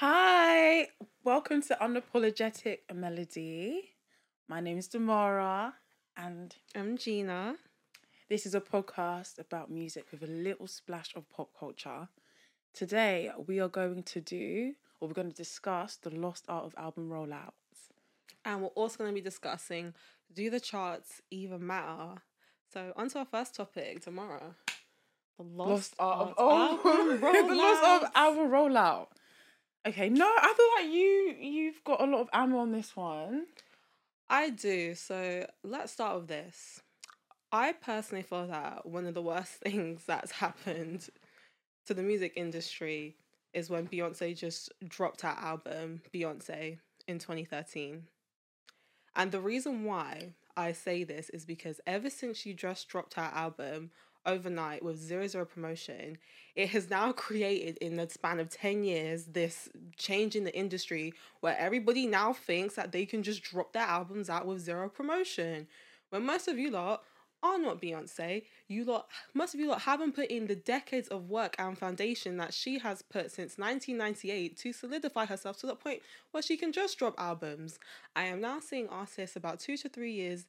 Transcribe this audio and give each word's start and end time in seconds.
Hi, 0.00 0.86
welcome 1.24 1.60
to 1.62 1.76
Unapologetic 1.80 2.78
Melody. 2.94 3.82
My 4.46 4.60
name 4.60 4.78
is 4.78 4.88
Damara, 4.88 5.72
and 6.16 6.54
I'm 6.76 6.96
Gina. 6.96 7.56
this 8.28 8.46
is 8.46 8.54
a 8.54 8.60
podcast 8.60 9.40
about 9.40 9.72
music 9.72 10.04
with 10.12 10.22
a 10.22 10.28
little 10.28 10.68
splash 10.68 11.16
of 11.16 11.28
pop 11.28 11.48
culture. 11.58 12.06
Today, 12.72 13.32
we 13.48 13.58
are 13.58 13.66
going 13.66 14.04
to 14.04 14.20
do, 14.20 14.74
or 15.00 15.08
we're 15.08 15.14
going 15.14 15.32
to 15.32 15.36
discuss, 15.36 15.96
the 15.96 16.10
lost 16.10 16.44
art 16.48 16.66
of 16.66 16.76
album 16.78 17.10
rollouts. 17.10 17.90
And 18.44 18.62
we're 18.62 18.68
also 18.68 18.98
going 18.98 19.10
to 19.10 19.14
be 19.16 19.20
discussing 19.20 19.94
do 20.32 20.48
the 20.48 20.60
charts 20.60 21.22
even 21.32 21.66
matter? 21.66 22.22
So, 22.72 22.92
on 22.94 23.08
to 23.08 23.18
our 23.18 23.24
first 23.24 23.56
topic 23.56 24.02
tomorrow. 24.02 24.54
The 25.38 25.44
Lost 25.44 25.94
art 26.00 26.20
of 26.20 26.34
album 26.36 26.80
oh, 27.22 27.46
the 27.48 27.54
lost 27.54 27.84
art 27.84 28.02
of 28.02 28.08
rollouts. 28.08 28.16
album 28.16 28.50
rollout. 28.50 29.06
Okay, 29.88 30.10
no, 30.10 30.26
I 30.26 30.54
feel 30.54 30.84
like 30.84 30.94
you 30.94 31.34
you've 31.40 31.82
got 31.82 32.02
a 32.02 32.04
lot 32.04 32.20
of 32.20 32.28
ammo 32.34 32.58
on 32.58 32.72
this 32.72 32.94
one. 32.94 33.46
I 34.28 34.50
do. 34.50 34.94
So, 34.94 35.46
let's 35.64 35.92
start 35.92 36.14
with 36.18 36.28
this. 36.28 36.82
I 37.52 37.72
personally 37.72 38.22
feel 38.22 38.48
that 38.48 38.84
one 38.84 39.06
of 39.06 39.14
the 39.14 39.22
worst 39.22 39.52
things 39.64 40.02
that's 40.06 40.30
happened 40.30 41.08
to 41.86 41.94
the 41.94 42.02
music 42.02 42.34
industry 42.36 43.16
is 43.54 43.70
when 43.70 43.88
Beyonce 43.88 44.36
just 44.36 44.70
dropped 44.86 45.22
her 45.22 45.34
album, 45.40 46.02
Beyonce, 46.12 46.76
in 47.06 47.18
2013. 47.18 48.02
And 49.16 49.32
the 49.32 49.40
reason 49.40 49.84
why 49.84 50.34
I 50.54 50.72
say 50.72 51.02
this 51.02 51.30
is 51.30 51.46
because 51.46 51.80
ever 51.86 52.10
since 52.10 52.36
she 52.36 52.52
just 52.52 52.88
dropped 52.88 53.14
her 53.14 53.30
album 53.32 53.90
overnight 54.28 54.84
with 54.84 54.98
zero 54.98 55.26
zero 55.26 55.44
promotion, 55.44 56.18
it 56.54 56.68
has 56.70 56.90
now 56.90 57.12
created 57.12 57.78
in 57.78 57.96
the 57.96 58.08
span 58.08 58.38
of 58.40 58.50
10 58.50 58.84
years 58.84 59.26
this 59.26 59.68
change 59.96 60.36
in 60.36 60.44
the 60.44 60.56
industry 60.56 61.14
where 61.40 61.56
everybody 61.58 62.06
now 62.06 62.32
thinks 62.32 62.74
that 62.74 62.92
they 62.92 63.06
can 63.06 63.22
just 63.22 63.42
drop 63.42 63.72
their 63.72 63.84
albums 63.84 64.28
out 64.28 64.46
with 64.46 64.60
zero 64.60 64.88
promotion. 64.88 65.66
When 66.10 66.26
most 66.26 66.48
of 66.48 66.58
you 66.58 66.70
lot 66.70 67.02
are 67.42 67.58
not 67.58 67.80
Beyonce, 67.80 68.42
you 68.66 68.84
lot, 68.84 69.06
most 69.34 69.54
of 69.54 69.60
you 69.60 69.68
lot 69.68 69.82
haven't 69.82 70.14
put 70.16 70.28
in 70.28 70.46
the 70.46 70.56
decades 70.56 71.08
of 71.08 71.30
work 71.30 71.54
and 71.58 71.78
foundation 71.78 72.36
that 72.38 72.52
she 72.52 72.78
has 72.78 73.02
put 73.02 73.30
since 73.30 73.56
1998 73.56 74.56
to 74.56 74.72
solidify 74.72 75.26
herself 75.26 75.56
to 75.58 75.66
the 75.66 75.76
point 75.76 76.02
where 76.32 76.42
she 76.42 76.56
can 76.56 76.72
just 76.72 76.98
drop 76.98 77.14
albums. 77.18 77.78
I 78.16 78.24
am 78.24 78.40
now 78.40 78.58
seeing 78.60 78.88
artists 78.88 79.36
about 79.36 79.60
two 79.60 79.76
to 79.76 79.88
three 79.88 80.12
years 80.12 80.46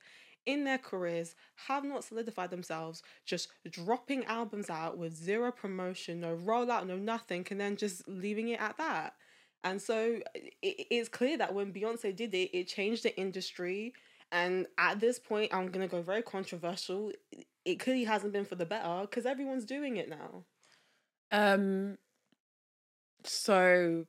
in 0.52 0.64
their 0.64 0.78
careers 0.78 1.36
have 1.68 1.84
not 1.84 2.04
solidified 2.04 2.50
themselves, 2.50 3.04
just 3.26 3.50
dropping 3.70 4.26
albums 4.26 4.70
out 4.70 4.98
with 4.98 5.16
zero 5.16 5.52
promotion, 5.52 6.20
no 6.20 6.36
rollout, 6.36 6.88
no 6.88 6.98
nothing, 6.98 7.46
and 7.52 7.60
then 7.60 7.76
just 7.76 8.08
leaving 8.08 8.50
it 8.50 8.60
at 8.60 8.78
that. 8.78 9.14
And 9.64 9.82
so 9.82 10.20
it, 10.36 10.54
it's 10.62 11.10
clear 11.10 11.38
that 11.38 11.54
when 11.54 11.74
Beyonce 11.74 12.16
did 12.16 12.34
it, 12.34 12.50
it 12.58 12.68
changed 12.68 13.04
the 13.04 13.18
industry. 13.20 13.94
And 14.32 14.68
at 14.78 15.00
this 15.00 15.20
point, 15.20 15.54
I'm 15.54 15.68
going 15.68 15.88
to 15.88 15.92
go 15.92 16.02
very 16.02 16.22
controversial. 16.22 17.12
It 17.66 17.80
clearly 17.80 18.06
hasn't 18.06 18.34
been 18.34 18.46
for 18.46 18.56
the 18.56 18.66
better 18.66 19.02
because 19.02 19.26
everyone's 19.26 19.66
doing 19.66 19.98
it 19.98 20.10
now. 20.10 20.44
Um 21.32 21.98
so 23.24 24.06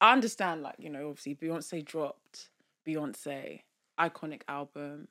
I 0.00 0.12
understand 0.12 0.62
like, 0.62 0.76
you 0.78 0.88
know, 0.88 1.08
obviously 1.10 1.34
Beyonce 1.34 1.84
dropped 1.84 2.48
Beyonce 2.86 3.60
iconic 3.98 4.42
album. 4.48 5.08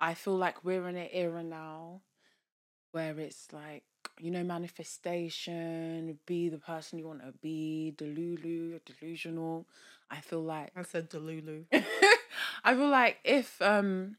I 0.00 0.14
feel 0.14 0.36
like 0.36 0.64
we're 0.64 0.86
in 0.88 0.96
an 0.96 1.08
era 1.12 1.42
now 1.42 2.02
where 2.92 3.18
it's 3.18 3.48
like, 3.52 3.84
you 4.18 4.30
know, 4.30 4.42
manifestation, 4.42 6.18
be 6.26 6.48
the 6.48 6.58
person 6.58 6.98
you 6.98 7.06
want 7.06 7.20
to 7.20 7.32
be, 7.42 7.94
delulu, 7.96 8.80
delusional. 8.84 9.66
I 10.10 10.20
feel 10.20 10.42
like 10.42 10.70
I 10.76 10.82
said 10.82 11.10
Delulu. 11.10 11.64
I 12.64 12.74
feel 12.74 12.88
like 12.88 13.18
if 13.24 13.60
um 13.60 14.16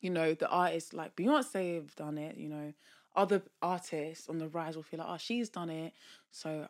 you 0.00 0.10
know 0.10 0.34
the 0.34 0.48
artists 0.48 0.92
like 0.92 1.16
Beyonce 1.16 1.76
have 1.76 1.94
done 1.94 2.18
it, 2.18 2.36
you 2.36 2.48
know, 2.48 2.72
other 3.14 3.42
artists 3.62 4.28
on 4.28 4.38
the 4.38 4.48
rise 4.48 4.76
will 4.76 4.82
feel 4.82 4.98
like, 4.98 5.08
oh, 5.08 5.16
she's 5.18 5.48
done 5.48 5.70
it. 5.70 5.92
So 6.30 6.66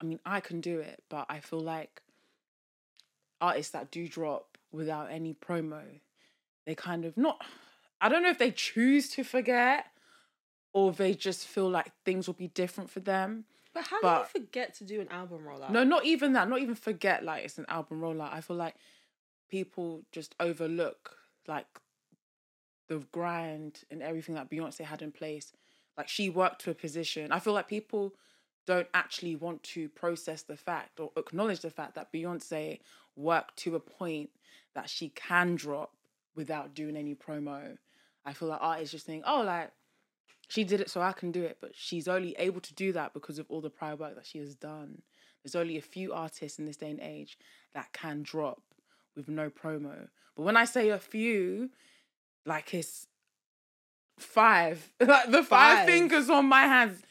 I 0.00 0.04
mean 0.04 0.20
I 0.24 0.40
can 0.40 0.60
do 0.60 0.78
it, 0.80 1.02
but 1.08 1.26
I 1.28 1.40
feel 1.40 1.60
like 1.60 2.02
artists 3.40 3.72
that 3.72 3.90
do 3.90 4.08
drop 4.08 4.58
without 4.72 5.10
any 5.10 5.34
promo, 5.34 5.82
they 6.70 6.74
kind 6.76 7.04
of 7.04 7.16
not 7.16 7.42
I 8.00 8.08
don't 8.08 8.22
know 8.22 8.30
if 8.30 8.38
they 8.38 8.52
choose 8.52 9.10
to 9.10 9.24
forget 9.24 9.86
or 10.72 10.92
they 10.92 11.14
just 11.14 11.46
feel 11.48 11.68
like 11.68 11.90
things 12.04 12.28
will 12.28 12.34
be 12.34 12.46
different 12.46 12.88
for 12.88 13.00
them. 13.00 13.44
But 13.74 13.88
how 13.88 14.00
But- 14.00 14.32
do 14.32 14.38
you 14.38 14.46
forget 14.46 14.74
to 14.76 14.84
do 14.84 15.00
an 15.00 15.08
album 15.08 15.40
rollout? 15.44 15.70
No, 15.70 15.82
not 15.82 16.04
even 16.04 16.32
that. 16.34 16.48
Not 16.48 16.60
even 16.60 16.76
forget 16.76 17.24
like 17.24 17.44
it's 17.44 17.58
an 17.58 17.66
album 17.68 18.00
rollout. 18.00 18.32
I 18.32 18.40
feel 18.40 18.56
like 18.56 18.76
people 19.50 20.04
just 20.12 20.34
overlook 20.38 21.16
like 21.48 21.66
the 22.86 22.98
grind 23.10 23.82
and 23.90 24.00
everything 24.00 24.36
that 24.36 24.48
Beyonce 24.48 24.82
had 24.84 25.02
in 25.02 25.10
place. 25.10 25.52
Like 25.98 26.08
she 26.08 26.30
worked 26.30 26.62
to 26.62 26.70
a 26.70 26.74
position. 26.74 27.32
I 27.32 27.40
feel 27.40 27.52
like 27.52 27.66
people 27.68 28.14
don't 28.66 28.88
actually 28.94 29.34
want 29.34 29.62
to 29.74 29.88
process 29.88 30.42
the 30.42 30.56
fact 30.56 31.00
or 31.00 31.10
acknowledge 31.16 31.60
the 31.60 31.70
fact 31.70 31.96
that 31.96 32.12
Beyonce 32.12 32.78
worked 33.16 33.56
to 33.64 33.74
a 33.74 33.80
point 33.80 34.30
that 34.74 34.88
she 34.88 35.08
can 35.10 35.56
drop 35.56 35.96
without 36.36 36.74
doing 36.74 36.96
any 36.96 37.14
promo. 37.14 37.76
I 38.24 38.32
feel 38.32 38.48
like 38.48 38.60
artists 38.62 38.92
just 38.92 39.06
think, 39.06 39.24
oh, 39.26 39.42
like 39.42 39.70
she 40.48 40.64
did 40.64 40.80
it 40.80 40.90
so 40.90 41.00
I 41.00 41.12
can 41.12 41.30
do 41.32 41.42
it, 41.42 41.58
but 41.60 41.72
she's 41.74 42.08
only 42.08 42.34
able 42.38 42.60
to 42.60 42.74
do 42.74 42.92
that 42.92 43.14
because 43.14 43.38
of 43.38 43.46
all 43.48 43.60
the 43.60 43.70
prior 43.70 43.96
work 43.96 44.14
that 44.16 44.26
she 44.26 44.38
has 44.38 44.54
done. 44.54 45.02
There's 45.42 45.54
only 45.54 45.76
a 45.78 45.82
few 45.82 46.12
artists 46.12 46.58
in 46.58 46.66
this 46.66 46.76
day 46.76 46.90
and 46.90 47.00
age 47.00 47.38
that 47.72 47.92
can 47.92 48.22
drop 48.22 48.60
with 49.16 49.28
no 49.28 49.48
promo. 49.48 50.08
But 50.36 50.42
when 50.42 50.56
I 50.56 50.64
say 50.64 50.90
a 50.90 50.98
few, 50.98 51.70
like 52.44 52.74
it's 52.74 53.06
five, 54.18 54.92
like 55.00 55.30
the 55.30 55.42
five, 55.42 55.78
Five. 55.78 55.86
fingers 55.86 56.28
on 56.28 56.46
my 56.46 56.62
hands. 56.62 57.02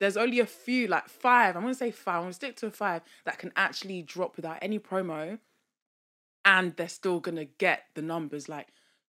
There's 0.00 0.16
only 0.16 0.40
a 0.40 0.46
few, 0.46 0.86
like 0.88 1.08
five. 1.08 1.56
I'm 1.56 1.62
gonna 1.62 1.74
say 1.74 1.90
five. 1.90 2.16
I'm 2.16 2.22
gonna 2.22 2.32
stick 2.32 2.56
to 2.56 2.70
five 2.70 3.02
that 3.26 3.38
can 3.38 3.52
actually 3.56 4.02
drop 4.02 4.36
without 4.36 4.58
any 4.62 4.78
promo, 4.78 5.38
and 6.50 6.74
they're 6.76 6.88
still 6.88 7.20
gonna 7.20 7.44
get 7.44 7.84
the 7.94 8.02
numbers. 8.02 8.48
Like 8.48 8.68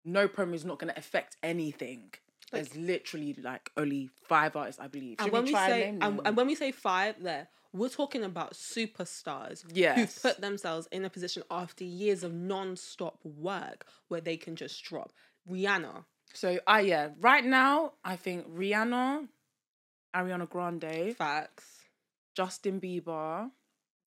no 0.05 0.27
promo 0.27 0.53
is 0.53 0.63
not 0.65 0.79
gonna 0.79 0.93
affect 0.95 1.35
anything. 1.43 2.13
There's 2.51 2.75
literally 2.75 3.33
like 3.43 3.71
only 3.75 4.09
five 4.23 4.55
artists, 4.55 4.79
I 4.79 4.87
believe. 4.87 5.17
And 5.19 5.25
Should 5.25 5.33
when 5.33 5.43
we 5.43 5.49
we 5.49 5.53
try 5.53 5.67
say 5.67 5.89
and 5.89 6.03
and, 6.03 6.21
and 6.25 6.37
when 6.37 6.47
we 6.47 6.55
say 6.55 6.71
five 6.71 7.15
there, 7.21 7.47
we're 7.73 7.89
talking 7.89 8.23
about 8.23 8.53
superstars 8.53 9.65
Yes. 9.73 10.21
who 10.21 10.29
put 10.29 10.39
themselves 10.41 10.87
in 10.91 11.03
a 11.03 11.09
position 11.09 11.43
after 11.51 11.83
years 11.83 12.23
of 12.23 12.33
non-stop 12.33 13.19
work 13.25 13.85
where 14.07 14.21
they 14.21 14.37
can 14.37 14.55
just 14.55 14.81
drop. 14.83 15.11
Rihanna. 15.49 16.05
So, 16.33 16.59
ah, 16.67 16.79
yeah, 16.79 17.09
right 17.19 17.43
now, 17.45 17.93
I 18.03 18.15
think 18.15 18.47
Rihanna, 18.47 19.27
Ariana 20.15 20.49
Grande, 20.49 21.15
Facts. 21.15 21.81
Justin 22.35 22.79
Bieber. 22.79 23.49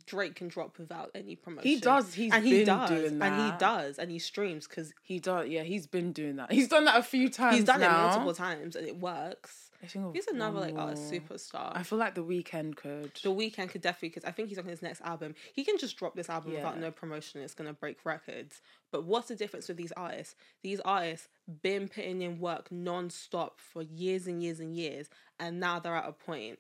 Drake 0.09 0.35
can 0.35 0.49
drop 0.49 0.79
without 0.79 1.11
any 1.15 1.37
promotion. 1.37 1.69
He 1.69 1.79
does. 1.79 2.15
He's 2.15 2.33
and 2.33 2.43
been 2.43 2.53
he 2.53 2.65
does, 2.65 2.91
doing 2.91 3.19
that. 3.19 3.33
and 3.33 3.53
he 3.53 3.59
does, 3.59 3.99
and 3.99 4.11
he 4.11 4.19
streams 4.19 4.67
because 4.67 4.93
He 5.03 5.21
does. 5.21 5.49
Yeah, 5.49 5.63
he's 5.63 5.87
been 5.87 6.13
doing 6.13 6.37
that. 6.37 6.51
He's 6.51 6.69
done 6.69 6.85
that 6.87 6.97
a 6.97 7.03
few 7.03 7.29
times. 7.29 7.57
he's 7.57 7.65
done 7.65 7.81
now. 7.81 8.01
it 8.01 8.09
multiple 8.09 8.35
times, 8.35 8.75
and 8.75 8.87
it 8.87 8.99
works. 8.99 9.71
He's 10.13 10.27
another 10.27 10.59
like 10.59 10.77
artist 10.77 11.13
superstar. 11.13 11.71
I 11.73 11.85
feel 11.85 11.99
like 11.99 12.17
the 12.17 12.25
Weeknd 12.25 12.75
could. 12.75 13.13
The 13.23 13.33
Weeknd 13.33 13.69
could 13.69 13.81
definitely 13.81 14.09
because 14.09 14.25
I 14.25 14.33
think 14.33 14.49
he's 14.49 14.59
on 14.59 14.65
his 14.65 14.83
next 14.83 15.01
album. 15.03 15.37
He 15.53 15.63
can 15.65 15.79
just 15.79 15.97
drop 15.97 16.17
this 16.17 16.29
album 16.29 16.53
without 16.53 16.81
no 16.81 16.91
promotion. 16.91 17.43
It's 17.43 17.55
gonna 17.55 17.73
break 17.73 18.05
records. 18.05 18.61
But 18.91 19.05
what's 19.05 19.29
the 19.29 19.37
difference 19.37 19.69
with 19.69 19.77
these 19.77 19.93
artists? 19.93 20.35
These 20.63 20.81
artists 20.81 21.29
been 21.63 21.87
putting 21.87 22.23
in 22.23 22.41
work 22.41 22.73
non-stop 22.73 23.61
for 23.61 23.83
years 23.83 24.27
and 24.27 24.43
years 24.43 24.59
and 24.59 24.77
years, 24.77 25.11
and 25.39 25.61
now 25.61 25.79
they're 25.79 25.95
at 25.95 26.09
a 26.09 26.13
point. 26.13 26.59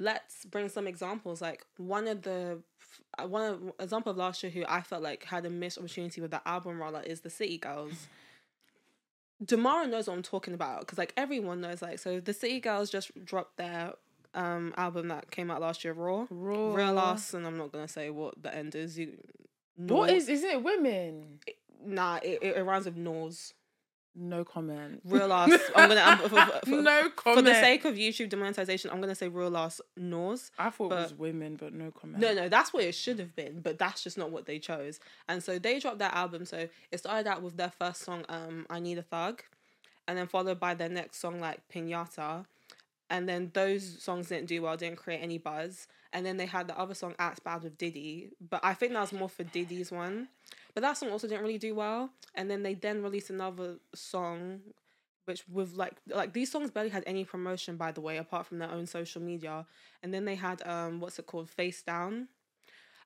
Let's 0.00 0.46
bring 0.46 0.68
some 0.70 0.86
examples. 0.86 1.42
Like 1.42 1.66
one 1.76 2.08
of 2.08 2.22
the 2.22 2.62
one 3.26 3.42
of, 3.42 3.72
example 3.80 4.10
of 4.12 4.16
last 4.16 4.42
year 4.42 4.50
who 4.50 4.64
I 4.68 4.80
felt 4.82 5.02
like 5.02 5.24
had 5.24 5.44
a 5.46 5.50
missed 5.50 5.78
opportunity 5.78 6.20
with 6.20 6.30
the 6.30 6.46
album 6.46 6.78
rollout 6.78 7.06
is 7.06 7.20
the 7.20 7.30
City 7.30 7.58
Girls. 7.58 8.06
Damara 9.44 9.88
knows 9.88 10.08
what 10.08 10.14
I'm 10.16 10.22
talking 10.22 10.54
about 10.54 10.80
because 10.80 10.98
like 10.98 11.12
everyone 11.16 11.60
knows 11.60 11.80
like 11.80 11.98
so 11.98 12.18
the 12.20 12.32
City 12.32 12.58
Girls 12.60 12.90
just 12.90 13.12
dropped 13.24 13.56
their 13.56 13.92
um 14.34 14.74
album 14.76 15.08
that 15.08 15.30
came 15.30 15.50
out 15.50 15.60
last 15.60 15.84
year, 15.84 15.92
Raw. 15.92 16.26
Raw. 16.30 16.74
Real 16.74 16.98
Ass, 16.98 17.34
and 17.34 17.46
I'm 17.46 17.56
not 17.56 17.72
gonna 17.72 17.88
say 17.88 18.10
what 18.10 18.42
the 18.42 18.54
end 18.54 18.74
is. 18.74 18.98
You, 18.98 19.16
What 19.76 20.06
Nor- 20.06 20.08
is? 20.08 20.28
Is 20.28 20.42
it 20.42 20.62
women? 20.62 21.38
Nah, 21.84 22.16
it, 22.22 22.40
it, 22.42 22.56
it 22.56 22.62
rhymes 22.64 22.86
with 22.86 22.96
Nors. 22.96 23.54
No 24.20 24.44
comment. 24.44 25.00
Real 25.04 25.32
Ass. 25.32 25.50
I'm 25.76 25.88
gonna. 25.88 26.00
I'm, 26.00 26.18
for, 26.18 26.60
for, 26.64 26.82
no 26.82 27.08
for 27.16 27.42
the 27.42 27.54
sake 27.54 27.84
of 27.84 27.94
YouTube 27.94 28.28
demonetization, 28.28 28.90
I'm 28.90 29.00
gonna 29.00 29.14
say 29.14 29.28
Real 29.28 29.56
Ass 29.56 29.80
Nors. 29.96 30.50
I 30.58 30.70
thought 30.70 30.92
it 30.92 30.94
was 30.96 31.14
women, 31.14 31.56
but 31.56 31.72
no 31.72 31.90
comment. 31.90 32.20
No, 32.20 32.34
no, 32.34 32.48
that's 32.48 32.72
what 32.72 32.82
it 32.82 32.94
should 32.94 33.18
have 33.18 33.36
been, 33.36 33.60
but 33.60 33.78
that's 33.78 34.02
just 34.02 34.18
not 34.18 34.30
what 34.30 34.46
they 34.46 34.58
chose. 34.58 34.98
And 35.28 35.42
so 35.42 35.58
they 35.58 35.78
dropped 35.78 35.98
that 36.00 36.14
album. 36.14 36.44
So 36.44 36.68
it 36.90 36.98
started 36.98 37.28
out 37.28 37.42
with 37.42 37.56
their 37.56 37.70
first 37.70 38.02
song, 38.02 38.24
um, 38.28 38.66
"I 38.68 38.80
Need 38.80 38.98
a 38.98 39.02
Thug," 39.02 39.42
and 40.08 40.18
then 40.18 40.26
followed 40.26 40.58
by 40.58 40.74
their 40.74 40.88
next 40.88 41.18
song, 41.18 41.40
like 41.40 41.60
"Pinata." 41.72 42.44
and 43.10 43.28
then 43.28 43.50
those 43.54 44.02
songs 44.02 44.28
didn't 44.28 44.48
do 44.48 44.62
well, 44.62 44.76
didn't 44.76 44.98
create 44.98 45.20
any 45.22 45.38
buzz. 45.38 45.86
And 46.12 46.24
then 46.24 46.36
they 46.36 46.46
had 46.46 46.68
the 46.68 46.78
other 46.78 46.94
song 46.94 47.14
Act 47.18 47.44
Bad 47.44 47.62
with 47.62 47.76
Diddy, 47.76 48.30
but 48.40 48.60
I 48.62 48.74
think 48.74 48.92
that 48.92 49.00
was 49.00 49.12
more 49.12 49.28
for 49.28 49.44
Diddy's 49.44 49.90
one. 49.90 50.28
But 50.78 50.82
that 50.82 50.96
song 50.96 51.10
also 51.10 51.26
didn't 51.26 51.42
really 51.42 51.58
do 51.58 51.74
well. 51.74 52.10
And 52.36 52.48
then 52.48 52.62
they 52.62 52.74
then 52.74 53.02
released 53.02 53.30
another 53.30 53.78
song, 53.96 54.60
which 55.24 55.42
with 55.48 55.74
like 55.74 55.96
like 56.06 56.34
these 56.34 56.52
songs 56.52 56.70
barely 56.70 56.90
had 56.90 57.02
any 57.04 57.24
promotion 57.24 57.76
by 57.76 57.90
the 57.90 58.00
way, 58.00 58.16
apart 58.16 58.46
from 58.46 58.60
their 58.60 58.70
own 58.70 58.86
social 58.86 59.20
media. 59.20 59.66
And 60.04 60.14
then 60.14 60.24
they 60.24 60.36
had 60.36 60.64
um 60.64 61.00
what's 61.00 61.18
it 61.18 61.26
called, 61.26 61.50
Face 61.50 61.82
Down. 61.82 62.28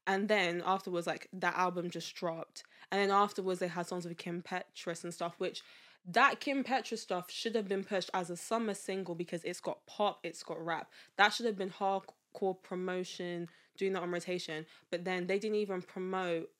And 0.06 0.28
then 0.28 0.62
afterwards, 0.66 1.06
like 1.06 1.28
that 1.32 1.56
album 1.56 1.88
just 1.88 2.14
dropped. 2.14 2.64
And 2.90 3.00
then 3.00 3.10
afterwards, 3.10 3.60
they 3.60 3.68
had 3.68 3.86
songs 3.86 4.04
with 4.04 4.18
Kim 4.18 4.42
Petras 4.42 5.02
and 5.02 5.14
stuff, 5.14 5.36
which 5.38 5.62
that 6.06 6.40
Kim 6.40 6.64
Petras 6.64 6.98
stuff 6.98 7.30
should 7.30 7.54
have 7.54 7.68
been 7.68 7.84
pushed 7.84 8.10
as 8.12 8.28
a 8.28 8.36
summer 8.36 8.74
single 8.74 9.14
because 9.14 9.42
it's 9.44 9.60
got 9.60 9.86
pop, 9.86 10.18
it's 10.24 10.42
got 10.42 10.62
rap. 10.62 10.90
That 11.16 11.30
should 11.32 11.46
have 11.46 11.56
been 11.56 11.70
hardcore 11.70 12.62
promotion, 12.62 13.48
doing 13.78 13.94
that 13.94 14.02
on 14.02 14.10
rotation. 14.10 14.66
But 14.90 15.06
then 15.06 15.26
they 15.26 15.38
didn't 15.38 15.56
even 15.56 15.80
promote 15.80 16.50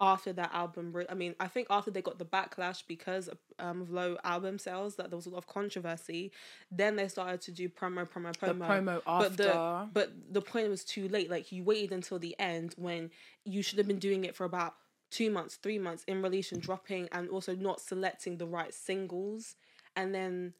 after 0.00 0.32
that 0.32 0.50
album. 0.54 0.94
I 1.08 1.14
mean, 1.14 1.34
I 1.38 1.48
think 1.48 1.66
after 1.68 1.90
they 1.90 2.00
got 2.00 2.18
the 2.18 2.24
backlash 2.24 2.82
because 2.86 3.28
of, 3.28 3.38
um, 3.58 3.82
of 3.82 3.90
low 3.90 4.16
album 4.24 4.58
sales, 4.58 4.96
that 4.96 5.10
there 5.10 5.16
was 5.16 5.26
a 5.26 5.30
lot 5.30 5.38
of 5.38 5.46
controversy. 5.46 6.32
Then 6.70 6.96
they 6.96 7.08
started 7.08 7.40
to 7.42 7.52
do 7.52 7.68
promo, 7.68 8.08
promo, 8.08 8.34
promo. 8.34 8.46
The 8.46 8.54
promo 8.54 9.02
after. 9.06 9.28
But 9.28 9.36
the, 9.36 9.88
but 9.92 10.12
the 10.30 10.40
point 10.40 10.68
was 10.70 10.84
too 10.84 11.08
late. 11.08 11.30
Like 11.30 11.52
you 11.52 11.62
waited 11.64 11.92
until 11.92 12.18
the 12.18 12.34
end 12.38 12.74
when 12.76 13.10
you 13.44 13.62
should 13.62 13.78
have 13.78 13.86
been 13.86 13.98
doing 13.98 14.24
it 14.24 14.34
for 14.34 14.44
about 14.44 14.74
two 15.10 15.30
months, 15.30 15.56
three 15.56 15.78
months 15.78 16.04
in 16.06 16.22
relation, 16.22 16.60
dropping 16.60 17.08
and 17.12 17.28
also 17.28 17.54
not 17.54 17.80
selecting 17.80 18.38
the 18.38 18.46
right 18.46 18.72
singles. 18.72 19.56
And 19.96 20.14
then, 20.14 20.54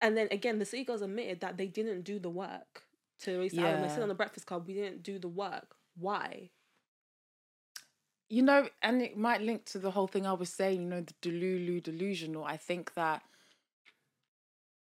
and 0.00 0.16
then 0.16 0.28
again, 0.30 0.58
the 0.58 0.64
City 0.64 0.84
Girls 0.84 1.02
admitted 1.02 1.40
that 1.40 1.56
they 1.56 1.66
didn't 1.66 2.02
do 2.02 2.18
the 2.18 2.30
work 2.30 2.84
to 3.20 3.32
release 3.32 3.52
the 3.52 3.62
album. 3.66 3.82
They 3.82 3.88
said 3.88 4.02
on 4.02 4.08
the 4.08 4.14
Breakfast 4.14 4.46
Club, 4.46 4.68
we 4.68 4.74
didn't 4.74 5.02
do 5.02 5.18
the 5.18 5.28
work. 5.28 5.74
Why? 5.98 6.50
You 8.30 8.42
know, 8.42 8.68
and 8.82 9.00
it 9.00 9.16
might 9.16 9.40
link 9.40 9.64
to 9.66 9.78
the 9.78 9.90
whole 9.90 10.06
thing 10.06 10.26
I 10.26 10.34
was 10.34 10.50
saying, 10.50 10.82
you 10.82 10.88
know, 10.88 11.00
the 11.00 11.14
delulu 11.22 11.82
delusional. 11.82 12.44
I 12.44 12.58
think 12.58 12.94
that 12.94 13.22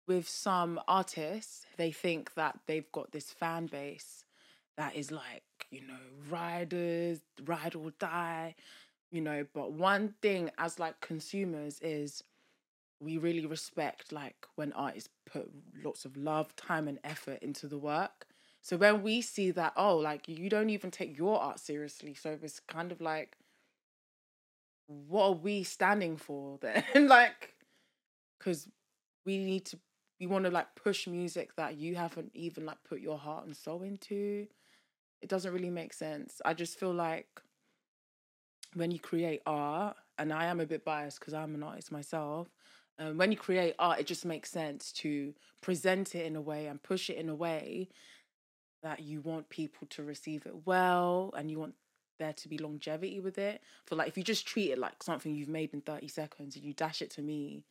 with 0.08 0.28
some 0.28 0.80
artists, 0.88 1.66
they 1.78 1.92
think 1.92 2.34
that 2.34 2.60
they've 2.66 2.92
got 2.92 3.12
this 3.12 3.30
fan 3.32 3.68
base 3.68 4.26
that 4.78 4.96
is 4.96 5.12
like, 5.12 5.44
you 5.70 5.82
know, 5.82 6.00
riders, 6.30 7.20
ride 7.46 7.76
or 7.76 7.92
die, 8.00 8.56
you 9.12 9.22
know. 9.22 9.46
But 9.54 9.74
one 9.74 10.16
thing 10.24 10.50
as 10.58 10.80
like 10.80 11.00
consumers 11.00 11.80
is 11.82 12.24
we 13.00 13.18
really 13.20 13.46
respect 13.46 14.12
like 14.12 14.48
when 14.56 14.74
artists 14.74 15.10
put 15.32 15.52
lots 15.84 16.06
of 16.06 16.18
love, 16.18 16.56
time, 16.56 16.88
and 16.88 17.00
effort 17.04 17.40
into 17.44 17.68
the 17.68 17.78
work. 17.78 18.26
So 18.62 18.78
when 18.78 19.02
we 19.04 19.22
see 19.22 19.52
that, 19.52 19.74
oh, 19.76 19.98
like 19.98 20.28
you 20.28 20.50
don't 20.50 20.70
even 20.70 20.92
take 20.92 21.18
your 21.18 21.40
art 21.40 21.60
seriously, 21.60 22.14
so 22.14 22.38
it's 22.42 22.60
kind 22.60 22.92
of 22.92 23.02
like, 23.02 23.38
what 24.88 25.26
are 25.26 25.34
we 25.34 25.64
standing 25.64 26.18
for 26.18 26.58
then? 26.62 26.84
like, 27.08 27.56
because 28.38 28.68
we 29.26 29.38
need 29.38 29.66
to, 29.66 29.80
we 30.20 30.28
want 30.28 30.46
to 30.46 30.52
like 30.52 30.68
push 30.76 31.08
music 31.08 31.56
that 31.56 31.78
you 31.78 31.96
haven't 31.96 32.32
even 32.34 32.66
like 32.66 32.84
put 32.88 33.00
your 33.00 33.18
heart 33.18 33.46
and 33.46 33.56
soul 33.56 33.84
into. 33.84 34.48
It 35.22 35.30
doesn't 35.30 35.54
really 35.54 35.70
make 35.70 35.94
sense. 35.94 36.42
I 36.44 36.54
just 36.54 36.80
feel 36.80 36.94
like 36.94 37.42
when 38.74 38.92
you 38.92 39.00
create 39.00 39.42
art, 39.46 39.96
and 40.18 40.34
I 40.34 40.46
am 40.46 40.60
a 40.60 40.66
bit 40.66 40.84
biased 40.86 41.20
because 41.20 41.34
I'm 41.34 41.56
an 41.56 41.64
artist 41.64 41.92
myself. 41.92 42.50
Um, 43.00 43.18
when 43.18 43.32
you 43.32 43.38
create 43.38 43.76
art, 43.80 44.00
it 44.00 44.06
just 44.06 44.26
makes 44.26 44.52
sense 44.52 44.92
to 44.94 45.34
present 45.62 46.14
it 46.14 46.26
in 46.26 46.36
a 46.36 46.42
way 46.42 46.68
and 46.68 46.84
push 46.84 47.10
it 47.10 47.16
in 47.18 47.30
a 47.30 47.36
way 47.36 47.88
that 48.84 49.02
you 49.02 49.22
want 49.22 49.50
people 49.50 49.88
to 49.92 50.04
receive 50.04 50.46
it 50.46 50.66
well 50.66 51.34
and 51.38 51.50
you 51.50 51.60
want 51.60 51.76
there 52.20 52.34
to 52.34 52.50
be 52.50 52.58
longevity 52.58 53.20
with 53.20 53.38
it. 53.38 53.62
For 53.86 53.96
like 53.96 54.08
if 54.08 54.18
you 54.18 54.24
just 54.24 54.46
treat 54.46 54.72
it 54.72 54.78
like 54.78 55.02
something 55.02 55.34
you've 55.36 55.50
made 55.50 55.74
in 55.74 55.82
30 55.82 56.08
seconds 56.08 56.56
and 56.56 56.64
you 56.64 56.74
dash 56.74 57.02
it 57.02 57.10
to 57.12 57.22
me, 57.22 57.64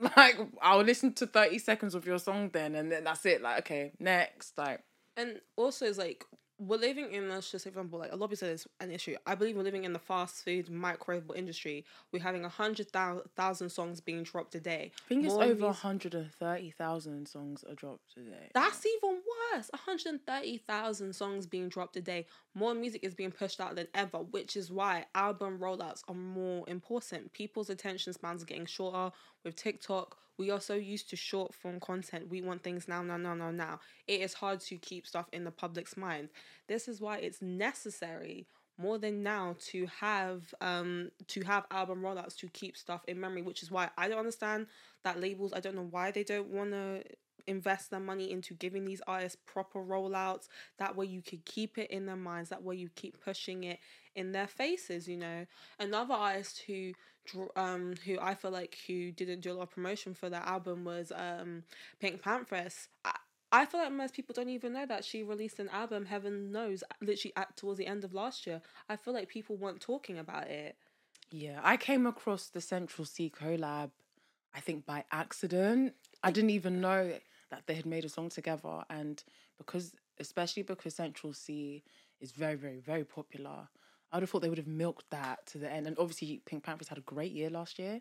like 0.16 0.38
I'll 0.60 0.82
listen 0.82 1.12
to 1.14 1.26
30 1.26 1.58
seconds 1.58 1.94
of 1.94 2.06
your 2.06 2.18
song 2.18 2.50
then 2.52 2.74
and 2.74 2.90
then 2.90 3.04
that's 3.04 3.24
it. 3.26 3.42
Like, 3.42 3.60
okay, 3.60 3.92
next. 3.98 4.58
Like 4.58 4.80
And 5.16 5.40
also 5.56 5.86
it's 5.86 5.98
like 5.98 6.24
we're 6.58 6.78
living 6.78 7.12
in 7.12 7.28
let's 7.28 7.50
just 7.50 7.66
example 7.66 7.98
like 7.98 8.12
a 8.12 8.16
lot 8.16 8.26
of 8.26 8.30
people 8.30 8.46
say 8.46 8.52
it's 8.52 8.66
an 8.80 8.90
issue. 8.90 9.16
I 9.26 9.34
believe 9.34 9.56
we're 9.56 9.62
living 9.64 9.84
in 9.84 9.92
the 9.92 9.98
fast 9.98 10.44
food 10.44 10.66
microwavable 10.66 11.36
industry. 11.36 11.84
We're 12.12 12.22
having 12.22 12.44
a 12.44 12.48
hundred 12.48 12.88
thousand 12.90 13.70
songs 13.70 14.00
being 14.00 14.22
dropped 14.22 14.54
a 14.54 14.60
day. 14.60 14.92
I 15.04 15.08
think 15.08 15.24
it's 15.24 15.34
More 15.34 15.44
over 15.44 15.66
130000 15.66 17.26
songs 17.26 17.64
are 17.68 17.74
dropped 17.74 18.16
a 18.16 18.20
day. 18.20 18.50
That's 18.54 18.86
even 18.86 19.20
worse. 19.52 19.70
130000 19.72 21.12
songs 21.12 21.46
being 21.46 21.68
dropped 21.68 21.96
a 21.96 22.00
day. 22.00 22.26
More 22.54 22.74
music 22.74 23.02
is 23.02 23.14
being 23.14 23.32
pushed 23.32 23.60
out 23.60 23.74
than 23.74 23.88
ever 23.94 24.18
which 24.18 24.56
is 24.56 24.70
why 24.70 25.06
album 25.14 25.58
rollouts 25.58 26.02
are 26.08 26.14
more 26.14 26.64
important. 26.68 27.32
People's 27.32 27.68
attention 27.68 28.12
spans 28.12 28.42
are 28.42 28.46
getting 28.46 28.66
shorter 28.66 29.14
with 29.42 29.56
tiktok 29.56 30.16
we 30.38 30.50
are 30.50 30.60
so 30.60 30.74
used 30.74 31.10
to 31.10 31.16
short 31.16 31.54
form 31.54 31.80
content. 31.80 32.28
We 32.28 32.42
want 32.42 32.62
things 32.62 32.88
now, 32.88 33.02
now, 33.02 33.16
now, 33.16 33.34
now, 33.34 33.50
now. 33.50 33.80
It 34.06 34.20
is 34.20 34.34
hard 34.34 34.60
to 34.60 34.76
keep 34.76 35.06
stuff 35.06 35.26
in 35.32 35.44
the 35.44 35.50
public's 35.50 35.96
mind. 35.96 36.28
This 36.68 36.88
is 36.88 37.00
why 37.00 37.18
it's 37.18 37.40
necessary 37.40 38.46
more 38.76 38.98
than 38.98 39.22
now 39.22 39.54
to 39.60 39.86
have 40.00 40.52
um 40.60 41.10
to 41.28 41.42
have 41.42 41.64
album 41.70 42.02
rollouts 42.02 42.36
to 42.36 42.48
keep 42.48 42.76
stuff 42.76 43.02
in 43.06 43.20
memory 43.20 43.42
which 43.42 43.62
is 43.62 43.70
why 43.70 43.88
i 43.96 44.08
don't 44.08 44.18
understand 44.18 44.66
that 45.04 45.20
labels 45.20 45.52
i 45.52 45.60
don't 45.60 45.76
know 45.76 45.86
why 45.90 46.10
they 46.10 46.24
don't 46.24 46.48
want 46.48 46.72
to 46.72 47.00
invest 47.46 47.90
their 47.90 48.00
money 48.00 48.30
into 48.30 48.54
giving 48.54 48.84
these 48.84 49.02
artists 49.06 49.38
proper 49.46 49.78
rollouts 49.78 50.48
that 50.78 50.96
way 50.96 51.04
you 51.04 51.20
could 51.20 51.44
keep 51.44 51.76
it 51.76 51.90
in 51.90 52.06
their 52.06 52.16
minds 52.16 52.50
that 52.50 52.62
way 52.62 52.74
you 52.74 52.88
keep 52.94 53.22
pushing 53.22 53.64
it 53.64 53.78
in 54.14 54.32
their 54.32 54.46
faces 54.46 55.06
you 55.06 55.16
know 55.16 55.44
another 55.78 56.14
artist 56.14 56.62
who 56.66 56.92
um 57.56 57.94
who 58.04 58.18
I 58.20 58.34
feel 58.34 58.50
like 58.50 58.76
who 58.86 59.10
didn't 59.10 59.40
do 59.40 59.52
a 59.52 59.54
lot 59.54 59.62
of 59.62 59.70
promotion 59.70 60.14
for 60.14 60.28
their 60.28 60.42
album 60.42 60.84
was 60.84 61.12
um 61.14 61.64
PinkPantheress. 62.02 62.88
I, 63.04 63.16
I 63.52 63.66
feel 63.66 63.80
like 63.80 63.92
most 63.92 64.14
people 64.14 64.34
don't 64.34 64.48
even 64.48 64.72
know 64.72 64.84
that 64.86 65.04
she 65.04 65.22
released 65.22 65.60
an 65.60 65.68
album, 65.68 66.06
heaven 66.06 66.50
knows, 66.50 66.82
literally 67.00 67.32
at 67.36 67.56
towards 67.56 67.78
the 67.78 67.86
end 67.86 68.04
of 68.04 68.12
last 68.12 68.46
year. 68.46 68.60
I 68.88 68.96
feel 68.96 69.14
like 69.14 69.28
people 69.28 69.56
weren't 69.56 69.80
talking 69.80 70.18
about 70.18 70.48
it. 70.48 70.76
Yeah, 71.30 71.60
I 71.62 71.76
came 71.76 72.06
across 72.06 72.48
the 72.48 72.60
Central 72.60 73.04
Cee 73.04 73.30
collab, 73.30 73.90
I 74.54 74.60
think 74.60 74.84
by 74.84 75.04
accident. 75.10 75.94
I 76.24 76.32
didn't 76.32 76.50
even 76.50 76.80
know 76.80 77.12
that 77.50 77.66
they 77.66 77.74
had 77.74 77.86
made 77.86 78.04
a 78.04 78.08
song 78.08 78.30
together, 78.30 78.82
and 78.90 79.22
because 79.58 79.94
especially 80.18 80.64
because 80.64 80.96
Central 80.96 81.32
Cee 81.32 81.84
is 82.20 82.32
very, 82.32 82.56
very, 82.56 82.80
very 82.80 83.04
popular. 83.04 83.68
I 84.10 84.16
would 84.16 84.22
have 84.22 84.30
thought 84.30 84.42
they 84.42 84.48
would 84.48 84.58
have 84.58 84.66
milked 84.66 85.10
that 85.10 85.46
to 85.48 85.58
the 85.58 85.70
end. 85.70 85.86
And 85.86 85.98
obviously, 85.98 86.42
PinkPantheress 86.50 86.88
had 86.88 86.98
a 86.98 87.02
great 87.02 87.32
year 87.32 87.50
last 87.50 87.78
year. 87.78 88.00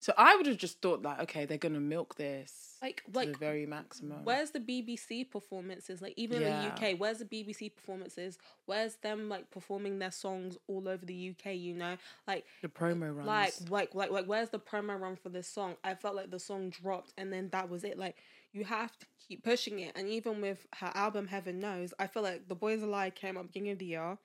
So 0.00 0.12
I 0.16 0.36
would 0.36 0.46
have 0.46 0.58
just 0.58 0.80
thought 0.80 1.02
like, 1.02 1.20
okay, 1.22 1.44
they're 1.44 1.58
gonna 1.58 1.80
milk 1.80 2.14
this 2.16 2.68
like 2.80 3.02
like 3.12 3.32
the 3.32 3.38
very 3.38 3.66
maximum. 3.66 4.24
Where's 4.24 4.50
the 4.50 4.60
BBC 4.60 5.30
performances? 5.30 6.00
Like 6.00 6.14
even 6.16 6.40
yeah. 6.40 6.62
in 6.62 6.68
the 6.68 6.74
UK, 6.74 6.98
where's 6.98 7.18
the 7.18 7.24
BBC 7.24 7.74
performances? 7.74 8.38
Where's 8.66 8.96
them 8.96 9.28
like 9.28 9.50
performing 9.50 9.98
their 9.98 10.12
songs 10.12 10.56
all 10.68 10.88
over 10.88 11.04
the 11.04 11.30
UK? 11.30 11.54
You 11.54 11.74
know, 11.74 11.96
like 12.26 12.44
the 12.62 12.68
promo 12.68 13.14
runs. 13.14 13.26
Like 13.26 13.52
like 13.70 13.94
like 13.94 14.10
like 14.10 14.26
where's 14.26 14.50
the 14.50 14.60
promo 14.60 14.98
run 14.98 15.16
for 15.16 15.28
this 15.28 15.48
song? 15.48 15.76
I 15.82 15.94
felt 15.94 16.14
like 16.14 16.30
the 16.30 16.38
song 16.38 16.70
dropped 16.70 17.12
and 17.18 17.32
then 17.32 17.48
that 17.50 17.68
was 17.68 17.82
it. 17.84 17.98
Like 17.98 18.16
you 18.52 18.64
have 18.64 18.96
to 18.98 19.06
keep 19.26 19.42
pushing 19.42 19.80
it. 19.80 19.92
And 19.96 20.08
even 20.08 20.40
with 20.40 20.66
her 20.76 20.92
album 20.94 21.26
Heaven 21.26 21.58
Knows, 21.58 21.92
I 21.98 22.06
feel 22.06 22.22
like 22.22 22.48
The 22.48 22.54
Boys 22.54 22.82
a 22.82 22.86
Lie 22.86 23.10
came 23.10 23.36
up 23.36 23.48
beginning 23.48 23.72
of 23.72 23.78
the 23.78 23.86
year 23.86 24.18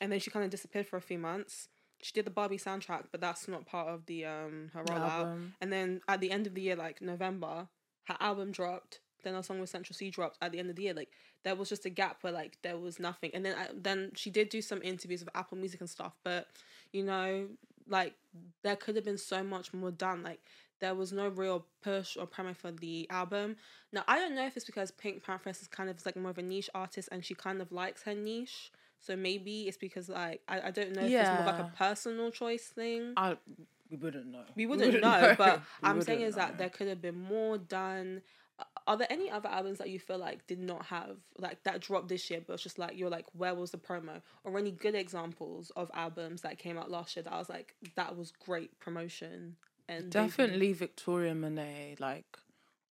and 0.00 0.12
then 0.12 0.20
she 0.20 0.30
kind 0.30 0.44
of 0.44 0.50
disappeared 0.50 0.86
for 0.86 0.96
a 0.96 1.02
few 1.02 1.18
months. 1.18 1.68
She 2.02 2.12
did 2.12 2.24
the 2.26 2.30
Barbie 2.30 2.58
soundtrack, 2.58 3.04
but 3.10 3.20
that's 3.20 3.48
not 3.48 3.66
part 3.66 3.88
of 3.88 4.06
the 4.06 4.24
um 4.24 4.70
her 4.74 4.82
rollout. 4.84 5.52
And 5.60 5.72
then 5.72 6.00
at 6.08 6.20
the 6.20 6.30
end 6.30 6.46
of 6.46 6.54
the 6.54 6.62
year, 6.62 6.76
like 6.76 7.00
November, 7.02 7.68
her 8.04 8.16
album 8.20 8.52
dropped. 8.52 9.00
Then 9.24 9.34
her 9.34 9.42
song 9.42 9.58
with 9.58 9.68
Central 9.68 9.96
Cee 9.96 10.10
dropped 10.10 10.38
at 10.40 10.52
the 10.52 10.60
end 10.60 10.70
of 10.70 10.76
the 10.76 10.82
year. 10.82 10.94
Like 10.94 11.10
there 11.44 11.56
was 11.56 11.68
just 11.68 11.84
a 11.84 11.90
gap 11.90 12.18
where 12.22 12.32
like 12.32 12.56
there 12.62 12.78
was 12.78 13.00
nothing. 13.00 13.30
And 13.34 13.44
then 13.44 13.56
uh, 13.56 13.72
then 13.74 14.12
she 14.14 14.30
did 14.30 14.48
do 14.48 14.62
some 14.62 14.80
interviews 14.82 15.24
with 15.24 15.34
Apple 15.36 15.58
Music 15.58 15.80
and 15.80 15.90
stuff, 15.90 16.14
but 16.22 16.46
you 16.92 17.02
know, 17.02 17.48
like 17.88 18.14
there 18.62 18.76
could 18.76 18.94
have 18.96 19.04
been 19.04 19.18
so 19.18 19.42
much 19.42 19.74
more 19.74 19.90
done. 19.90 20.22
Like 20.22 20.40
there 20.80 20.94
was 20.94 21.12
no 21.12 21.28
real 21.28 21.66
push 21.82 22.16
or 22.16 22.26
promo 22.26 22.56
for 22.56 22.70
the 22.70 23.08
album. 23.10 23.56
Now 23.92 24.04
I 24.06 24.18
don't 24.18 24.34
know 24.34 24.46
if 24.46 24.56
it's 24.56 24.66
because 24.66 24.92
PinkPantheress 24.92 25.62
is 25.62 25.68
kind 25.68 25.90
of 25.90 26.04
like 26.06 26.16
more 26.16 26.30
of 26.30 26.38
a 26.38 26.42
niche 26.42 26.70
artist 26.74 27.08
and 27.10 27.24
she 27.24 27.34
kind 27.34 27.60
of 27.60 27.72
likes 27.72 28.04
her 28.04 28.14
niche. 28.14 28.70
So 29.00 29.16
maybe 29.16 29.68
it's 29.68 29.76
because 29.76 30.08
like 30.08 30.42
I, 30.48 30.60
I 30.60 30.70
don't 30.70 30.92
know 30.92 31.02
if 31.02 31.10
yeah. 31.10 31.32
it's 31.32 31.44
more 31.44 31.52
like 31.52 31.60
a 31.60 31.72
personal 31.76 32.30
choice 32.30 32.64
thing. 32.64 33.14
I 33.16 33.36
we 33.90 33.96
wouldn't 33.96 34.26
know. 34.26 34.42
We 34.54 34.66
wouldn't, 34.66 34.86
we 34.86 35.00
wouldn't 35.00 35.02
know, 35.02 35.28
know, 35.28 35.34
but 35.36 35.62
we 35.82 35.88
I'm 35.88 36.02
saying 36.02 36.20
is 36.20 36.36
know. 36.36 36.42
that 36.42 36.58
there 36.58 36.68
could 36.68 36.88
have 36.88 37.00
been 37.00 37.18
more 37.18 37.58
done. 37.58 38.22
Are 38.86 38.96
there 38.96 39.06
any 39.10 39.30
other 39.30 39.48
albums 39.48 39.78
that 39.78 39.88
you 39.88 40.00
feel 40.00 40.18
like 40.18 40.46
did 40.46 40.58
not 40.58 40.86
have 40.86 41.16
like 41.38 41.62
that 41.64 41.80
dropped 41.80 42.08
this 42.08 42.28
year, 42.30 42.40
but 42.44 42.54
it's 42.54 42.62
just 42.62 42.78
like 42.78 42.98
you're 42.98 43.10
like, 43.10 43.26
where 43.32 43.54
was 43.54 43.70
the 43.70 43.78
promo? 43.78 44.20
Or 44.44 44.58
any 44.58 44.72
good 44.72 44.94
examples 44.94 45.70
of 45.76 45.90
albums 45.94 46.42
that 46.42 46.58
came 46.58 46.76
out 46.76 46.90
last 46.90 47.16
year 47.16 47.22
that 47.22 47.32
I 47.32 47.38
was 47.38 47.48
like, 47.48 47.74
that 47.94 48.16
was 48.16 48.32
great 48.32 48.78
promotion. 48.80 49.56
And 49.88 50.10
definitely 50.10 50.72
Victoria 50.72 51.34
Monet, 51.34 51.96
like 51.98 52.38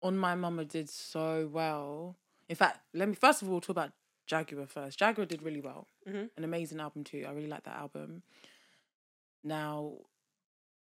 On 0.02 0.16
My 0.16 0.34
Mama 0.34 0.64
did 0.64 0.88
so 0.88 1.48
well. 1.52 2.16
In 2.48 2.56
fact, 2.56 2.78
let 2.94 3.08
me 3.08 3.14
first 3.14 3.42
of 3.42 3.50
all 3.50 3.60
talk 3.60 3.70
about 3.70 3.92
Jaguar 4.26 4.66
first. 4.66 4.98
Jaguar 4.98 5.26
did 5.26 5.42
really 5.42 5.60
well. 5.60 5.88
Mhm. 6.06 6.30
An 6.36 6.44
amazing 6.44 6.80
album 6.80 7.04
too. 7.04 7.24
I 7.26 7.32
really 7.32 7.48
like 7.48 7.64
that 7.64 7.76
album. 7.76 8.22
Now, 9.42 9.92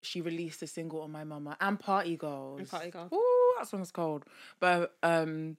she 0.02 0.20
released 0.20 0.62
a 0.62 0.66
single 0.66 1.00
on 1.02 1.10
My 1.12 1.24
Mama 1.24 1.56
and 1.60 1.78
Party 1.78 2.16
Girls. 2.16 2.60
And 2.60 2.68
Party 2.70 2.90
Girl. 2.90 3.08
Ooh, 3.12 3.54
that 3.58 3.68
song's 3.68 3.92
cold. 3.92 4.24
But 4.58 4.96
um, 5.02 5.56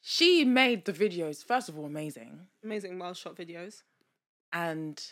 she 0.00 0.44
made 0.44 0.84
the 0.84 0.92
videos 0.92 1.44
first 1.44 1.68
of 1.68 1.78
all 1.78 1.86
amazing, 1.86 2.46
Amazing, 2.62 2.98
well 2.98 3.14
shot 3.14 3.36
videos. 3.36 3.82
and 4.52 5.02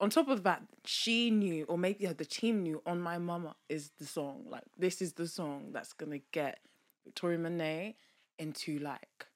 on 0.00 0.10
top 0.10 0.28
of 0.28 0.42
that, 0.42 0.62
she 0.84 1.30
knew, 1.30 1.64
or 1.66 1.78
maybe 1.78 2.02
yeah, 2.02 2.12
the 2.12 2.24
team 2.24 2.62
knew, 2.64 2.82
"On 2.84 3.00
My 3.00 3.18
Mama" 3.18 3.54
is 3.68 3.90
the 3.98 4.04
song. 4.04 4.44
Like 4.48 4.64
this 4.76 5.00
is 5.00 5.12
the 5.12 5.28
song 5.28 5.70
that's 5.72 5.92
gonna 5.92 6.18
get 6.32 6.58
Victoria 7.04 7.38
Monet 7.38 7.94
into 8.38 8.80
like 8.80 9.26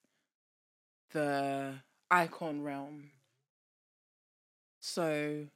the 1.13 1.75
icon 2.11 2.63
realm. 2.63 3.11
So, 4.81 5.47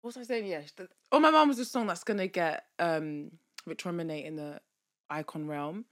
what 0.00 0.08
was 0.08 0.16
I 0.16 0.22
saying? 0.24 0.46
Yes, 0.46 0.72
the, 0.72 0.88
"On 1.10 1.22
My 1.22 1.30
mom 1.30 1.48
was 1.48 1.56
the 1.58 1.64
song 1.64 1.86
that's 1.86 2.04
gonna 2.04 2.26
get 2.26 2.66
um 2.78 3.32
Monet 3.66 4.24
in 4.24 4.36
the 4.36 4.60
icon 5.08 5.46
realm. 5.46 5.84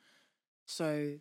So 0.66 1.20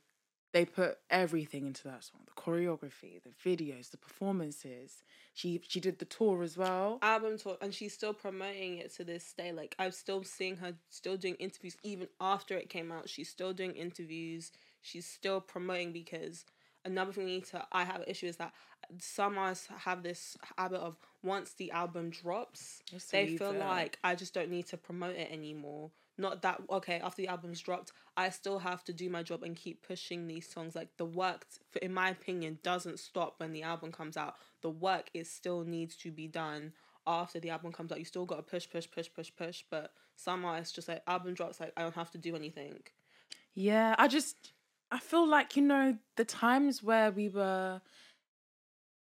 they 0.51 0.65
put 0.65 0.97
everything 1.09 1.67
into 1.67 1.83
that 1.83 2.03
song 2.03 2.21
the 2.25 2.41
choreography 2.41 3.21
the 3.23 3.49
videos 3.49 3.91
the 3.91 3.97
performances 3.97 5.03
she 5.33 5.61
she 5.67 5.79
did 5.79 5.99
the 5.99 6.05
tour 6.05 6.41
as 6.43 6.57
well 6.57 6.97
album 7.01 7.37
tour 7.37 7.57
and 7.61 7.73
she's 7.73 7.93
still 7.93 8.13
promoting 8.13 8.77
it 8.77 8.93
to 8.93 9.03
this 9.03 9.33
day 9.33 9.51
like 9.51 9.75
i'm 9.79 9.91
still 9.91 10.23
seeing 10.23 10.57
her 10.57 10.73
still 10.89 11.17
doing 11.17 11.35
interviews 11.35 11.77
even 11.83 12.07
after 12.19 12.57
it 12.57 12.69
came 12.69 12.91
out 12.91 13.07
she's 13.09 13.29
still 13.29 13.53
doing 13.53 13.73
interviews 13.73 14.51
she's 14.81 15.05
still 15.05 15.39
promoting 15.39 15.91
because 15.91 16.45
another 16.85 17.11
thing 17.11 17.25
we 17.25 17.31
need 17.31 17.45
to 17.45 17.65
i 17.71 17.83
have 17.83 17.97
an 17.97 18.05
issue 18.07 18.27
is 18.27 18.37
that 18.37 18.53
some 18.99 19.37
artists 19.37 19.67
have 19.77 20.03
this 20.03 20.37
habit 20.57 20.79
of 20.79 20.97
once 21.21 21.53
the 21.53 21.71
album 21.71 22.09
drops 22.09 22.81
they 23.11 23.37
feel 23.37 23.53
like 23.53 23.99
i 24.03 24.15
just 24.15 24.33
don't 24.33 24.49
need 24.49 24.65
to 24.67 24.77
promote 24.77 25.15
it 25.15 25.31
anymore. 25.31 25.91
Not 26.17 26.41
that 26.41 26.61
okay 26.69 26.99
after 27.01 27.21
the 27.21 27.29
album's 27.29 27.61
dropped 27.61 27.93
i 28.17 28.29
still 28.29 28.59
have 28.59 28.83
to 28.85 28.93
do 28.93 29.09
my 29.09 29.23
job 29.23 29.43
and 29.43 29.55
keep 29.55 29.87
pushing 29.87 30.27
these 30.27 30.49
songs. 30.49 30.75
Like 30.75 30.89
the 30.97 31.05
work 31.05 31.45
in 31.81 31.93
my 31.93 32.09
opinion 32.09 32.59
doesn't 32.61 32.99
stop 32.99 33.35
when 33.37 33.53
the 33.53 33.63
album 33.63 33.91
comes 33.91 34.17
out. 34.17 34.35
The 34.61 34.69
work 34.69 35.09
is 35.13 35.29
still 35.29 35.63
needs 35.63 35.95
to 35.97 36.11
be 36.11 36.27
done 36.27 36.73
after 37.07 37.39
the 37.39 37.51
album 37.51 37.71
comes 37.71 37.91
out. 37.91 37.99
You 37.99 38.05
still 38.05 38.25
got 38.25 38.35
to 38.35 38.43
push 38.43 38.69
push 38.69 38.89
push 38.91 39.07
push 39.13 39.31
push 39.37 39.63
but 39.69 39.93
some 40.15 40.43
artists 40.43 40.75
just 40.75 40.89
like 40.89 41.03
album 41.07 41.33
drops 41.35 41.59
like 41.61 41.71
i 41.77 41.83
don't 41.83 41.95
have 41.95 42.11
to 42.11 42.17
do 42.17 42.35
anything. 42.35 42.79
Yeah 43.53 43.95
i 43.97 44.07
just 44.07 44.51
i 44.91 44.99
feel 44.99 45.27
like 45.27 45.55
you 45.55 45.61
know 45.61 45.97
the 46.15 46.25
times 46.25 46.81
where 46.83 47.11
we 47.11 47.29
were 47.29 47.81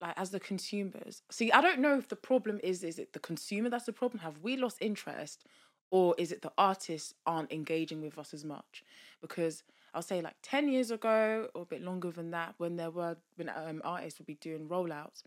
like 0.01 0.13
as 0.17 0.31
the 0.31 0.39
consumers 0.39 1.21
see 1.29 1.51
i 1.51 1.61
don't 1.61 1.79
know 1.79 1.97
if 1.97 2.07
the 2.07 2.15
problem 2.15 2.59
is 2.63 2.83
is 2.83 2.97
it 2.99 3.13
the 3.13 3.19
consumer 3.19 3.69
that's 3.69 3.85
the 3.85 3.93
problem? 3.93 4.19
Have 4.21 4.39
we 4.41 4.57
lost 4.57 4.77
interest? 4.81 5.45
Or 5.93 6.15
is 6.17 6.31
it 6.31 6.41
the 6.41 6.53
artists 6.57 7.13
aren't 7.25 7.51
engaging 7.51 8.01
with 8.01 8.17
us 8.17 8.33
as 8.33 8.45
much? 8.45 8.83
Because 9.21 9.63
i'll 9.93 10.01
say 10.01 10.21
like 10.21 10.35
10 10.41 10.69
years 10.69 10.89
ago 10.89 11.49
or 11.53 11.63
a 11.63 11.65
bit 11.65 11.81
longer 11.81 12.11
than 12.11 12.31
that 12.31 12.55
when 12.57 12.77
there 12.77 12.89
were 12.91 13.17
when 13.35 13.49
um, 13.49 13.81
artists 13.83 14.19
would 14.19 14.25
be 14.25 14.35
doing 14.35 14.69
rollouts 14.69 15.23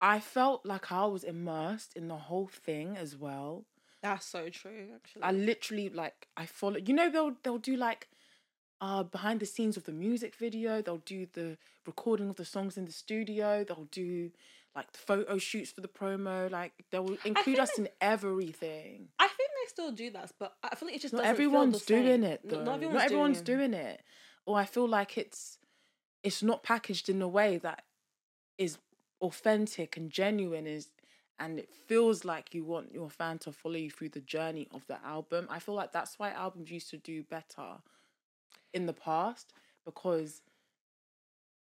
i 0.00 0.18
felt 0.18 0.64
like 0.64 0.90
i 0.90 1.04
was 1.04 1.22
immersed 1.22 1.92
in 1.94 2.08
the 2.08 2.16
whole 2.16 2.46
thing 2.48 2.96
as 2.96 3.16
well. 3.16 3.66
That's 4.02 4.26
so 4.26 4.48
true 4.48 4.88
actually. 4.94 5.22
I 5.22 5.32
literally 5.32 5.88
like 5.90 6.26
I 6.36 6.46
follow. 6.46 6.78
You 6.78 6.94
know 6.94 7.08
they'll 7.10 7.36
they'll 7.42 7.58
do 7.58 7.76
like 7.76 8.08
uh 8.82 9.04
behind 9.04 9.40
the 9.40 9.46
scenes 9.46 9.76
of 9.78 9.84
the 9.84 9.92
music 9.92 10.34
video. 10.34 10.82
They'll 10.82 10.98
do 11.16 11.26
the 11.32 11.56
recording 11.86 12.28
of 12.28 12.36
the 12.36 12.44
songs 12.44 12.76
in 12.76 12.84
the 12.84 12.92
studio. 12.92 13.64
They'll 13.64 13.88
do 13.90 14.30
like 14.76 14.90
the 14.92 14.98
photo 14.98 15.38
shoots 15.38 15.70
for 15.70 15.80
the 15.80 15.88
promo. 15.88 16.50
Like 16.50 16.72
they'll 16.90 17.16
include 17.24 17.58
us 17.60 17.78
in 17.78 17.88
everything. 18.00 19.08
i 19.18 19.28
think 19.28 19.50
they 19.50 19.68
still 19.68 19.92
do 19.92 20.10
that 20.10 20.32
but 20.38 20.54
i 20.64 20.74
feel 20.74 20.88
like 20.88 20.96
it 20.96 21.02
just 21.02 21.14
Not 21.14 21.24
everyone's 21.24 21.84
doing 21.84 22.24
it 22.24 22.40
though. 22.44 22.64
not 22.64 22.74
everyone's, 22.74 22.94
Not 22.94 23.04
everyone's 23.04 23.40
doing, 23.40 23.70
doing 23.70 23.74
it. 23.74 24.02
Or 24.44 24.58
I 24.58 24.64
feel 24.64 24.88
like 24.88 25.16
it's 25.16 25.58
it's 26.24 26.42
not 26.42 26.62
packaged 26.64 27.08
in 27.08 27.22
a 27.22 27.28
way 27.28 27.58
that 27.58 27.84
is 28.58 28.78
authentic 29.20 29.96
and 29.96 30.10
genuine 30.10 30.66
is 30.66 30.88
and 31.38 31.58
it 31.58 31.70
feels 31.88 32.24
like 32.24 32.52
you 32.54 32.64
want 32.64 32.92
your 32.92 33.10
fan 33.10 33.38
to 33.38 33.52
follow 33.52 33.76
you 33.76 33.90
through 33.90 34.10
the 34.10 34.20
journey 34.20 34.68
of 34.72 34.86
the 34.86 34.98
album. 35.04 35.46
I 35.50 35.58
feel 35.60 35.74
like 35.74 35.90
that's 35.92 36.18
why 36.18 36.30
albums 36.30 36.70
used 36.70 36.90
to 36.90 36.96
do 36.96 37.22
better 37.22 37.68
in 38.72 38.86
the 38.86 38.92
past 38.92 39.52
because 39.84 40.40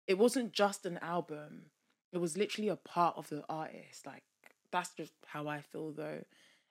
it 0.07 0.17
wasn't 0.17 0.51
just 0.53 0.85
an 0.85 0.97
album. 0.99 1.63
It 2.11 2.17
was 2.19 2.37
literally 2.37 2.69
a 2.69 2.75
part 2.75 3.15
of 3.17 3.29
the 3.29 3.43
artist. 3.49 4.05
Like 4.05 4.23
that's 4.71 4.91
just 4.95 5.13
how 5.27 5.47
I 5.47 5.61
feel 5.61 5.91
though. 5.91 6.23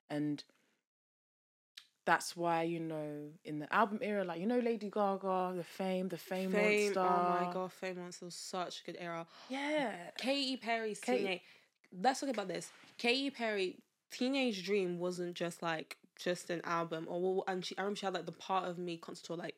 And 0.09 0.43
that's 2.07 2.37
why, 2.37 2.63
you 2.63 2.81
know, 2.81 3.29
in 3.45 3.59
the 3.61 3.73
album 3.73 3.99
era, 4.03 4.25
like 4.25 4.41
you 4.41 4.47
know 4.47 4.59
Lady 4.59 4.91
Gaga, 4.91 5.53
the 5.57 5.63
fame, 5.65 6.09
the 6.09 6.17
fame, 6.17 6.51
Fame, 6.51 6.85
monster. 6.95 7.01
oh 7.01 7.45
my 7.47 7.53
god, 7.53 7.73
Fame 7.73 7.99
Monster 7.99 8.25
was 8.25 8.35
such 8.35 8.81
a 8.81 8.85
good 8.85 8.97
era. 8.99 9.27
Yeah. 9.49 9.93
Katy 10.19 10.57
Perry's 10.57 10.99
Katy- 11.01 11.19
teenage. 11.19 11.41
Let's 12.03 12.21
talk 12.21 12.31
about 12.31 12.49
this. 12.49 12.71
Katy 12.99 13.31
Perry, 13.31 13.77
Teenage 14.11 14.65
Dream 14.65 14.99
wasn't 14.99 15.35
just 15.35 15.63
like 15.63 15.99
just 16.19 16.51
an 16.51 16.61
album, 16.65 17.07
or 17.09 17.45
and 17.47 17.65
she. 17.65 17.77
I 17.79 17.83
remember 17.83 17.97
she 17.99 18.07
had 18.07 18.15
like 18.15 18.27
the 18.27 18.33
part 18.33 18.67
of 18.69 18.79
me 18.79 18.97
concert 18.97 19.27
tour. 19.27 19.37
Like 19.37 19.57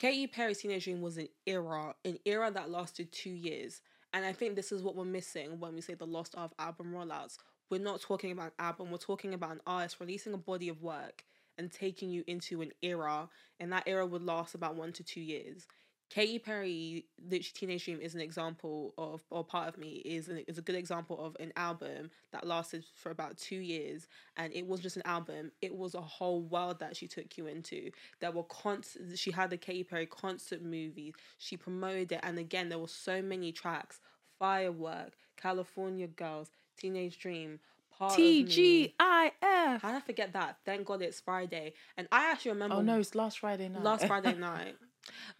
Katy 0.00 0.28
Perry's 0.28 0.62
Teenage 0.62 0.84
Dream 0.84 1.02
was 1.02 1.18
an 1.18 1.28
era, 1.46 1.94
an 2.06 2.18
era 2.24 2.50
that 2.50 2.70
lasted 2.70 3.12
two 3.12 3.28
years, 3.28 3.82
and 4.14 4.24
I 4.24 4.32
think 4.32 4.56
this 4.56 4.72
is 4.72 4.82
what 4.82 4.96
we're 4.96 5.04
missing 5.04 5.60
when 5.60 5.74
we 5.74 5.82
say 5.82 5.92
the 5.92 6.06
lost 6.06 6.34
of 6.36 6.54
album 6.58 6.94
rollouts. 6.94 7.36
We're 7.68 7.82
not 7.82 8.00
talking 8.00 8.32
about 8.32 8.46
an 8.46 8.64
album. 8.64 8.90
We're 8.90 8.96
talking 8.96 9.34
about 9.34 9.50
an 9.50 9.60
artist 9.66 10.00
releasing 10.00 10.32
a 10.32 10.38
body 10.38 10.70
of 10.70 10.80
work 10.80 11.24
and 11.58 11.70
taking 11.70 12.08
you 12.08 12.24
into 12.26 12.62
an 12.62 12.70
era, 12.80 13.28
and 13.58 13.70
that 13.74 13.82
era 13.86 14.06
would 14.06 14.22
last 14.22 14.54
about 14.54 14.74
one 14.74 14.94
to 14.94 15.04
two 15.04 15.20
years. 15.20 15.66
Katy 16.10 16.40
Perry, 16.40 17.06
the 17.24 17.38
Teenage 17.38 17.84
Dream, 17.84 18.00
is 18.00 18.16
an 18.16 18.20
example 18.20 18.92
of, 18.98 19.22
or 19.30 19.44
part 19.44 19.68
of 19.68 19.78
me 19.78 20.02
is 20.04 20.28
an, 20.28 20.38
is 20.48 20.58
a 20.58 20.62
good 20.62 20.74
example 20.74 21.24
of 21.24 21.36
an 21.38 21.52
album 21.54 22.10
that 22.32 22.44
lasted 22.44 22.84
for 22.96 23.10
about 23.12 23.36
two 23.36 23.56
years, 23.56 24.08
and 24.36 24.52
it 24.52 24.66
was 24.66 24.80
just 24.80 24.96
an 24.96 25.02
album. 25.04 25.52
It 25.62 25.72
was 25.72 25.94
a 25.94 26.00
whole 26.00 26.42
world 26.42 26.80
that 26.80 26.96
she 26.96 27.06
took 27.06 27.38
you 27.38 27.46
into. 27.46 27.92
There 28.18 28.32
were 28.32 28.42
constant. 28.42 29.16
She 29.20 29.30
had 29.30 29.50
the 29.50 29.56
Katy 29.56 29.84
Perry 29.84 30.06
concert 30.06 30.62
movie. 30.62 31.14
She 31.38 31.56
promoted 31.56 32.10
it, 32.10 32.20
and 32.24 32.40
again, 32.40 32.70
there 32.70 32.80
were 32.80 32.88
so 32.88 33.22
many 33.22 33.52
tracks: 33.52 34.00
Firework, 34.36 35.12
California 35.36 36.08
Girls, 36.08 36.50
Teenage 36.76 37.20
Dream, 37.20 37.60
Part 37.96 38.14
of 38.14 38.18
Me. 38.18 38.44
TGIF. 38.44 38.92
How 38.98 39.92
did 39.92 39.96
I 39.96 40.00
forget 40.00 40.32
that? 40.32 40.56
Thank 40.64 40.86
God 40.86 41.02
it's 41.02 41.20
Friday, 41.20 41.74
and 41.96 42.08
I 42.10 42.32
actually 42.32 42.50
oh, 42.50 42.54
remember. 42.54 42.76
Oh 42.76 42.82
no, 42.82 42.98
it's 42.98 43.14
last 43.14 43.38
Friday 43.38 43.68
night. 43.68 43.84
last 43.84 44.08
Friday 44.08 44.34
night. 44.38 44.74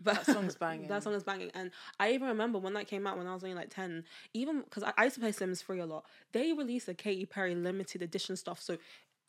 But 0.00 0.16
That 0.16 0.26
song's 0.26 0.54
banging. 0.54 0.88
that 0.88 1.02
song 1.02 1.14
is 1.14 1.24
banging, 1.24 1.50
and 1.54 1.70
I 1.98 2.12
even 2.12 2.28
remember 2.28 2.58
when 2.58 2.74
that 2.74 2.86
came 2.86 3.06
out 3.06 3.16
when 3.18 3.26
I 3.26 3.34
was 3.34 3.44
only 3.44 3.54
like 3.56 3.70
ten. 3.70 4.04
Even 4.34 4.62
because 4.62 4.82
I, 4.82 4.92
I 4.96 5.04
used 5.04 5.14
to 5.14 5.20
play 5.20 5.32
Sims 5.32 5.62
3 5.62 5.80
a 5.80 5.86
lot. 5.86 6.04
They 6.32 6.52
released 6.52 6.88
a 6.88 6.94
Katy 6.94 7.26
Perry 7.26 7.54
limited 7.54 8.02
edition 8.02 8.36
stuff, 8.36 8.60
so 8.60 8.78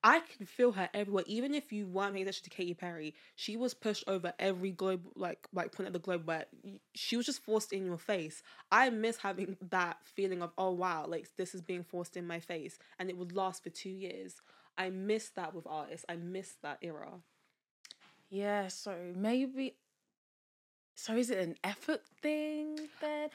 I 0.03 0.19
could 0.19 0.50
feel 0.50 0.71
her 0.71 0.89
everywhere. 0.93 1.24
Even 1.27 1.53
if 1.53 1.71
you 1.71 1.86
weren't 1.86 2.13
paying 2.13 2.24
attention 2.24 2.43
to 2.45 2.50
Katy 2.50 2.74
Perry, 2.74 3.13
she 3.36 3.55
was 3.55 3.74
pushed 3.74 4.03
over 4.07 4.33
every 4.39 4.71
globe, 4.71 5.07
like 5.15 5.48
like 5.53 5.71
point 5.71 5.88
at 5.88 5.93
the 5.93 6.00
globe 6.00 6.27
where 6.27 6.45
she 6.95 7.17
was 7.17 7.25
just 7.25 7.43
forced 7.43 7.71
in 7.71 7.86
your 7.86 7.98
face. 8.00 8.41
I 8.71 8.89
miss 8.89 9.17
having 9.17 9.57
that 9.69 9.98
feeling 10.03 10.41
of 10.41 10.51
oh 10.57 10.71
wow, 10.71 11.05
like 11.07 11.27
this 11.38 11.53
is 11.53 11.62
being 11.62 11.83
forced 11.83 12.17
in 12.17 12.25
my 12.25 12.39
face, 12.39 12.79
and 12.98 13.10
it 13.10 13.17
would 13.17 13.36
last 13.36 13.63
for 13.63 13.69
two 13.69 13.89
years. 13.89 14.41
I 14.77 14.89
miss 14.89 15.29
that 15.31 15.53
with 15.53 15.67
artists. 15.67 16.05
I 16.10 16.15
miss 16.15 16.55
that 16.63 16.79
era. 16.81 17.12
Yeah, 18.29 18.69
so 18.69 18.95
maybe. 19.15 19.75
So 20.95 21.15
is 21.15 21.29
it 21.29 21.39
an 21.39 21.55
effort 21.63 22.01
thing 22.21 22.77
then? 23.01 23.29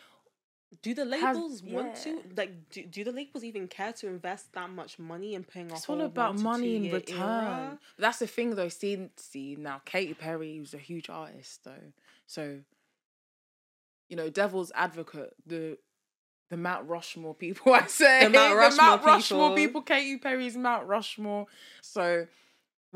Do 0.82 0.94
the 0.94 1.04
labels 1.04 1.62
want 1.62 1.94
to 2.02 2.20
like? 2.36 2.68
Do, 2.70 2.82
do 2.84 3.04
the 3.04 3.12
labels 3.12 3.44
even 3.44 3.68
care 3.68 3.92
to 3.94 4.08
invest 4.08 4.52
that 4.52 4.68
much 4.68 4.98
money 4.98 5.34
in 5.34 5.44
paying 5.44 5.70
off? 5.70 5.78
It's 5.78 5.88
all 5.88 6.00
about 6.00 6.38
money 6.38 6.76
in 6.76 6.92
return. 6.92 7.18
era? 7.18 7.78
That's 7.98 8.18
the 8.18 8.26
thing 8.26 8.54
though. 8.56 8.68
See, 8.68 9.08
see 9.16 9.56
now, 9.58 9.80
Katy 9.84 10.14
Perry 10.14 10.58
was 10.60 10.74
a 10.74 10.78
huge 10.78 11.08
artist 11.08 11.64
though. 11.64 11.92
So, 12.26 12.58
you 14.08 14.16
know, 14.16 14.28
Devil's 14.28 14.72
Advocate, 14.74 15.34
the 15.46 15.78
the 16.50 16.56
Mount 16.56 16.88
Rushmore 16.88 17.34
people, 17.34 17.72
I 17.74 17.86
say 17.86 18.24
The 18.24 18.30
Mount 18.30 18.56
Rushmore 18.56 18.98
Rushmore 18.98 19.56
people. 19.56 19.80
people. 19.80 19.82
Katy 19.82 20.18
Perry's 20.18 20.56
Mount 20.56 20.86
Rushmore. 20.86 21.46
So, 21.80 22.26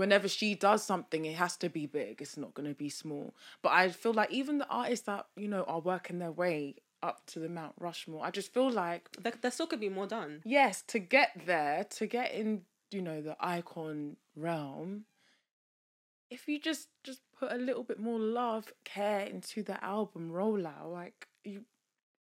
whenever 0.01 0.27
she 0.29 0.55
does 0.55 0.83
something, 0.83 1.27
it 1.27 1.37
has 1.37 1.59
to 1.59 1.69
be 1.69 1.85
big. 1.85 2.23
It's 2.23 2.39
not 2.39 2.55
going 2.55 2.69
to 2.69 2.75
be 2.75 2.89
small. 2.89 3.35
But 3.61 3.73
I 3.73 3.91
feel 3.91 4.15
like 4.15 4.31
even 4.33 4.57
the 4.57 4.67
artists 4.69 5.05
that 5.05 5.27
you 5.37 5.47
know 5.47 5.63
are 5.65 5.81
working 5.81 6.19
their 6.19 6.33
way 6.33 6.77
up 7.03 7.27
to 7.27 7.39
the 7.39 7.51
Mount 7.51 7.75
Rushmore, 7.79 8.25
I 8.25 8.31
just 8.31 8.53
feel 8.53 8.71
like 8.71 9.11
There, 9.23 9.35
there 9.41 9.51
still 9.51 9.67
could 9.67 9.79
be 9.81 9.91
more 9.91 10.07
done. 10.07 10.41
yes, 10.45 10.83
to 10.89 10.99
get 10.99 11.31
there, 11.47 11.85
to 11.99 12.07
get 12.07 12.33
in, 12.33 12.63
you 12.91 13.03
know, 13.03 13.21
the 13.21 13.37
icon 13.39 14.17
realm, 14.35 15.05
if 16.31 16.49
you 16.49 16.59
just 16.59 16.89
just 17.05 17.21
put 17.39 17.53
a 17.53 17.57
little 17.57 17.83
bit 17.85 18.01
more 18.01 18.19
love, 18.19 18.73
care 18.85 19.21
into 19.21 19.63
the 19.63 19.83
album 19.85 20.31
rollout, 20.33 20.91
like 20.91 21.29
you 21.45 21.65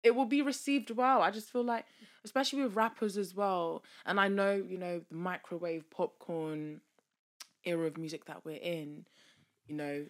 it 0.04 0.16
will 0.16 0.26
be 0.26 0.42
received 0.42 0.90
well. 0.90 1.22
I 1.22 1.30
just 1.30 1.52
feel 1.52 1.64
like 1.64 1.86
especially 2.26 2.64
with 2.64 2.76
rappers 2.76 3.18
as 3.18 3.36
well. 3.36 3.84
And 4.06 4.20
I 4.20 4.28
know, 4.30 4.54
you 4.74 4.78
know, 4.78 5.02
the 5.10 5.16
microwave 5.16 5.90
popcorn 5.90 6.82
era 7.68 7.88
of 7.88 7.98
music 7.98 8.26
that 8.26 8.46
we're 8.46 8.60
in, 8.62 9.06
you 9.68 9.76
know, 9.76 10.06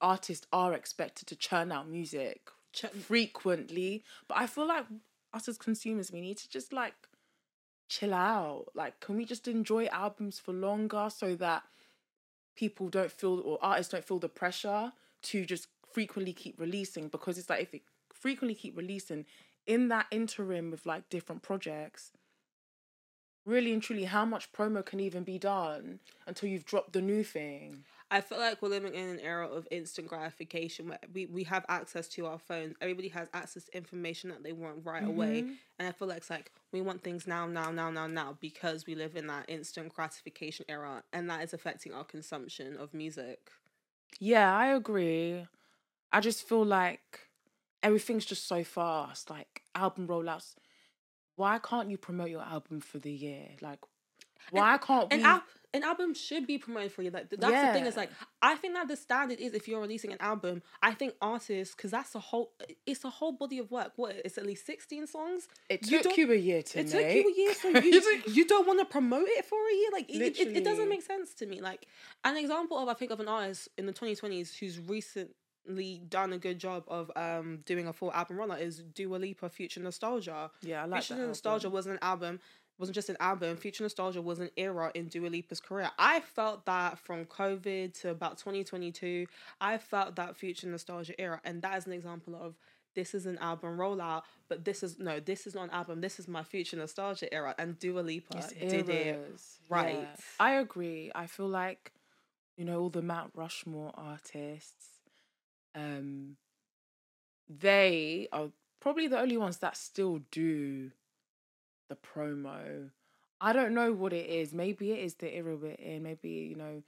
artists 0.00 0.46
are 0.52 0.74
expected 0.74 1.26
to 1.28 1.36
churn 1.36 1.72
out 1.72 1.88
music 1.88 2.50
Ch- 2.72 2.86
frequently. 2.86 4.04
But 4.28 4.38
I 4.38 4.46
feel 4.46 4.66
like 4.66 4.84
us 5.32 5.48
as 5.48 5.58
consumers, 5.58 6.12
we 6.12 6.20
need 6.20 6.38
to 6.38 6.48
just 6.48 6.72
like 6.72 6.94
chill 7.88 8.14
out. 8.14 8.66
Like, 8.74 9.00
can 9.00 9.16
we 9.16 9.24
just 9.24 9.48
enjoy 9.48 9.86
albums 9.86 10.38
for 10.38 10.52
longer 10.52 11.08
so 11.14 11.34
that 11.36 11.62
people 12.56 12.88
don't 12.88 13.10
feel 13.10 13.40
or 13.40 13.58
artists 13.62 13.92
don't 13.92 14.04
feel 14.04 14.18
the 14.18 14.28
pressure 14.28 14.92
to 15.22 15.44
just 15.44 15.68
frequently 15.92 16.32
keep 16.32 16.60
releasing? 16.60 17.08
Because 17.08 17.38
it's 17.38 17.50
like 17.50 17.62
if 17.62 17.74
it 17.74 17.82
frequently 18.12 18.54
keep 18.54 18.76
releasing 18.76 19.24
in 19.66 19.88
that 19.88 20.06
interim 20.10 20.70
with 20.70 20.86
like 20.86 21.08
different 21.08 21.42
projects, 21.42 22.12
really 23.48 23.72
and 23.72 23.82
truly, 23.82 24.04
how 24.04 24.24
much 24.24 24.52
promo 24.52 24.84
can 24.84 25.00
even 25.00 25.24
be 25.24 25.38
done 25.38 26.00
until 26.26 26.48
you've 26.48 26.64
dropped 26.64 26.92
the 26.92 27.00
new 27.00 27.24
thing? 27.24 27.84
I 28.10 28.20
feel 28.22 28.38
like 28.38 28.62
we're 28.62 28.68
living 28.68 28.94
in 28.94 29.08
an 29.08 29.20
era 29.20 29.46
of 29.46 29.68
instant 29.70 30.08
gratification 30.08 30.88
where 30.88 30.98
we, 31.12 31.26
we 31.26 31.44
have 31.44 31.66
access 31.68 32.08
to 32.08 32.26
our 32.26 32.38
phones. 32.38 32.74
Everybody 32.80 33.08
has 33.08 33.28
access 33.34 33.64
to 33.64 33.76
information 33.76 34.30
that 34.30 34.42
they 34.42 34.52
want 34.52 34.84
right 34.84 35.06
away. 35.06 35.42
Mm-hmm. 35.42 35.52
And 35.78 35.88
I 35.88 35.92
feel 35.92 36.08
like 36.08 36.18
it's 36.18 36.30
like 36.30 36.50
we 36.72 36.80
want 36.80 37.02
things 37.02 37.26
now, 37.26 37.46
now, 37.46 37.70
now, 37.70 37.90
now, 37.90 38.06
now 38.06 38.38
because 38.40 38.86
we 38.86 38.94
live 38.94 39.14
in 39.14 39.26
that 39.26 39.44
instant 39.48 39.94
gratification 39.94 40.64
era 40.68 41.02
and 41.12 41.28
that 41.28 41.42
is 41.42 41.52
affecting 41.52 41.92
our 41.92 42.04
consumption 42.04 42.78
of 42.78 42.94
music. 42.94 43.50
Yeah, 44.18 44.56
I 44.56 44.68
agree. 44.68 45.46
I 46.10 46.20
just 46.20 46.48
feel 46.48 46.64
like 46.64 47.28
everything's 47.82 48.24
just 48.24 48.48
so 48.48 48.64
fast. 48.64 49.28
Like 49.28 49.64
album 49.74 50.08
rollouts. 50.08 50.54
Why 51.38 51.60
can't 51.60 51.88
you 51.88 51.96
promote 51.96 52.30
your 52.30 52.42
album 52.42 52.80
for 52.80 52.98
the 52.98 53.12
year? 53.12 53.46
Like, 53.60 53.78
why 54.50 54.76
can't 54.78 55.08
we? 55.08 55.18
An, 55.20 55.24
al- 55.24 55.44
an 55.72 55.84
album 55.84 56.14
should 56.14 56.48
be 56.48 56.58
promoted 56.58 56.90
for 56.90 57.02
you. 57.02 57.12
Like 57.12 57.30
th- 57.30 57.38
that's 57.38 57.68
the 57.68 57.72
thing. 57.72 57.86
Is 57.86 57.96
like 57.96 58.10
I 58.42 58.56
think 58.56 58.74
that 58.74 58.88
the 58.88 58.96
standard 58.96 59.38
is 59.38 59.54
if 59.54 59.68
you're 59.68 59.80
releasing 59.80 60.10
an 60.10 60.20
album, 60.20 60.62
I 60.82 60.94
think 60.94 61.14
artists 61.22 61.76
because 61.76 61.92
that's 61.92 62.16
a 62.16 62.18
whole. 62.18 62.50
It's 62.86 63.04
a 63.04 63.10
whole 63.10 63.30
body 63.30 63.58
of 63.60 63.70
work. 63.70 63.92
What 63.94 64.16
it's 64.24 64.36
at 64.36 64.46
least 64.46 64.66
sixteen 64.66 65.06
songs. 65.06 65.46
it 65.68 65.88
you 65.88 66.02
took 66.02 66.16
you 66.16 66.32
a 66.32 66.34
year 66.34 66.62
to 66.62 66.78
make. 66.78 66.86
It 66.86 66.96
make. 66.96 67.06
took 67.06 67.24
you 67.24 67.30
a 67.30 67.36
year, 67.36 67.54
so 67.54 67.68
you, 67.68 68.22
you 68.34 68.44
don't 68.48 68.66
want 68.66 68.80
to 68.80 68.84
promote 68.84 69.28
it 69.28 69.44
for 69.44 69.58
a 69.58 69.74
year. 69.76 69.90
Like 69.92 70.10
it, 70.10 70.40
it, 70.40 70.56
it 70.56 70.64
doesn't 70.64 70.88
make 70.88 71.02
sense 71.02 71.34
to 71.34 71.46
me. 71.46 71.60
Like 71.60 71.86
an 72.24 72.36
example 72.36 72.80
of 72.80 72.88
I 72.88 72.94
think 72.94 73.12
of 73.12 73.20
an 73.20 73.28
artist 73.28 73.68
in 73.78 73.86
the 73.86 73.92
twenty 73.92 74.16
twenties 74.16 74.56
who's 74.56 74.80
recently 74.80 75.34
done 76.08 76.32
a 76.32 76.38
good 76.38 76.58
job 76.58 76.84
of 76.88 77.10
um 77.16 77.60
doing 77.66 77.86
a 77.86 77.92
full 77.92 78.12
album 78.12 78.36
rollout 78.36 78.60
is 78.60 78.78
Dua 78.94 79.16
Lipa, 79.16 79.48
Future 79.48 79.80
Nostalgia. 79.80 80.50
yeah, 80.62 80.82
I 80.82 80.86
like 80.86 81.02
Future. 81.04 81.26
Nostalgia 81.26 81.66
album. 81.66 81.72
wasn't 81.72 81.94
an 81.94 81.98
album, 82.02 82.40
wasn't 82.78 82.94
just 82.94 83.08
an 83.08 83.16
album. 83.20 83.56
Future 83.56 83.82
Nostalgia 83.84 84.22
was 84.22 84.38
an 84.40 84.50
era 84.56 84.90
in 84.94 85.08
Dua 85.08 85.28
Lipa's 85.28 85.60
career. 85.60 85.90
I 85.98 86.20
felt 86.20 86.64
that 86.66 86.98
from 86.98 87.24
COVID 87.26 87.98
to 88.00 88.10
about 88.10 88.38
2022. 88.38 89.26
I 89.60 89.78
felt 89.78 90.16
that 90.16 90.36
Future 90.36 90.68
Nostalgia 90.68 91.18
era, 91.20 91.40
and 91.44 91.62
that 91.62 91.76
is 91.76 91.86
an 91.86 91.92
example 91.92 92.34
of 92.34 92.54
this 92.94 93.14
is 93.14 93.26
an 93.26 93.38
album 93.38 93.76
rollout, 93.76 94.22
but 94.48 94.64
this 94.64 94.82
is 94.82 94.98
no, 94.98 95.20
this 95.20 95.46
is 95.46 95.54
not 95.54 95.64
an 95.64 95.70
album. 95.70 96.00
This 96.00 96.18
is 96.18 96.26
my 96.26 96.42
Future 96.42 96.76
Nostalgia 96.76 97.32
era, 97.32 97.54
and 97.58 97.78
Dua 97.78 98.00
Lipa 98.00 98.42
did 98.58 98.88
it. 98.88 99.40
right. 99.68 99.98
Yeah. 100.00 100.16
I 100.40 100.52
agree. 100.54 101.12
I 101.14 101.26
feel 101.26 101.48
like, 101.48 101.92
you 102.56 102.64
know, 102.64 102.80
all 102.80 102.90
the 102.90 103.02
Mount 103.02 103.32
Rushmore 103.34 103.92
artists, 103.94 104.97
um, 105.78 106.36
they 107.48 108.28
are 108.32 108.48
probably 108.80 109.06
the 109.06 109.18
only 109.18 109.36
ones 109.36 109.58
that 109.58 109.76
still 109.76 110.20
do 110.30 110.90
the 111.88 111.96
promo. 111.96 112.90
I 113.40 113.52
don't 113.52 113.74
know 113.74 113.92
what 113.92 114.12
it 114.12 114.26
is. 114.26 114.52
Maybe 114.52 114.92
it 114.92 114.98
is 114.98 115.14
the 115.14 115.34
era 115.34 115.56
we're 115.56 115.72
in. 115.72 116.02
Maybe, 116.02 116.30
you 116.30 116.56
know, 116.56 116.82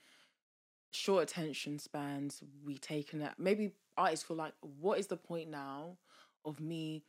short 0.91 1.23
attention 1.23 1.79
spans 1.79 2.43
we 2.65 2.77
taken 2.79 3.23
it. 3.23 3.33
Maybe 3.39 3.73
artists 3.97 4.27
feel 4.27 4.37
like, 4.37 4.55
what 4.81 4.99
is 4.99 5.07
the 5.07 5.17
point 5.17 5.51
now 5.51 5.99
of 6.45 6.61
me 6.61 7.05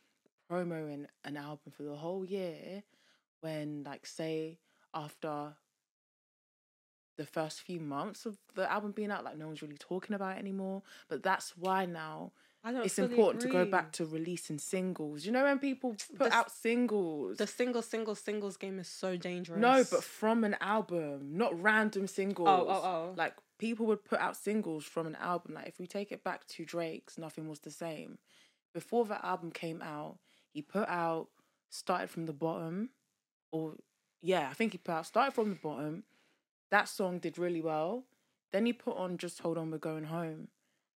promoting 0.48 1.08
an 1.24 1.38
album 1.38 1.72
for 1.76 1.84
the 1.84 1.96
whole 1.96 2.24
year 2.24 2.84
when, 3.42 3.84
like, 3.84 4.06
say, 4.06 4.60
after 4.94 5.54
the 7.22 7.28
first 7.28 7.62
few 7.62 7.80
months 7.80 8.26
of 8.26 8.38
the 8.56 8.70
album 8.72 8.92
being 8.92 9.12
out, 9.12 9.24
like, 9.24 9.38
no 9.38 9.48
one's 9.48 9.62
really 9.62 9.78
talking 9.78 10.16
about 10.16 10.36
it 10.38 10.40
anymore. 10.40 10.82
But 11.08 11.24
that's 11.24 11.56
why 11.56 11.86
now 11.86 12.32
it's 12.64 13.00
important 13.00 13.42
to 13.42 13.48
go 13.50 13.66
back 13.66 13.92
to 13.94 14.06
releasing 14.06 14.60
singles. 14.60 15.26
You 15.26 15.32
know, 15.32 15.44
when 15.44 15.60
people 15.60 15.96
put 16.18 16.30
The- 16.30 16.36
out 16.36 16.52
singles. 16.52 17.38
The 17.38 17.48
single, 17.48 17.82
single, 17.82 18.16
singles 18.16 18.58
game 18.58 18.80
is 18.80 18.88
so 18.88 19.18
dangerous. 19.18 19.60
No, 19.60 19.84
but 19.90 20.04
from 20.04 20.44
an 20.44 20.56
album, 20.62 21.38
not 21.38 21.60
random 21.62 22.08
singles. 22.08 22.48
Oh, 22.48 22.66
oh, 22.68 22.82
oh. 22.84 23.14
Like 23.18 23.36
people 23.58 23.86
would 23.88 24.04
put 24.04 24.20
out 24.20 24.36
singles 24.38 24.86
from 24.86 25.08
an 25.08 25.16
album. 25.16 25.56
Like 25.56 25.68
if 25.68 25.80
we 25.80 25.88
take 25.88 26.12
it 26.12 26.24
back 26.24 26.46
to 26.48 26.66
Drake's 26.66 27.18
Nothing 27.18 27.48
Was 27.48 27.60
the 27.60 27.72
Same. 27.72 28.18
Before 28.74 29.06
the 29.06 29.24
album 29.26 29.52
came 29.52 29.82
out, 29.82 30.18
he 30.54 30.62
put 30.62 30.88
out 30.88 31.30
Started 31.70 32.10
from 32.10 32.26
the 32.26 32.34
Bottom. 32.34 32.90
Or 33.52 33.76
yeah, 34.22 34.50
I 34.50 34.54
think 34.54 34.74
he 34.74 34.78
put 34.78 34.92
out 34.94 35.08
Started 35.08 35.34
from 35.34 35.50
the 35.50 35.56
Bottom. 35.56 36.04
That 36.72 36.88
song 36.88 37.20
did 37.20 37.38
really 37.38 37.62
well. 37.62 38.06
Then 38.52 38.66
he 38.66 38.74
put 38.74 38.98
on 38.98 39.18
Just 39.18 39.40
Hold 39.40 39.58
On 39.58 39.72
We're 39.72 39.78
Going 39.78 40.06
Home. 40.06 40.48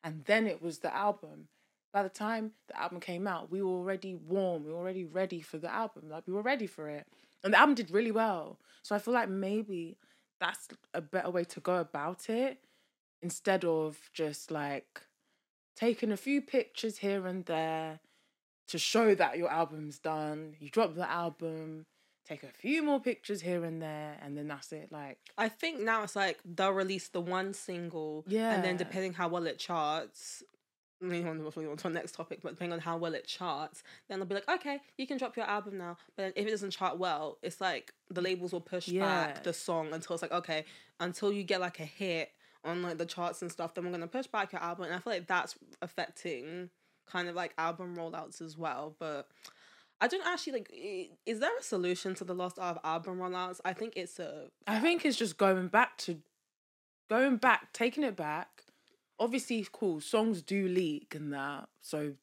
And 0.04 0.24
then 0.26 0.48
it 0.48 0.62
was 0.62 0.80
the 0.80 0.96
album. 0.96 1.50
By 1.94 2.04
the 2.04 2.10
time 2.10 2.52
the 2.68 2.80
album 2.80 3.00
came 3.00 3.28
out, 3.28 3.52
we 3.52 3.62
were 3.62 3.70
already 3.70 4.16
warm. 4.16 4.66
We 4.66 4.72
were 4.72 4.80
already 4.80 5.06
ready 5.06 5.42
for 5.42 5.58
the 5.58 5.74
album. 5.74 6.10
Like 6.10 6.28
we 6.28 6.34
were 6.34 6.42
ready 6.42 6.68
for 6.68 6.90
it. 6.90 7.08
And 7.44 7.54
the 7.54 7.60
album 7.60 7.76
did 7.76 7.92
really 7.92 8.12
well. 8.12 8.60
So 8.84 8.96
I 8.96 9.00
feel 9.00 9.14
like 9.14 9.30
maybe 9.30 9.98
that's 10.40 10.68
a 10.94 11.02
better 11.02 11.30
way 11.30 11.44
to 11.46 11.60
go 11.60 11.78
about 11.78 12.30
it 12.30 12.60
instead 13.22 13.64
of 13.66 13.98
just 14.14 14.52
like 14.52 15.02
taking 15.76 16.12
a 16.12 16.18
few 16.18 16.42
pictures 16.42 16.98
here 16.98 17.26
and 17.28 17.46
there 17.46 18.00
to 18.68 18.78
show 18.78 19.16
that 19.16 19.38
your 19.38 19.50
album's 19.50 20.00
done. 20.00 20.56
You 20.60 20.70
drop 20.70 20.96
the 20.96 21.10
album, 21.10 21.86
take 22.28 22.44
a 22.44 22.48
few 22.48 22.84
more 22.84 23.00
pictures 23.00 23.42
here 23.42 23.64
and 23.64 23.82
there, 23.82 24.18
and 24.22 24.38
then 24.38 24.48
that's 24.48 24.72
it. 24.72 24.92
Like, 24.92 25.18
I 25.38 25.50
think 25.50 25.80
now 25.80 26.04
it's 26.04 26.16
like 26.16 26.40
they'll 26.44 26.72
release 26.72 27.08
the 27.10 27.22
one 27.22 27.54
single, 27.54 28.26
yeah 28.28 28.54
and 28.54 28.64
then 28.64 28.78
depending 28.78 29.14
how 29.14 29.28
well 29.28 29.46
it 29.46 29.60
charts, 29.60 30.44
I 31.02 31.06
mean, 31.06 31.28
on 31.28 31.38
to 31.38 31.70
on 31.70 31.78
to 31.78 31.84
the 31.84 31.90
next 31.90 32.14
topic, 32.16 32.40
but 32.42 32.52
depending 32.52 32.74
on 32.74 32.80
how 32.80 32.98
well 32.98 33.14
it 33.14 33.28
charts, 33.28 33.84
then 34.08 34.20
they'll 34.20 34.28
be 34.28 34.36
like, 34.36 34.50
okay, 34.50 34.80
you 34.98 35.06
can 35.06 35.18
drop 35.18 35.36
your 35.36 35.46
album 35.46 35.78
now. 35.78 35.98
But 36.16 36.24
then 36.24 36.34
if 36.36 36.48
it 36.48 36.52
doesn't 36.52 36.72
chart 36.72 36.98
well, 36.98 37.38
it's 37.44 37.62
like 37.62 37.94
the 38.10 38.22
labels 38.22 38.54
will 38.54 38.62
push 38.62 38.88
Yeah. 38.88 39.02
back 39.28 39.44
the 39.44 39.54
song 39.54 39.94
until 39.94 40.16
it's 40.16 40.24
like, 40.24 40.32
okay, 40.32 40.66
until 41.00 41.32
you 41.32 41.44
get 41.44 41.60
like 41.60 41.80
a 41.80 41.86
hit 41.86 42.32
on 42.64 42.82
like 42.82 42.98
the 42.98 43.06
charts 43.06 43.42
and 43.42 43.52
stuff, 43.52 43.74
then 43.74 43.86
we're 43.86 43.92
gonna 43.92 44.08
push 44.08 44.28
back 44.28 44.52
your 44.54 44.62
album. 44.62 44.86
And 44.86 44.96
I 44.96 45.00
feel 45.00 45.14
like 45.14 45.28
that's 45.28 45.56
affecting 45.82 46.70
kind 47.06 47.28
of 47.28 47.36
like 47.36 47.54
album 47.58 47.96
rollouts 47.96 48.42
as 48.42 48.58
well. 48.58 48.96
But 48.98 49.28
I 50.02 50.08
don't 50.08 50.26
actually 50.26 50.54
like. 50.54 50.72
Is 51.26 51.40
there 51.40 51.58
a 51.58 51.64
solution 51.64 52.16
to 52.16 52.24
the 52.24 52.36
lost 52.36 52.60
of 52.60 52.78
album 52.84 53.18
rollouts? 53.18 53.62
I 53.64 53.74
think 53.74 53.94
it's 53.96 54.20
a 54.20 54.50
I 54.68 54.80
think 54.80 55.06
it's 55.06 55.18
just 55.18 55.38
going 55.38 55.68
back 55.68 55.98
to 56.00 56.20
going 57.10 57.38
back, 57.38 57.72
taking 57.74 58.04
it 58.04 58.16
back. 58.16 58.64
Obviously, 59.20 59.66
cool. 59.72 60.02
Songs 60.02 60.42
do 60.42 60.68
leak 60.68 61.16
and 61.16 61.32
that, 61.32 61.70
so 61.82 62.14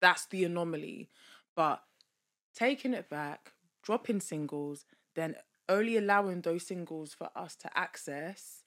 that's 0.00 0.26
the 0.26 0.44
anomaly. 0.44 1.08
But 1.54 1.82
taking 2.54 2.94
it 2.94 3.08
back, 3.08 3.52
dropping 3.82 4.20
singles, 4.20 4.84
then 5.14 5.36
only 5.68 5.96
allowing 5.96 6.40
those 6.40 6.66
singles 6.66 7.14
for 7.14 7.30
us 7.36 7.54
to 7.56 7.78
access. 7.78 8.64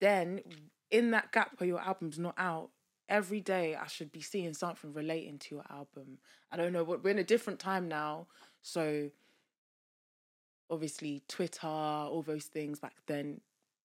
Then, 0.00 0.42
in 0.90 1.10
that 1.12 1.32
gap 1.32 1.58
where 1.58 1.68
your 1.68 1.80
album's 1.80 2.18
not 2.18 2.34
out, 2.36 2.70
every 3.08 3.40
day 3.40 3.74
I 3.74 3.86
should 3.86 4.12
be 4.12 4.20
seeing 4.20 4.54
something 4.54 4.92
relating 4.92 5.38
to 5.38 5.54
your 5.54 5.64
album. 5.70 6.18
I 6.50 6.56
don't 6.56 6.72
know 6.72 6.84
what 6.84 7.02
we're 7.02 7.10
in 7.10 7.18
a 7.18 7.24
different 7.24 7.58
time 7.58 7.88
now, 7.88 8.26
so 8.62 9.10
obviously 10.70 11.22
Twitter, 11.28 11.66
all 11.66 12.22
those 12.22 12.44
things 12.44 12.78
back 12.78 12.94
then, 13.06 13.40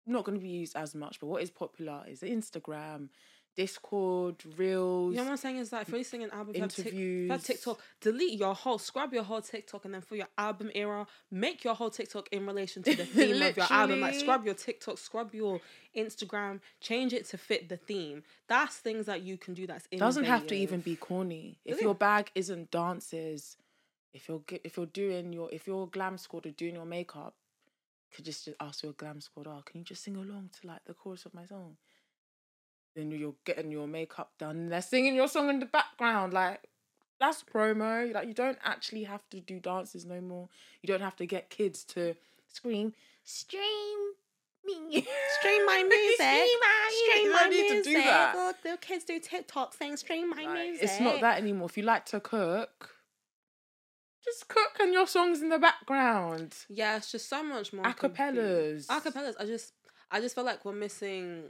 not 0.08 0.24
going 0.26 0.38
to 0.38 0.44
be 0.44 0.50
used 0.50 0.76
as 0.76 0.96
much. 0.96 1.20
But 1.20 1.28
what 1.28 1.44
is 1.44 1.52
popular 1.52 2.04
is 2.08 2.22
Instagram, 2.22 3.10
Discord, 3.56 4.36
Reels. 4.58 5.12
You 5.12 5.18
know 5.18 5.24
what 5.26 5.32
I'm 5.32 5.38
saying 5.38 5.58
is 5.58 5.70
that 5.72 5.84
if 5.84 5.90
you're 5.90 5.98
listening 5.98 6.24
an 6.24 6.32
album, 6.32 6.56
if 6.56 6.58
you 6.58 6.62
have 6.62 6.74
Tik- 6.76 6.86
if 6.86 6.94
you 6.94 7.28
have 7.30 7.40
Interviews. 7.40 7.44
TikTok, 7.44 7.80
delete 8.00 8.40
your 8.40 8.56
whole, 8.56 8.78
scrub 8.78 9.14
your 9.14 9.24
whole 9.24 9.42
TikTok, 9.42 9.86
and 9.86 9.94
then 9.94 10.02
for 10.02 10.16
your 10.16 10.28
album 10.38 10.72
era, 10.74 11.06
make 11.30 11.64
your 11.64 11.76
whole 11.76 11.90
TikTok 11.90 12.30
in 12.32 12.46
relation 12.46 12.84
to 12.84 12.96
the 12.96 13.06
theme 13.06 13.42
of 13.42 13.58
your 13.58 13.68
album. 13.70 14.02
Like 14.02 14.16
scrub 14.16 14.46
your 14.46 14.54
TikTok, 14.54 14.98
scrub 14.98 15.34
your 15.34 15.60
Instagram, 15.96 16.62
change 16.80 17.14
it 17.14 17.26
to 17.30 17.38
fit 17.38 17.70
the 17.70 17.78
theme. 17.78 18.24
That's 18.48 18.78
things 18.78 19.06
that 19.08 19.22
you 19.22 19.38
can 19.38 19.54
do. 19.54 19.68
That's 19.68 19.88
doesn't 19.88 20.26
have 20.26 20.48
to 20.48 20.56
even 20.56 20.80
be 20.82 20.96
corny. 20.96 21.60
If 21.66 21.82
your 21.82 21.96
bag 21.96 22.32
isn't 22.36 22.72
dances, 22.72 23.58
if 24.14 24.28
you're 24.28 24.42
if 24.64 24.78
you're 24.78 24.86
doing 24.86 25.34
your 25.34 25.50
if 25.52 25.68
you're 25.68 25.88
glam 25.88 26.18
squad 26.18 26.46
or 26.46 26.52
doing 26.52 26.76
your 26.76 26.86
makeup, 26.86 27.36
could 28.14 28.26
just, 28.26 28.46
just 28.46 28.58
ask 28.60 28.84
your 28.84 28.94
glam 28.94 29.22
squad, 29.22 29.48
oh, 29.48 29.62
can 29.66 29.80
you 29.80 29.86
just 29.86 30.04
sing 30.04 30.16
along 30.16 30.50
to 30.60 30.68
like 30.68 30.84
the 30.86 30.94
chorus 30.94 31.26
of 31.26 31.34
my 31.34 31.46
song? 31.46 31.78
Then 32.96 33.12
you're 33.12 33.36
getting 33.46 33.72
your 33.72 33.88
makeup 33.88 34.32
done 34.38 34.58
and 34.58 34.72
they're 34.72 34.82
singing 34.82 35.16
your 35.16 35.28
song 35.28 35.50
in 35.50 35.60
the 35.60 35.66
background. 35.66 36.34
Like, 36.34 36.68
that's 37.20 37.44
promo. 37.44 38.14
Like, 38.14 38.28
you 38.28 38.34
don't 38.34 38.58
actually 38.64 39.04
have 39.04 39.28
to 39.30 39.40
do 39.40 39.60
dances 39.60 40.06
no 40.06 40.20
more. 40.20 40.50
You 40.82 40.88
don't 40.88 41.02
have 41.02 41.16
to 41.18 41.26
get 41.26 41.50
kids 41.50 41.84
to 41.86 42.16
scream, 42.48 42.94
stream 43.24 44.00
me. 44.66 45.06
Stream 45.40 45.66
my 45.66 45.84
music. 45.88 46.16
stream 46.18 46.60
my, 46.60 47.06
Stream 47.10 47.26
you 47.26 47.34
my 47.34 47.40
don't 47.40 47.50
need 47.52 47.70
to 47.70 47.84
do 47.84 47.94
that. 47.94 48.56
The 48.64 48.78
kids 48.82 49.06
do 49.06 49.20
TikTok 49.20 49.74
saying 49.74 49.98
stream 49.98 50.30
my 50.30 50.44
Like, 50.44 50.54
music. 50.54 50.84
It's 50.84 51.00
not 51.00 51.22
that 51.22 51.38
anymore. 51.38 51.68
If 51.70 51.78
you 51.78 51.84
like 51.84 52.06
to 52.08 52.20
cook, 52.20 52.96
just 54.24 54.48
cook 54.48 54.78
and 54.80 54.94
your 54.94 55.08
songs 55.08 55.42
in 55.42 55.50
the 55.50 55.60
background. 55.60 56.56
Yeah, 56.70 56.98
it's 56.98 57.12
just 57.12 57.30
so 57.30 57.44
much 57.44 57.74
more. 57.74 57.86
Acapellas. 57.86 58.88
Acapellas. 58.88 59.34
I 59.40 59.46
just, 59.46 59.74
I 60.12 60.20
just 60.20 60.36
feel 60.36 60.44
like 60.44 60.66
we're 60.66 60.74
missing. 60.74 61.46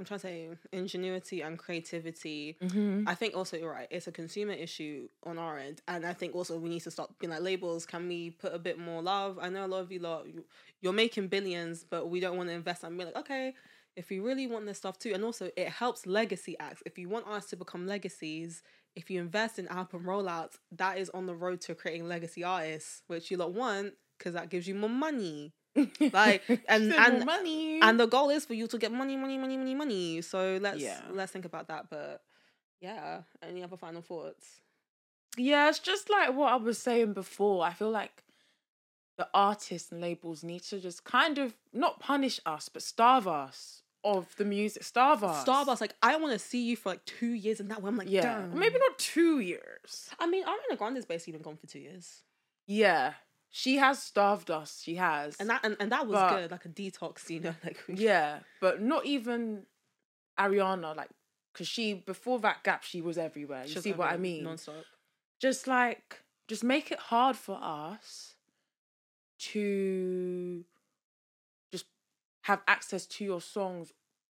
I'm 0.00 0.06
trying 0.06 0.20
to 0.20 0.26
say 0.26 0.48
ingenuity 0.72 1.42
and 1.42 1.58
creativity. 1.58 2.56
Mm-hmm. 2.62 3.06
I 3.06 3.14
think 3.14 3.36
also 3.36 3.58
you're 3.58 3.70
right. 3.70 3.86
It's 3.90 4.06
a 4.06 4.12
consumer 4.12 4.54
issue 4.54 5.08
on 5.24 5.36
our 5.36 5.58
end, 5.58 5.82
and 5.86 6.06
I 6.06 6.14
think 6.14 6.34
also 6.34 6.58
we 6.58 6.70
need 6.70 6.80
to 6.84 6.90
stop 6.90 7.18
being 7.18 7.30
like 7.30 7.42
labels. 7.42 7.84
Can 7.84 8.08
we 8.08 8.30
put 8.30 8.54
a 8.54 8.58
bit 8.58 8.78
more 8.78 9.02
love? 9.02 9.38
I 9.40 9.50
know 9.50 9.66
a 9.66 9.68
lot 9.68 9.80
of 9.82 9.92
you 9.92 9.98
lot, 9.98 10.26
you, 10.26 10.46
you're 10.80 10.94
making 10.94 11.28
billions, 11.28 11.84
but 11.84 12.08
we 12.08 12.18
don't 12.18 12.38
want 12.38 12.48
to 12.48 12.54
invest. 12.54 12.82
And 12.82 12.96
be 12.96 13.04
like, 13.04 13.16
okay, 13.16 13.52
if 13.94 14.08
we 14.08 14.20
really 14.20 14.46
want 14.46 14.64
this 14.64 14.78
stuff 14.78 14.98
too, 14.98 15.12
and 15.12 15.22
also 15.22 15.50
it 15.54 15.68
helps 15.68 16.06
legacy 16.06 16.56
acts. 16.58 16.82
If 16.86 16.96
you 16.98 17.10
want 17.10 17.26
us 17.26 17.44
to 17.46 17.56
become 17.56 17.86
legacies, 17.86 18.62
if 18.96 19.10
you 19.10 19.20
invest 19.20 19.58
in 19.58 19.68
album 19.68 20.04
rollouts, 20.04 20.56
that 20.72 20.96
is 20.96 21.10
on 21.10 21.26
the 21.26 21.34
road 21.34 21.60
to 21.62 21.74
creating 21.74 22.08
legacy 22.08 22.42
artists, 22.42 23.02
which 23.06 23.30
you 23.30 23.36
lot 23.36 23.52
want 23.52 23.92
because 24.16 24.32
that 24.32 24.48
gives 24.48 24.66
you 24.66 24.74
more 24.74 24.90
money. 24.90 25.52
Like, 26.12 26.42
and- 26.68 26.92
and- 26.92 27.24
money. 27.24 27.80
And 27.80 27.98
the 27.98 28.06
goal 28.06 28.30
is 28.30 28.44
for 28.44 28.54
you 28.54 28.66
to 28.68 28.78
get 28.78 28.92
money, 28.92 29.16
money, 29.16 29.38
money, 29.38 29.56
money, 29.56 29.74
money. 29.74 30.20
So 30.22 30.58
let's 30.60 30.80
Yeah. 30.80 31.00
let's 31.10 31.32
think 31.32 31.44
about 31.44 31.68
that. 31.68 31.88
But 31.90 32.22
yeah, 32.80 33.22
any 33.42 33.62
other 33.62 33.76
final 33.76 34.02
thoughts? 34.02 34.60
yeah, 35.36 35.68
it's 35.68 35.78
just 35.78 36.10
like 36.10 36.34
what 36.34 36.52
I 36.52 36.56
was 36.56 36.78
saying 36.78 37.12
before. 37.12 37.64
I 37.64 37.72
feel 37.72 37.90
like 37.90 38.24
the 39.16 39.28
artists 39.32 39.92
and 39.92 40.00
labels 40.00 40.42
need 40.42 40.62
to 40.64 40.80
just 40.80 41.04
kind 41.04 41.38
of 41.38 41.54
not 41.72 42.00
punish 42.00 42.40
us, 42.46 42.68
but 42.68 42.82
starve 42.82 43.28
us 43.28 43.82
of 44.02 44.34
the 44.36 44.44
music. 44.46 44.82
Starve 44.82 45.22
us. 45.22 45.44
Starbucks, 45.44 45.80
like 45.80 45.94
I 46.02 46.16
want 46.16 46.32
to 46.32 46.38
see 46.38 46.64
you 46.64 46.74
for 46.76 46.88
like 46.88 47.04
two 47.04 47.28
years, 47.34 47.60
and 47.60 47.70
that 47.70 47.82
way 47.82 47.88
I'm 47.88 47.96
like, 47.96 48.08
Yeah. 48.10 48.22
damn. 48.22 48.58
Maybe 48.58 48.78
not 48.78 48.98
two 48.98 49.38
years. 49.40 50.08
I 50.18 50.26
mean, 50.26 50.42
Ariana 50.44 50.78
Grande's 50.78 51.04
basically 51.04 51.34
been 51.34 51.42
gone 51.42 51.56
for 51.58 51.66
two 51.66 51.80
years, 51.80 52.22
Yeah. 52.66 53.12
She 53.50 53.76
has 53.76 54.00
starved 54.02 54.50
us. 54.50 54.80
She 54.82 54.94
has. 54.94 55.36
and 55.40 55.50
that 55.50 55.60
and, 55.64 55.76
and 55.80 55.90
that 55.92 56.06
was 56.06 56.14
But- 56.14 56.30
good, 56.40 56.50
like 56.52 56.64
a 56.64 56.68
detox, 56.68 57.28
you 57.30 57.40
know, 57.40 57.54
like 57.64 57.78
Yeah, 57.88 58.40
but 58.60 58.80
not 58.80 59.06
even 59.06 59.66
Ariana, 60.38 60.96
like, 60.96 61.10
because 61.52 61.68
she, 61.68 61.94
before 61.94 62.38
that 62.40 62.62
gap, 62.62 62.84
she 62.84 63.00
was 63.02 63.18
everywhere. 63.18 63.64
You 63.66 63.80
see 63.80 63.92
what 63.92 64.10
I 64.12 64.16
mean? 64.16 64.44
Non-stop. 64.44 64.84
Just 65.40 65.66
like, 65.66 66.22
just 66.48 66.62
make 66.64 66.90
it 66.92 66.98
hard 66.98 67.36
for 67.36 67.58
us 67.60 68.34
to 69.38 70.64
just 71.72 71.86
have 72.42 72.60
access 72.68 73.06
to 73.06 73.24
your 73.24 73.40
songs 73.40 73.92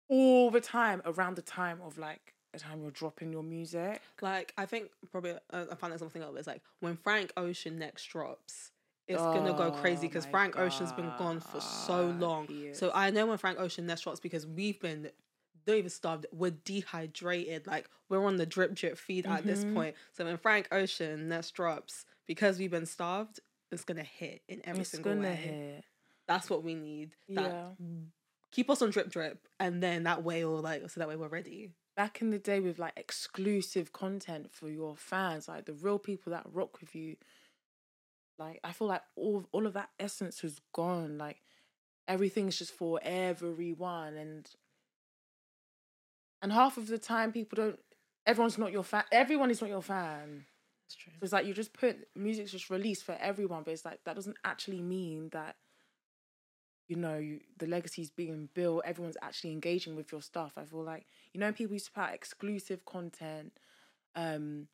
all 0.08 0.52
the 0.52 0.62
time 0.62 1.02
around 1.06 1.36
the 1.36 1.42
time 1.42 1.80
of 1.84 1.98
like 1.98 2.34
the 2.54 2.60
time 2.60 2.82
you're 2.82 2.92
dropping 2.92 3.32
your 3.32 3.44
music. 3.44 4.02
Like 4.22 4.54
I 4.58 4.66
think 4.66 4.90
probably 5.12 5.34
uh, 5.52 5.66
I 5.72 5.76
found 5.76 5.98
something 6.00 6.22
it. 6.22 6.30
It's 6.36 6.48
like 6.48 6.62
when 6.82 6.98
Frank 6.98 7.34
Ocean 7.38 7.80
next 7.80 8.06
drops, 8.06 8.72
it's 9.08 9.22
gonna 9.22 9.54
go 9.54 9.72
crazy 9.72 10.08
Oh 10.08 10.10
because 10.10 10.26
my 10.26 10.32
Frank 10.32 10.58
Ocean's 10.58 10.92
been 10.94 11.12
gone 11.18 11.40
for 11.40 11.60
so 11.62 12.08
long. 12.08 12.48
So. 12.74 12.92
I 12.94 13.10
know 13.10 13.26
when 13.28 13.38
Frank 13.38 13.60
Ocean 13.60 13.86
next 13.86 14.02
drops 14.02 14.20
because 14.20 14.46
we've 14.46 14.80
been 14.80 15.12
not 15.68 15.76
even 15.76 15.90
starved, 15.90 16.26
we're 16.32 16.52
dehydrated. 16.52 17.68
Like 17.68 17.90
we're 18.10 18.26
on 18.26 18.38
the 18.38 18.46
drip 18.46 18.74
drip 18.74 18.98
feed 18.98 19.26
at 19.26 19.46
this 19.46 19.64
Mhm. 19.64 19.74
point. 19.74 19.96
So 20.14 20.26
when 20.26 20.38
Frank 20.38 20.68
Ocean 20.72 21.28
next 21.30 21.52
drops, 21.52 22.06
because 22.26 22.58
we've 22.58 22.72
been 22.72 22.86
starved, 22.86 23.40
it's 23.72 23.84
gonna 23.84 24.04
hit 24.04 24.42
in 24.48 24.62
every 24.66 24.82
it's 24.82 24.92
single 24.92 25.14
gonna 25.14 25.28
way. 25.30 25.36
hit. 25.36 25.84
That's 26.28 26.50
what 26.50 26.64
we 26.64 26.76
need. 26.76 27.16
That 27.30 27.52
Yeah. 27.52 27.72
keep 28.52 28.70
us 28.70 28.82
on 28.82 28.90
drip 28.90 29.10
drip, 29.10 29.48
and 29.60 29.82
then 29.84 30.04
that 30.04 30.24
way, 30.24 30.44
or 30.44 30.62
like 30.62 30.90
so 30.90 31.00
that 31.00 31.08
way 31.10 31.16
we're 31.16 31.28
ready. 31.28 31.74
back 31.94 32.22
in 32.22 32.30
the 32.32 32.40
day 32.40 32.60
with 32.62 32.80
like 32.80 32.94
exclusive 32.96 33.92
content 33.92 34.50
for 34.50 34.70
your 34.70 34.96
fans, 34.96 35.48
like 35.50 35.66
the 35.66 35.74
real 35.74 36.00
people 36.00 36.32
that 36.32 36.46
rock 36.52 36.80
with 36.80 36.96
you. 36.96 37.18
Like 38.42 38.60
I 38.64 38.72
feel 38.72 38.88
like 38.88 39.04
all 39.16 39.48
all 39.52 39.68
of 39.68 39.74
that 39.74 39.90
essence 40.00 40.42
has 40.42 40.60
gone. 40.74 41.18
Like 41.18 41.42
everything's 42.08 42.58
just 42.58 42.74
for 42.74 43.00
everyone, 43.04 44.16
and 44.18 44.50
and 46.42 46.52
half 46.52 46.78
of 46.78 46.88
the 46.88 46.98
time 46.98 47.32
people 47.32 47.56
don't. 47.56 47.80
Everyone's 48.26 48.58
not 48.58 48.72
your 48.72 48.84
fan. 48.84 49.04
Everyone 49.12 49.50
is 49.52 49.62
not 49.62 49.70
your 49.70 49.82
fan. 49.82 50.46
That's 50.86 50.96
true. 50.96 51.14
So 51.14 51.24
it's 51.24 51.34
like 51.34 51.46
you 51.46 51.54
just 51.54 51.74
put 51.74 51.98
music's 52.16 52.52
just 52.52 52.70
released 52.70 53.04
for 53.04 53.18
everyone, 53.20 53.64
but 53.64 53.72
it's 53.72 53.86
like 53.86 54.04
that 54.06 54.16
doesn't 54.16 54.38
actually 54.44 54.82
mean 54.82 55.30
that 55.34 55.56
you 56.88 56.96
know 56.96 57.18
you, 57.18 57.40
the 57.58 57.68
legacy's 57.68 58.10
being 58.10 58.50
built. 58.54 58.84
Everyone's 58.86 59.18
actually 59.22 59.52
engaging 59.52 59.96
with 59.96 60.12
your 60.12 60.22
stuff. 60.22 60.54
I 60.58 60.64
feel 60.66 60.84
like 60.84 61.06
you 61.34 61.40
know 61.40 61.52
people 61.52 61.74
used 61.74 61.88
to 61.88 61.92
put 61.92 62.02
out 62.02 62.14
exclusive 62.14 62.86
content. 62.86 63.54
Um, 64.16 64.68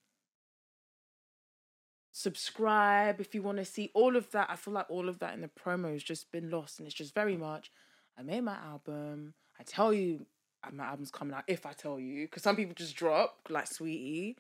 subscribe 2.28 3.22
if 3.22 3.34
you 3.34 3.42
want 3.42 3.58
to 3.58 3.64
see 3.64 3.90
all 3.94 4.18
of 4.18 4.30
that. 4.32 4.50
I 4.50 4.58
feel 4.58 4.74
like 4.74 4.88
all 4.90 5.08
of 5.08 5.20
that 5.20 5.34
in 5.34 5.40
the 5.40 5.48
promo 5.48 5.94
has 5.94 6.04
just 6.04 6.30
been 6.30 6.50
lost, 6.50 6.78
and 6.78 6.86
it's 6.86 6.96
just 6.96 7.16
very 7.16 7.38
much. 7.38 7.72
I 8.20 8.22
made 8.22 8.42
my 8.42 8.58
album. 8.58 9.34
I 9.58 9.64
tell 9.64 9.94
you, 9.94 10.26
uh, 10.62 10.72
my 10.74 10.88
album's 10.88 11.10
coming 11.10 11.34
out 11.34 11.46
if 11.48 11.66
I 11.66 11.72
tell 11.72 11.98
you, 11.98 12.26
because 12.26 12.44
some 12.44 12.58
people 12.58 12.76
just 12.76 12.98
drop 12.98 13.38
like 13.50 13.64
Saweetie. 13.70 14.36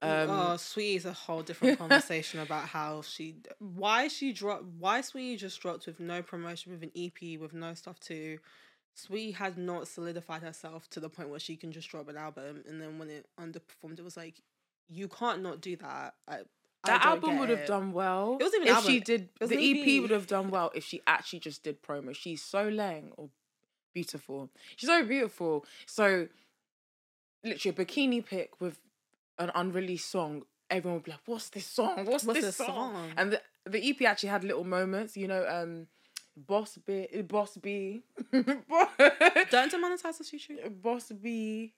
Um, 0.00 0.30
oh, 0.30 0.54
Saweetie 0.56 0.96
is 0.96 1.04
a 1.04 1.12
whole 1.12 1.42
different 1.42 1.78
conversation 1.78 2.40
about 2.46 2.66
how 2.66 3.02
she, 3.02 3.36
why 3.58 4.08
she 4.08 4.32
dropped, 4.32 4.64
why 4.78 5.00
Saweetie 5.00 5.38
just 5.38 5.60
dropped 5.60 5.86
with 5.86 6.00
no 6.00 6.22
promotion, 6.22 6.72
with 6.72 6.82
an 6.82 6.92
EP, 6.96 7.38
with 7.38 7.52
no 7.52 7.74
stuff 7.74 8.00
to. 8.00 8.38
Saweetie 8.96 9.34
had 9.34 9.58
not 9.58 9.86
solidified 9.86 10.42
herself 10.42 10.88
to 10.90 11.00
the 11.00 11.10
point 11.10 11.28
where 11.28 11.40
she 11.40 11.56
can 11.56 11.72
just 11.72 11.90
drop 11.90 12.08
an 12.08 12.16
album, 12.16 12.64
and 12.66 12.80
then 12.80 12.98
when 12.98 13.10
it 13.10 13.26
underperformed, 13.38 13.98
it 13.98 14.04
was 14.04 14.16
like, 14.16 14.40
you 14.88 15.08
can't 15.08 15.42
not 15.42 15.60
do 15.60 15.76
that. 15.76 16.14
I 16.26 16.40
that 16.84 17.04
album 17.04 17.38
would 17.38 17.48
have 17.48 17.66
done 17.66 17.92
well. 17.92 18.36
It 18.40 18.44
wasn't 18.44 18.64
even 18.64 18.76
if 18.76 18.84
an 18.84 18.90
she 18.90 19.00
did. 19.00 19.28
The 19.38 19.54
EP 19.54 19.86
EP. 19.86 20.02
would 20.02 20.10
have 20.10 20.26
done 20.26 20.50
well 20.50 20.70
if 20.74 20.84
she 20.84 21.00
actually 21.06 21.40
just 21.40 21.62
did 21.62 21.82
promo. 21.82 22.14
She's 22.14 22.42
so 22.42 22.68
lang 22.68 23.12
or 23.16 23.28
beautiful. 23.94 24.50
She's 24.76 24.88
so 24.88 25.04
beautiful. 25.04 25.64
So 25.86 26.28
literally 27.44 27.76
a 27.76 27.84
bikini 27.84 28.24
pic 28.24 28.60
with 28.60 28.78
an 29.38 29.50
unreleased 29.54 30.10
song. 30.10 30.42
Everyone 30.70 30.96
would 30.96 31.04
be 31.04 31.10
like, 31.10 31.20
"What's 31.26 31.50
this 31.50 31.66
song? 31.66 32.06
What's, 32.06 32.24
What's 32.24 32.40
this, 32.40 32.56
song? 32.56 32.66
song? 32.66 33.12
And 33.16 33.32
the 33.32 33.40
the 33.66 33.90
EP 33.90 34.02
actually 34.02 34.30
had 34.30 34.42
little 34.42 34.64
moments. 34.64 35.16
You 35.16 35.28
know, 35.28 35.46
um, 35.46 35.86
Boss 36.36 36.78
B, 36.84 37.06
Boss 37.28 37.56
B, 37.58 38.02
Don't 38.32 39.70
demonetize 39.70 40.18
this 40.18 40.30
YouTube. 40.32 40.80
Boss 40.82 41.12
B. 41.12 41.74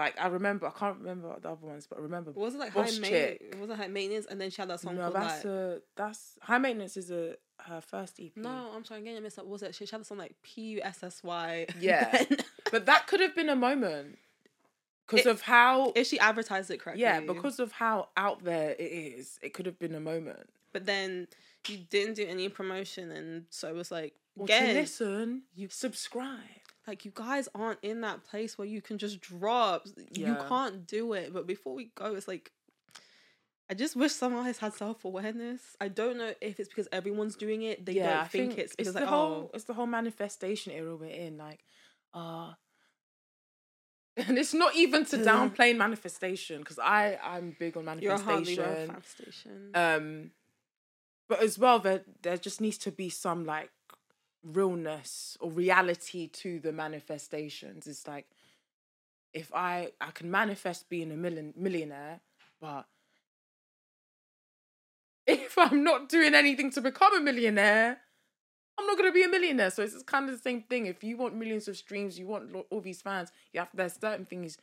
Like 0.00 0.18
I 0.18 0.28
remember, 0.28 0.66
I 0.66 0.70
can't 0.70 0.98
remember 0.98 1.34
the 1.40 1.50
other 1.50 1.66
ones, 1.66 1.86
but 1.86 1.98
I 1.98 2.02
remember. 2.02 2.32
Was 2.32 2.54
it 2.54 2.58
like 2.58 2.72
Boss 2.72 2.94
high 2.94 3.00
maintenance? 3.00 3.60
Was 3.60 3.70
it 3.70 3.76
high 3.76 3.88
maintenance? 3.88 4.26
And 4.30 4.40
then 4.40 4.50
she 4.50 4.62
had 4.62 4.70
that 4.70 4.80
song 4.80 4.96
no, 4.96 5.02
called 5.02 5.14
that's 5.14 5.44
like. 5.44 5.52
a 5.52 5.80
that's 5.94 6.38
high 6.40 6.58
maintenance 6.58 6.96
is 6.96 7.10
a 7.10 7.36
her 7.58 7.82
first 7.82 8.18
EP. 8.18 8.30
No, 8.36 8.70
I'm 8.74 8.84
sorry, 8.84 8.98
I'm 8.98 9.04
getting 9.04 9.18
it 9.18 9.22
mixed 9.22 9.38
up. 9.38 9.46
Was 9.46 9.62
it? 9.62 9.74
She 9.74 9.84
had 9.84 10.00
a 10.00 10.04
song 10.04 10.16
like 10.16 10.34
P 10.42 10.62
U 10.62 10.80
S 10.82 11.02
S 11.02 11.22
Y. 11.22 11.66
Yeah. 11.78 12.24
But 12.70 12.86
that 12.86 13.08
could 13.08 13.18
have 13.18 13.34
been 13.34 13.48
a 13.48 13.56
moment 13.56 14.16
because 15.08 15.26
of 15.26 15.40
how 15.40 15.92
if 15.96 16.06
she 16.06 16.18
advertised 16.20 16.70
it 16.70 16.80
correctly. 16.80 17.02
yeah, 17.02 17.18
because 17.18 17.58
of 17.58 17.72
how 17.72 18.08
out 18.16 18.44
there 18.44 18.76
it 18.78 18.82
is. 18.82 19.38
It 19.42 19.54
could 19.54 19.66
have 19.66 19.78
been 19.78 19.94
a 19.94 20.00
moment. 20.00 20.48
But 20.72 20.86
then 20.86 21.26
you 21.66 21.78
didn't 21.90 22.14
do 22.14 22.24
any 22.26 22.48
promotion, 22.48 23.10
and 23.10 23.46
so 23.50 23.68
it 23.68 23.74
was 23.74 23.90
like, 23.90 24.14
Well, 24.36 24.46
to 24.46 24.54
again, 24.54 24.74
listen, 24.76 25.42
you 25.54 25.68
subscribe. 25.68 26.38
Like 26.86 27.04
you 27.04 27.12
guys 27.14 27.48
aren't 27.54 27.78
in 27.82 28.00
that 28.02 28.24
place 28.24 28.56
where 28.56 28.66
you 28.66 28.80
can 28.80 28.98
just 28.98 29.20
drop. 29.20 29.86
You 30.12 30.36
can't 30.48 30.86
do 30.86 31.12
it. 31.12 31.32
But 31.32 31.46
before 31.46 31.74
we 31.74 31.90
go, 31.94 32.14
it's 32.14 32.28
like. 32.28 32.52
I 33.68 33.74
just 33.74 33.94
wish 33.94 34.10
someone 34.10 34.40
artists 34.40 34.60
had 34.60 34.74
self 34.74 35.04
awareness. 35.04 35.76
I 35.80 35.86
don't 35.86 36.18
know 36.18 36.34
if 36.40 36.58
it's 36.58 36.68
because 36.68 36.88
everyone's 36.90 37.36
doing 37.36 37.62
it. 37.62 37.86
They 37.86 37.92
yeah, 37.92 38.14
don't 38.14 38.18
I 38.22 38.24
think, 38.24 38.58
it's 38.58 38.74
because 38.74 38.94
the 38.94 39.00
like, 39.00 39.08
whole 39.08 39.32
oh, 39.32 39.50
it's 39.54 39.62
the 39.62 39.74
whole 39.74 39.86
manifestation 39.86 40.72
era 40.72 40.96
we're 40.96 41.06
in. 41.06 41.38
Like, 41.38 41.60
uh 42.12 42.54
and 44.16 44.38
it's 44.38 44.54
not 44.54 44.74
even 44.74 45.04
to 45.06 45.18
downplay 45.18 45.76
manifestation 45.76 46.58
because 46.58 46.78
I 46.78 47.16
I'm 47.22 47.56
big 47.58 47.76
on 47.76 48.00
you're 48.00 48.18
hardly 48.18 48.56
manifestation. 48.56 49.70
um 49.74 50.30
but 51.28 51.40
as 51.42 51.58
well 51.58 51.78
there 51.78 52.02
there 52.22 52.36
just 52.36 52.60
needs 52.60 52.78
to 52.78 52.90
be 52.90 53.08
some 53.08 53.44
like 53.44 53.70
realness 54.44 55.36
or 55.40 55.50
reality 55.50 56.26
to 56.26 56.58
the 56.60 56.72
manifestations 56.72 57.86
it's 57.86 58.06
like 58.08 58.26
if 59.34 59.52
i 59.54 59.90
i 60.00 60.10
can 60.10 60.30
manifest 60.30 60.88
being 60.88 61.12
a 61.12 61.16
million 61.16 61.52
millionaire 61.56 62.20
but 62.60 62.86
if 65.26 65.58
i'm 65.58 65.84
not 65.84 66.08
doing 66.08 66.34
anything 66.34 66.70
to 66.70 66.80
become 66.80 67.14
a 67.16 67.20
millionaire 67.20 67.98
I'm 68.80 68.86
not 68.86 68.96
gonna 68.96 69.12
be 69.12 69.22
a 69.22 69.28
millionaire. 69.28 69.70
So 69.70 69.82
it's 69.82 70.02
kind 70.04 70.26
of 70.30 70.34
the 70.34 70.40
same 70.40 70.62
thing. 70.62 70.86
If 70.86 71.04
you 71.04 71.18
want 71.18 71.34
millions 71.34 71.68
of 71.68 71.76
streams, 71.76 72.18
you 72.18 72.26
want 72.26 72.50
all 72.70 72.80
these 72.80 73.02
fans. 73.02 73.30
You 73.52 73.60
have 73.60 73.68
there's 73.74 73.92
certain 74.00 74.24
things 74.24 74.56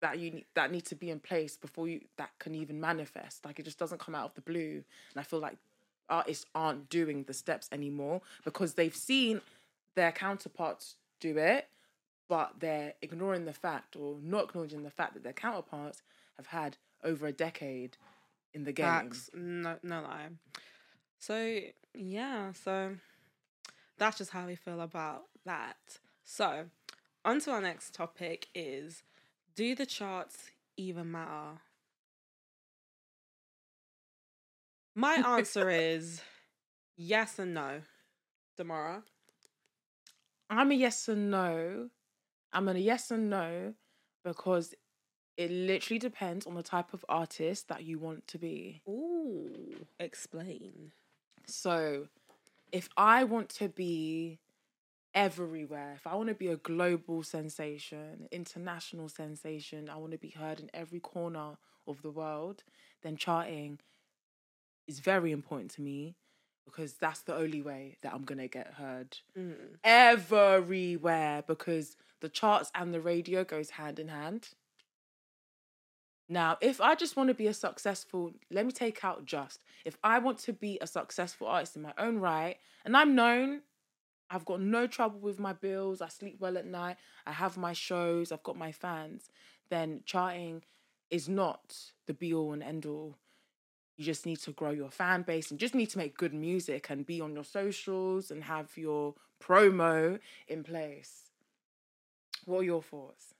that 0.00 0.20
you 0.20 0.30
need, 0.30 0.44
that 0.54 0.70
need 0.70 0.84
to 0.86 0.94
be 0.94 1.10
in 1.10 1.18
place 1.18 1.56
before 1.56 1.88
you 1.88 2.00
that 2.16 2.30
can 2.38 2.54
even 2.54 2.80
manifest. 2.80 3.44
Like 3.44 3.58
it 3.58 3.64
just 3.64 3.78
doesn't 3.78 3.98
come 3.98 4.14
out 4.14 4.26
of 4.26 4.34
the 4.34 4.40
blue. 4.40 4.84
And 5.12 5.18
I 5.18 5.22
feel 5.24 5.40
like 5.40 5.56
artists 6.10 6.46
aren't 6.54 6.88
doing 6.88 7.24
the 7.24 7.34
steps 7.34 7.68
anymore 7.72 8.20
because 8.44 8.74
they've 8.74 8.94
seen 8.94 9.40
their 9.94 10.12
counterparts 10.12 10.96
do 11.20 11.36
it, 11.38 11.68
but 12.28 12.54
they're 12.58 12.94
ignoring 13.02 13.44
the 13.44 13.52
fact 13.52 13.96
or 13.96 14.16
not 14.22 14.44
acknowledging 14.44 14.82
the 14.82 14.90
fact 14.90 15.14
that 15.14 15.22
their 15.22 15.32
counterparts 15.32 16.02
have 16.36 16.46
had 16.46 16.76
over 17.02 17.26
a 17.26 17.32
decade 17.32 17.96
in 18.54 18.64
the 18.64 18.72
game. 18.72 18.86
Facts. 18.86 19.30
No, 19.34 19.76
no 19.82 20.02
lie. 20.02 20.28
So 21.18 21.60
yeah, 21.94 22.52
so 22.52 22.96
that's 23.98 24.18
just 24.18 24.30
how 24.30 24.46
we 24.46 24.54
feel 24.54 24.80
about 24.80 25.24
that. 25.44 25.76
So, 26.24 26.66
on 27.24 27.40
to 27.40 27.50
our 27.50 27.60
next 27.60 27.94
topic 27.94 28.48
is 28.54 29.02
do 29.54 29.74
the 29.74 29.86
charts 29.86 30.50
even 30.76 31.10
matter? 31.10 31.60
My 35.00 35.14
answer 35.38 35.70
is 35.70 36.20
yes 36.94 37.38
and 37.38 37.54
no. 37.54 37.80
Damara. 38.58 39.02
I'm 40.50 40.70
a 40.70 40.74
yes 40.74 41.08
and 41.08 41.30
no. 41.30 41.88
I'm 42.52 42.68
a 42.68 42.74
yes 42.74 43.10
and 43.10 43.30
no 43.30 43.72
because 44.22 44.74
it 45.38 45.50
literally 45.50 45.98
depends 45.98 46.46
on 46.46 46.54
the 46.54 46.62
type 46.62 46.92
of 46.92 47.02
artist 47.08 47.68
that 47.68 47.84
you 47.84 47.98
want 47.98 48.26
to 48.26 48.36
be. 48.36 48.82
Ooh, 48.86 49.86
explain. 49.98 50.92
So, 51.46 52.08
if 52.70 52.90
I 52.94 53.24
want 53.24 53.48
to 53.60 53.70
be 53.70 54.38
everywhere, 55.14 55.94
if 55.96 56.06
I 56.06 56.14
want 56.14 56.28
to 56.28 56.34
be 56.34 56.48
a 56.48 56.56
global 56.56 57.22
sensation, 57.22 58.28
international 58.30 59.08
sensation, 59.08 59.88
I 59.88 59.96
want 59.96 60.12
to 60.12 60.18
be 60.18 60.28
heard 60.28 60.60
in 60.60 60.70
every 60.74 61.00
corner 61.00 61.56
of 61.86 62.02
the 62.02 62.10
world, 62.10 62.64
then 63.02 63.16
charting 63.16 63.78
is 64.86 65.00
very 65.00 65.32
important 65.32 65.70
to 65.72 65.82
me 65.82 66.16
because 66.64 66.94
that's 66.94 67.20
the 67.22 67.34
only 67.34 67.60
way 67.62 67.96
that 68.02 68.12
I'm 68.14 68.22
going 68.24 68.38
to 68.38 68.48
get 68.48 68.74
heard 68.74 69.16
Mm. 69.36 69.76
everywhere 69.82 71.42
because 71.46 71.96
the 72.20 72.28
charts 72.28 72.70
and 72.74 72.94
the 72.94 73.00
radio 73.00 73.44
goes 73.44 73.70
hand 73.70 73.98
in 73.98 74.08
hand. 74.08 74.50
Now, 76.28 76.58
if 76.60 76.80
I 76.80 76.94
just 76.94 77.16
want 77.16 77.28
to 77.28 77.34
be 77.34 77.48
a 77.48 77.54
successful, 77.54 78.32
let 78.50 78.64
me 78.64 78.70
take 78.70 79.04
out 79.04 79.24
just. 79.24 79.60
If 79.84 79.96
I 80.04 80.20
want 80.20 80.38
to 80.40 80.52
be 80.52 80.78
a 80.80 80.86
successful 80.86 81.48
artist 81.48 81.74
in 81.74 81.82
my 81.82 81.92
own 81.98 82.18
right, 82.18 82.56
and 82.84 82.96
I'm 82.96 83.16
known, 83.16 83.62
I've 84.30 84.44
got 84.44 84.60
no 84.60 84.86
trouble 84.86 85.18
with 85.18 85.40
my 85.40 85.52
bills, 85.52 86.00
I 86.00 86.06
sleep 86.06 86.36
well 86.38 86.56
at 86.56 86.66
night, 86.66 86.98
I 87.26 87.32
have 87.32 87.56
my 87.56 87.72
shows, 87.72 88.30
I've 88.30 88.44
got 88.44 88.56
my 88.56 88.70
fans, 88.70 89.28
then 89.70 90.02
charting 90.04 90.62
is 91.10 91.28
not 91.28 91.76
the 92.06 92.14
be 92.14 92.32
all 92.32 92.52
and 92.52 92.62
end 92.62 92.86
all. 92.86 93.16
You 94.00 94.06
just 94.06 94.24
need 94.24 94.38
to 94.38 94.52
grow 94.52 94.70
your 94.70 94.88
fan 94.88 95.20
base 95.20 95.50
and 95.50 95.60
just 95.60 95.74
need 95.74 95.90
to 95.90 95.98
make 95.98 96.16
good 96.16 96.32
music 96.32 96.88
and 96.88 97.04
be 97.04 97.20
on 97.20 97.34
your 97.34 97.44
socials 97.44 98.30
and 98.30 98.42
have 98.44 98.74
your 98.78 99.12
promo 99.44 100.18
in 100.48 100.64
place. 100.64 101.24
What 102.46 102.60
are 102.60 102.62
your 102.62 102.82
thoughts? 102.82 103.34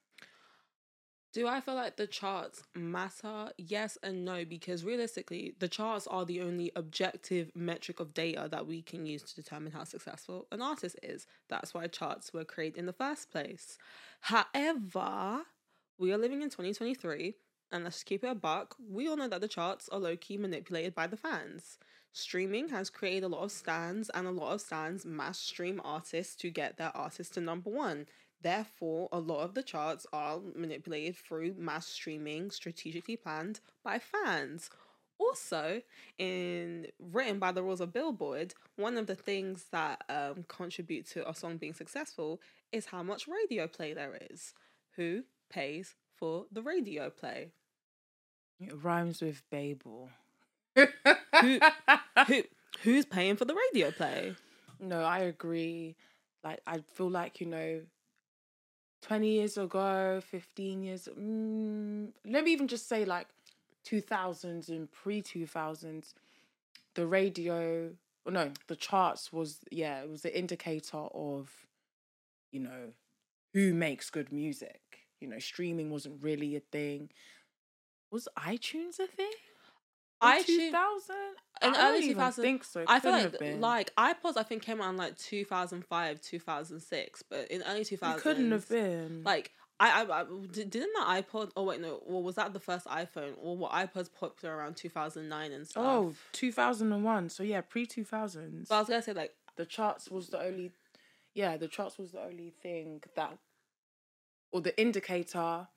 Do 1.33 1.49
I 1.49 1.63
feel 1.63 1.77
like 1.77 1.97
the 1.97 2.07
charts 2.07 2.63
matter? 2.75 3.53
Yes 3.57 3.97
and 4.03 4.27
no, 4.27 4.45
because 4.45 4.85
realistically, 4.85 5.55
the 5.61 5.67
charts 5.67 6.07
are 6.07 6.27
the 6.27 6.43
only 6.43 6.71
objective 6.77 7.51
metric 7.55 7.99
of 7.99 8.13
data 8.13 8.47
that 8.51 8.67
we 8.67 8.83
can 8.83 9.07
use 9.07 9.23
to 9.23 9.35
determine 9.35 9.73
how 9.73 9.85
successful 9.85 10.47
an 10.53 10.61
artist 10.61 10.99
is. 11.03 11.27
That's 11.49 11.73
why 11.73 11.87
charts 11.87 12.35
were 12.35 12.45
created 12.45 12.81
in 12.81 12.85
the 12.85 12.93
first 12.93 13.31
place. 13.31 13.79
However, 14.21 15.45
we 15.97 16.13
are 16.13 16.19
living 16.19 16.43
in 16.43 16.51
2023, 16.51 17.35
and 17.73 17.85
let's 17.85 18.03
keep 18.03 18.25
it 18.25 18.31
a 18.31 18.35
buck. 18.35 18.77
We 18.91 19.09
all 19.09 19.17
know 19.17 19.29
that 19.29 19.41
the 19.41 19.49
charts 19.49 19.89
are 19.91 19.99
low 19.99 20.17
key 20.17 20.37
manipulated 20.37 20.95
by 20.95 21.07
the 21.07 21.17
fans. 21.17 21.79
Streaming 22.13 22.69
has 22.71 22.91
created 22.91 23.25
a 23.25 23.29
lot 23.29 23.45
of 23.45 23.53
stands, 23.53 24.11
and 24.11 24.27
a 24.27 24.33
lot 24.33 24.53
of 24.53 24.61
stands 24.61 25.07
mass 25.07 25.39
stream 25.39 25.81
artists 25.85 26.35
to 26.37 26.51
get 26.51 26.77
their 26.77 26.95
artists 26.97 27.35
to 27.35 27.41
number 27.41 27.71
one. 27.71 28.07
Therefore, 28.43 29.09
a 29.13 29.19
lot 29.19 29.43
of 29.43 29.55
the 29.55 29.63
charts 29.63 30.07
are 30.13 30.41
manipulated 30.57 31.17
through 31.17 31.55
mass 31.59 31.87
streaming, 31.87 32.51
strategically 32.51 33.17
planned 33.17 33.61
by 33.85 33.99
fans. 33.99 34.71
Also, 35.19 35.83
in 36.19 36.87
written 36.99 37.39
by 37.39 37.53
the 37.53 37.63
rules 37.63 37.83
of 37.83 37.93
Billboard, 37.93 38.55
one 38.77 38.97
of 38.97 39.07
the 39.07 39.15
things 39.15 39.67
that 39.71 40.03
um, 40.09 40.45
contribute 40.49 41.07
to 41.11 41.29
a 41.29 41.35
song 41.35 41.59
being 41.59 41.75
successful 41.75 42.41
is 42.73 42.87
how 42.87 43.03
much 43.03 43.29
radio 43.29 43.69
play 43.69 43.93
there 43.93 44.19
is. 44.31 44.55
Who 44.97 45.25
pays 45.51 45.95
for 46.17 46.47
the 46.51 46.63
radio 46.63 47.11
play? 47.11 47.53
It 48.61 48.73
rhymes 48.83 49.23
with 49.23 49.43
Babel. 49.51 50.11
Who, 51.41 51.59
who 52.27 52.43
who's 52.83 53.07
paying 53.07 53.37
for 53.37 53.45
the 53.45 53.55
radio 53.55 53.91
play? 53.91 54.37
No, 54.79 55.03
I 55.03 55.21
agree. 55.21 55.97
Like, 56.45 56.61
I 56.67 56.81
feel 56.95 57.11
like, 57.11 57.41
you 57.41 57.47
know, 57.47 57.81
20 59.03 59.29
years 59.29 59.59
ago, 59.59 60.21
15 60.23 60.83
years, 60.83 61.09
mm, 61.19 62.09
let 62.27 62.45
me 62.45 62.53
even 62.53 62.69
just 62.69 62.89
say 62.89 63.05
like 63.05 63.29
2000s 63.85 64.69
and 64.69 64.91
pre 64.93 65.23
2000s, 65.23 66.15
the 66.95 67.07
radio, 67.07 67.91
well, 68.25 68.35
no, 68.35 68.51
the 68.69 68.77
charts 68.77 69.33
was, 69.33 69.59
yeah, 69.71 70.03
it 70.03 70.11
was 70.11 70.23
the 70.23 70.37
indicator 70.39 70.99
of, 71.15 71.51
you 72.53 72.61
know, 72.61 72.93
who 73.55 73.75
makes 73.75 74.11
good 74.11 74.33
music. 74.33 74.81
You 75.21 75.29
know, 75.29 75.39
streaming 75.39 75.91
wasn't 75.91 76.23
really 76.23 76.57
a 76.57 76.61
thing. 76.61 77.11
Was 78.11 78.29
iTunes 78.39 78.99
a 78.99 79.07
thing? 79.07 79.31
In 80.23 80.29
iTunes 80.29 80.47
2000? 80.47 81.17
in 81.63 81.69
I 81.71 81.73
don't 81.73 81.77
early 81.77 81.99
even 81.99 82.15
2000 82.15 82.43
think 82.43 82.65
so. 82.65 82.85
I 82.87 83.01
feel 83.01 83.13
like 83.13 83.41
like 83.61 83.95
iPods 83.97 84.37
I 84.37 84.43
think 84.43 84.63
came 84.63 84.81
out 84.81 84.91
in 84.91 84.97
like 84.97 85.17
2005, 85.17 86.21
2006, 86.21 87.23
but 87.29 87.51
in 87.51 87.63
early 87.63 87.85
2000s 87.85 88.17
It 88.17 88.21
couldn't 88.21 88.51
have 88.53 88.69
been. 88.69 89.23
like 89.25 89.53
I, 89.79 90.03
I, 90.03 90.21
I 90.21 90.25
didn't 90.53 90.73
the 90.73 91.05
iPod 91.07 91.53
oh 91.57 91.65
wait 91.65 91.81
no 91.81 92.03
well 92.05 92.23
was 92.23 92.35
that 92.35 92.53
the 92.53 92.61
first 92.61 92.87
iPhone 92.87 93.33
or 93.41 93.57
were 93.57 93.69
iPods 93.69 94.11
popular 94.13 94.55
around 94.55 94.77
2009 94.77 95.53
and 95.53 95.67
stuff? 95.67 95.85
Oh, 95.87 96.15
2001. 96.33 97.31
So 97.31 97.43
yeah, 97.43 97.63
pre 97.63 97.87
2000s. 97.87 98.69
but 98.69 98.75
I 98.75 98.79
was 98.81 98.89
gonna 98.89 99.03
say 99.03 99.15
like 99.15 99.35
the 99.57 99.65
charts 99.65 100.11
was 100.11 100.29
the 100.29 100.41
only 100.43 100.73
yeah, 101.35 101.57
the 101.57 101.69
charts 101.69 101.97
was 101.99 102.13
the 102.13 102.23
only 102.23 102.53
thing 102.63 103.03
that 103.17 103.39
or 104.53 104.61
the 104.61 104.79
indicator 104.79 105.69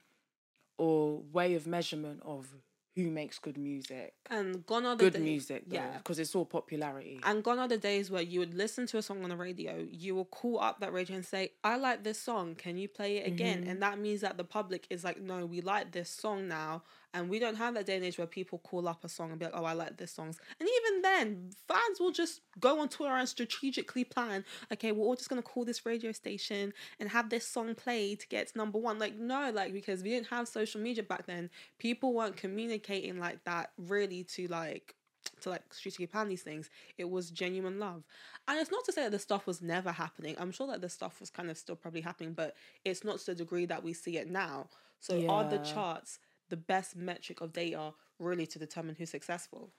or 0.77 1.21
way 1.31 1.53
of 1.55 1.67
measurement 1.67 2.21
of 2.25 2.47
who 2.95 3.09
makes 3.09 3.39
good 3.39 3.57
music. 3.57 4.13
and 4.29 4.63
gone 4.67 4.85
are 4.85 4.95
the 4.95 5.05
Good 5.05 5.13
days- 5.13 5.21
music, 5.23 5.63
though, 5.67 5.75
yeah. 5.77 5.97
because 5.97 6.19
it's 6.19 6.35
all 6.35 6.45
popularity. 6.45 7.19
And 7.23 7.43
gone 7.43 7.57
are 7.57 7.67
the 7.67 7.77
days 7.79 8.11
where 8.11 8.21
you 8.21 8.39
would 8.39 8.53
listen 8.53 8.85
to 8.87 8.99
a 8.99 9.01
song 9.01 9.23
on 9.23 9.29
the 9.31 9.35
radio, 9.35 9.87
you 9.89 10.13
will 10.13 10.25
call 10.25 10.59
up 10.59 10.79
that 10.81 10.93
radio 10.93 11.15
and 11.15 11.25
say, 11.25 11.53
I 11.63 11.77
like 11.77 12.03
this 12.03 12.19
song, 12.19 12.53
can 12.53 12.77
you 12.77 12.87
play 12.87 13.17
it 13.17 13.25
again? 13.27 13.65
Mhm. 13.65 13.69
And 13.69 13.81
that 13.81 13.97
means 13.97 14.21
that 14.21 14.37
the 14.37 14.43
public 14.43 14.85
is 14.91 15.03
like, 15.03 15.19
no, 15.19 15.43
we 15.47 15.61
like 15.61 15.91
this 15.91 16.09
song 16.11 16.47
now. 16.47 16.83
And 17.13 17.29
we 17.29 17.37
don't 17.37 17.55
have 17.55 17.75
that 17.75 17.85
day 17.85 17.95
and 17.95 18.03
age 18.03 18.17
where 18.17 18.25
people 18.25 18.57
call 18.57 18.87
up 18.87 19.03
a 19.03 19.09
song 19.09 19.29
and 19.29 19.39
be 19.39 19.45
like, 19.45 19.53
oh, 19.55 19.65
I 19.65 19.73
like 19.73 19.97
this 19.97 20.11
song. 20.11 20.35
And 20.59 20.67
even 20.67 21.01
then, 21.03 21.49
fans 21.67 21.99
will 21.99 22.11
just 22.11 22.41
go 22.59 22.79
on 22.79 22.89
Twitter 22.89 23.13
and 23.13 23.29
strategically 23.29 24.03
plan, 24.03 24.43
okay, 24.71 24.91
we're 24.91 25.05
all 25.05 25.15
just 25.15 25.29
going 25.29 25.41
to 25.41 25.47
call 25.47 25.63
this 25.63 25.85
radio 25.85 26.11
station 26.11 26.73
and 26.99 27.09
have 27.09 27.29
this 27.29 27.47
song 27.47 27.75
played 27.75 28.21
to 28.21 28.27
get 28.27 28.47
to 28.47 28.57
number 28.57 28.79
one. 28.79 28.97
Like, 28.97 29.15
no, 29.15 29.51
like, 29.51 29.73
because 29.73 30.01
we 30.01 30.09
didn't 30.09 30.27
have 30.27 30.47
social 30.47 30.81
media 30.81 31.03
back 31.03 31.27
then, 31.27 31.51
people 31.77 32.13
weren't 32.13 32.35
communicating 32.35 33.19
like 33.19 33.43
that 33.43 33.71
really 33.77 34.23
to 34.23 34.47
like, 34.47 34.95
to 35.41 35.51
like 35.51 35.71
strategically 35.71 36.07
plan 36.07 36.29
these 36.29 36.41
things. 36.41 36.71
It 36.97 37.11
was 37.11 37.29
genuine 37.29 37.77
love. 37.77 38.03
And 38.47 38.59
it's 38.59 38.71
not 38.71 38.85
to 38.85 38.91
say 38.91 39.03
that 39.03 39.11
this 39.11 39.21
stuff 39.21 39.45
was 39.45 39.61
never 39.61 39.91
happening. 39.91 40.35
I'm 40.39 40.51
sure 40.51 40.65
that 40.65 40.81
this 40.81 40.93
stuff 40.93 41.19
was 41.19 41.29
kind 41.29 41.51
of 41.51 41.59
still 41.59 41.75
probably 41.75 42.01
happening, 42.01 42.33
but 42.33 42.55
it's 42.83 43.03
not 43.03 43.19
to 43.19 43.25
the 43.27 43.35
degree 43.35 43.67
that 43.67 43.83
we 43.83 43.93
see 43.93 44.17
it 44.17 44.31
now. 44.31 44.67
So 44.99 45.27
are 45.27 45.47
the 45.47 45.57
charts 45.59 46.17
the 46.53 46.57
best 46.57 46.95
metric 46.95 47.41
of 47.41 47.51
data 47.51 47.93
really 48.19 48.45
to 48.45 48.59
determine 48.59 48.93
who's 48.93 49.09
successful? 49.09 49.71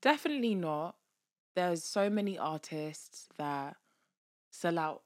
Definitely 0.00 0.54
not. 0.54 0.94
There's 1.56 1.82
so 1.82 2.08
many 2.08 2.38
artists 2.38 3.26
that 3.36 3.74
sell 4.52 4.78
out 4.78 5.02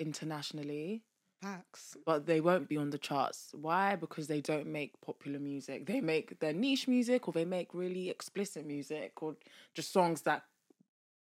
internationally, 0.00 1.04
Facts. 1.40 1.96
but 2.04 2.26
they 2.26 2.40
won't 2.40 2.68
be 2.68 2.76
on 2.76 2.90
the 2.90 2.98
charts. 2.98 3.50
Why? 3.52 3.94
Because 3.94 4.26
they 4.26 4.40
don't 4.40 4.66
make 4.66 5.00
popular 5.00 5.38
music. 5.38 5.86
They 5.86 6.00
make 6.00 6.40
their 6.40 6.52
niche 6.52 6.88
music 6.88 7.28
or 7.28 7.32
they 7.32 7.44
make 7.44 7.72
really 7.72 8.10
explicit 8.10 8.66
music 8.66 9.22
or 9.22 9.36
just 9.74 9.92
songs 9.92 10.22
that 10.22 10.42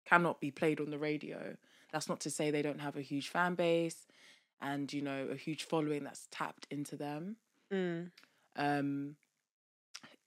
cannot 0.05 0.41
be 0.41 0.51
played 0.51 0.81
on 0.81 0.91
the 0.91 0.99
radio. 0.99 1.57
That's 1.93 2.09
not 2.09 2.19
to 2.23 2.31
say 2.31 2.51
they 2.51 2.63
don't 2.63 2.81
have 2.81 2.97
a 2.97 3.03
huge 3.03 3.29
fan 3.29 3.55
base 3.55 4.09
and, 4.61 4.93
you 4.93 5.03
know, 5.03 5.29
a 5.31 5.37
huge 5.37 5.63
following 5.65 6.03
that's 6.03 6.27
tapped 6.33 6.67
into 6.69 6.97
them. 6.97 7.37
Mm. 7.73 8.11
Um 8.57 9.17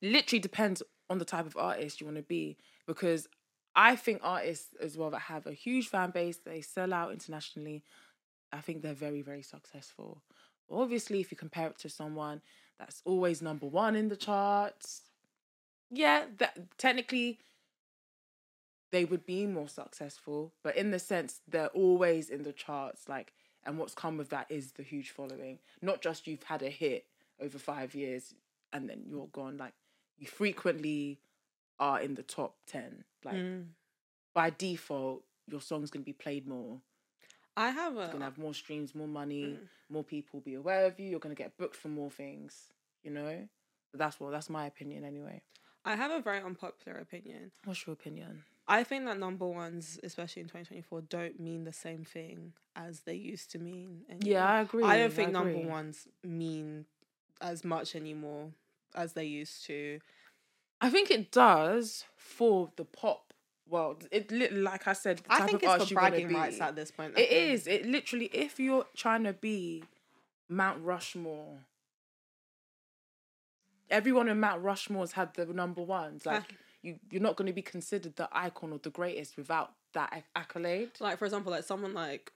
literally 0.02 0.40
depends 0.40 0.84
on 1.10 1.18
the 1.18 1.26
type 1.26 1.46
of 1.46 1.58
artist 1.58 2.02
you 2.02 2.08
want 2.08 2.18
to 2.18 2.24
be 2.24 2.58
because 2.88 3.28
I 3.76 3.96
think 3.96 4.20
artists 4.24 4.76
as 4.82 4.98
well 4.98 5.10
that 5.12 5.20
have 5.20 5.48
a 5.48 5.54
huge 5.54 5.88
fan 5.88 6.12
base, 6.12 6.38
they 6.38 6.62
sell 6.62 6.94
out 6.94 7.12
internationally. 7.12 7.84
I 8.52 8.60
think 8.60 8.82
they're 8.82 8.94
very, 8.94 9.22
very 9.22 9.42
successful. 9.42 10.22
Obviously, 10.70 11.20
if 11.20 11.32
you 11.32 11.38
compare 11.38 11.68
it 11.68 11.80
to 11.80 11.90
someone 11.90 12.42
that's 12.80 13.02
always 13.06 13.42
number 13.42 13.66
one 13.66 13.96
in 13.96 14.10
the 14.10 14.16
charts, 14.16 15.02
yeah, 15.90 16.26
that 16.38 16.78
technically 16.78 17.40
they 18.92 19.06
would 19.06 19.26
be 19.26 19.48
more 19.48 19.68
successful. 19.68 20.54
But 20.64 20.76
in 20.76 20.92
the 20.92 21.00
sense 21.00 21.42
they're 21.48 21.68
always 21.68 22.30
in 22.30 22.44
the 22.44 22.54
charts, 22.54 23.10
like, 23.10 23.34
and 23.66 23.78
what's 23.78 23.96
come 23.96 24.18
with 24.18 24.30
that 24.30 24.48
is 24.50 24.74
the 24.74 24.84
huge 24.84 25.10
following. 25.10 25.60
Not 25.82 26.02
just 26.02 26.28
you've 26.28 26.44
had 26.44 26.62
a 26.62 26.70
hit 26.70 27.06
over 27.44 27.58
five 27.60 27.94
years 27.94 28.34
and 28.72 28.90
then 28.90 29.04
you're 29.08 29.28
gone. 29.28 29.58
Like 29.58 29.74
you 30.18 30.28
frequently 30.28 31.20
are 31.80 32.00
in 32.00 32.16
the 32.16 32.24
top 32.24 32.56
ten. 32.66 33.04
Like 33.24 33.36
Mm. 33.36 33.66
by 34.34 34.50
default, 34.50 35.24
your 35.48 35.62
song's 35.62 35.92
gonna 35.92 36.06
be 36.06 36.14
played 36.14 36.48
more. 36.48 36.82
I 37.56 37.70
have 37.70 37.94
a 37.98 38.02
You're 38.02 38.08
gonna 38.14 38.26
have 38.26 38.38
more 38.38 38.54
streams, 38.54 38.96
more 38.96 39.08
money, 39.08 39.44
Mm. 39.44 39.68
more 39.90 40.04
people 40.04 40.40
be 40.40 40.56
aware 40.56 40.86
of 40.86 41.00
you. 41.00 41.10
You're 41.10 41.20
gonna 41.20 41.36
get 41.36 41.58
booked 41.58 41.76
for 41.76 41.90
more 41.90 42.10
things. 42.12 42.72
You 43.04 43.12
know. 43.12 43.48
But 43.92 44.00
that's 44.00 44.20
what 44.20 44.32
that's 44.32 44.50
my 44.50 44.66
opinion 44.66 45.04
anyway. 45.04 45.42
I 45.86 45.96
have 45.96 46.12
a 46.12 46.22
very 46.22 46.40
unpopular 46.40 46.98
opinion. 47.00 47.52
What's 47.66 47.86
your 47.86 47.94
opinion? 47.94 48.44
I 48.66 48.86
think 48.86 49.04
that 49.06 49.20
number 49.20 49.46
ones, 49.46 50.00
especially 50.04 50.42
in 50.44 50.48
2024, 50.48 51.02
don't 51.02 51.38
mean 51.38 51.66
the 51.66 51.74
same 51.74 52.06
thing 52.06 52.54
as 52.78 53.02
they 53.02 53.16
used 53.16 53.52
to 53.52 53.60
mean. 53.60 54.06
Anymore. 54.10 54.32
Yeah, 54.34 54.46
I 54.50 54.62
agree. 54.62 54.86
I 54.86 54.98
don't 54.98 55.12
think 55.12 55.30
I 55.30 55.32
number 55.34 55.60
ones 55.68 56.08
mean 56.24 56.86
as 57.42 57.64
much 57.64 57.96
anymore 57.96 58.52
as 58.96 59.14
they 59.14 59.26
used 59.26 59.66
to. 59.66 60.00
I 60.82 60.90
think 60.90 61.10
it 61.12 61.32
does 61.32 62.06
for 62.18 62.72
the 62.76 62.86
pop 62.86 63.34
world. 63.70 64.08
It 64.12 64.32
li- 64.32 64.50
like 64.50 64.88
I 64.88 64.94
said, 64.94 65.20
the 65.20 65.34
I 65.34 65.42
think 65.46 65.64
of 65.64 65.80
it's 65.82 65.90
for 65.90 65.96
bragging 65.96 66.34
rights 66.34 66.60
at 66.60 66.76
this 66.76 66.92
point. 66.92 67.14
I 67.18 67.22
It 67.22 67.30
think. 67.30 67.54
is. 67.54 67.68
It 67.68 67.86
literally, 67.86 68.26
if 68.34 68.60
you're 68.60 68.86
trying 68.96 69.24
to 69.24 69.34
be 69.34 69.84
Mount 70.50 70.84
Rushmore, 70.84 71.60
everyone 73.90 74.28
in 74.28 74.40
Mount 74.40 74.62
Rushmore's 74.64 75.14
had 75.14 75.34
the 75.36 75.46
number 75.46 75.82
ones. 75.82 76.26
Like 76.26 76.44
you, 76.82 77.00
you're 77.10 77.22
not 77.22 77.36
going 77.38 77.48
to 77.48 77.54
be 77.54 77.62
considered 77.62 78.16
the 78.16 78.28
icon 78.32 78.74
or 78.74 78.80
the 78.80 78.90
greatest 78.90 79.38
without 79.38 79.74
that 79.94 80.10
acc- 80.12 80.26
accolade. 80.36 80.92
Like 81.00 81.18
for 81.18 81.26
example, 81.26 81.52
like 81.52 81.64
someone 81.64 81.94
like 81.94 82.32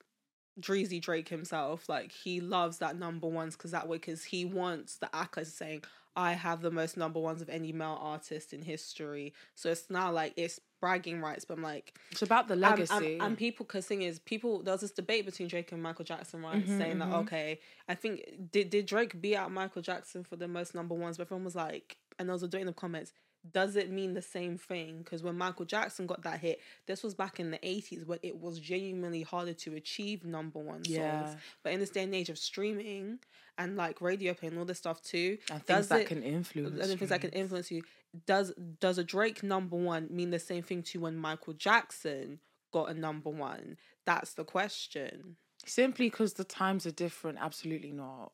Drizzy 0.60 1.02
Drake 1.02 1.30
himself, 1.30 1.88
like 1.90 2.12
he 2.12 2.40
loves 2.42 2.80
that 2.80 2.98
number 2.98 3.28
ones 3.28 3.56
because 3.56 3.72
that 3.72 3.88
way, 3.88 3.98
because 3.98 4.24
he 4.26 4.46
wants 4.46 4.98
the 4.98 5.08
accolades 5.08 5.48
saying, 5.52 5.84
"I 6.16 6.34
have 6.34 6.62
the 6.62 6.72
most 6.72 6.98
number 6.98 7.20
ones 7.20 7.42
of 7.42 7.50
any 7.50 7.72
male 7.72 7.98
artist 8.02 8.54
in 8.54 8.62
history." 8.64 9.34
So 9.56 9.70
it's 9.70 9.90
now 9.90 10.12
like 10.12 10.34
it's 10.36 10.60
bragging 10.80 11.22
rights, 11.22 11.46
but 11.46 11.58
I'm 11.58 11.64
like, 11.64 11.98
It's 12.12 12.22
about 12.22 12.48
the 12.48 12.56
legacy. 12.56 13.14
And, 13.14 13.22
and 13.22 13.38
people, 13.38 13.66
because 13.66 13.88
thing 13.88 14.02
is, 14.04 14.20
people 14.20 14.62
there 14.64 14.74
was 14.74 14.82
this 14.82 14.92
debate 14.92 15.26
between 15.26 15.48
Drake 15.48 15.72
and 15.72 15.82
Michael 15.82 16.06
Jackson, 16.06 16.42
right? 16.42 16.64
Mhm, 16.66 16.78
saying 16.78 17.00
that 17.00 17.10
mhm. 17.10 17.14
okay, 17.22 17.60
I 17.88 17.96
think 17.96 18.52
did 18.52 18.70
did 18.70 18.86
Drake 18.86 19.20
beat 19.22 19.36
out 19.36 19.52
Michael 19.52 19.82
Jackson 19.82 20.24
for 20.24 20.36
the 20.36 20.48
most 20.48 20.74
number 20.76 20.96
ones? 20.96 21.18
But 21.18 21.24
everyone 21.28 21.46
was 21.46 21.56
like, 21.56 21.98
and 22.20 22.28
there 22.30 22.34
was 22.34 22.44
a 22.44 22.48
debate 22.48 22.62
in 22.62 22.68
the 22.68 22.74
comments. 22.74 23.14
Does 23.54 23.76
it 23.76 23.90
mean 23.92 24.14
the 24.14 24.22
same 24.22 24.58
thing? 24.58 25.00
Because 25.00 25.24
when 25.24 25.38
Michael 25.38 25.66
Jackson 25.66 26.08
got 26.08 26.24
that 26.24 26.40
hit, 26.40 26.60
this 26.86 27.04
was 27.04 27.14
back 27.14 27.40
in 27.40 27.52
the 27.52 27.60
eighties 27.68 28.06
when 28.06 28.20
it 28.24 28.38
was 28.40 28.60
genuinely 28.60 29.22
harder 29.22 29.54
to 29.54 29.76
achieve 29.76 30.26
number 30.26 30.60
one 30.60 30.84
songs. 30.84 31.36
But 31.64 31.74
in 31.74 31.80
this 31.80 31.90
day 31.90 32.04
and 32.04 32.14
age 32.16 32.30
of 32.30 32.38
streaming 32.38 33.20
and 33.58 33.76
like 33.76 34.02
radio 34.02 34.34
play 34.34 34.50
and 34.50 34.58
all 34.58 34.66
this 34.66 34.78
stuff 34.80 35.02
too, 35.02 35.38
and 35.52 35.66
does 35.66 35.88
things 35.88 35.88
that 35.90 36.02
it- 36.02 36.08
can 36.08 36.24
influence. 36.24 36.80
and 36.90 37.00
things 37.00 37.10
that 37.10 37.22
can 37.22 37.32
influence 37.32 37.72
you. 37.72 37.84
Does 38.26 38.54
does 38.80 38.98
a 38.98 39.04
Drake 39.04 39.44
number 39.44 39.76
one 39.76 40.08
mean 40.10 40.32
the 40.32 40.40
same 40.40 40.64
thing 40.64 40.82
to 40.84 41.00
when 41.02 41.16
Michael 41.16 41.54
Jackson 41.54 42.40
got 42.72 42.90
a 42.90 42.94
number 42.94 43.30
one? 43.30 43.78
That's 44.06 44.34
the 44.34 44.44
question. 44.46 45.38
Simply 45.66 46.10
because 46.10 46.34
the 46.34 46.44
times 46.44 46.86
are 46.86 46.92
different, 46.92 47.38
absolutely 47.42 47.92
not. 47.92 48.32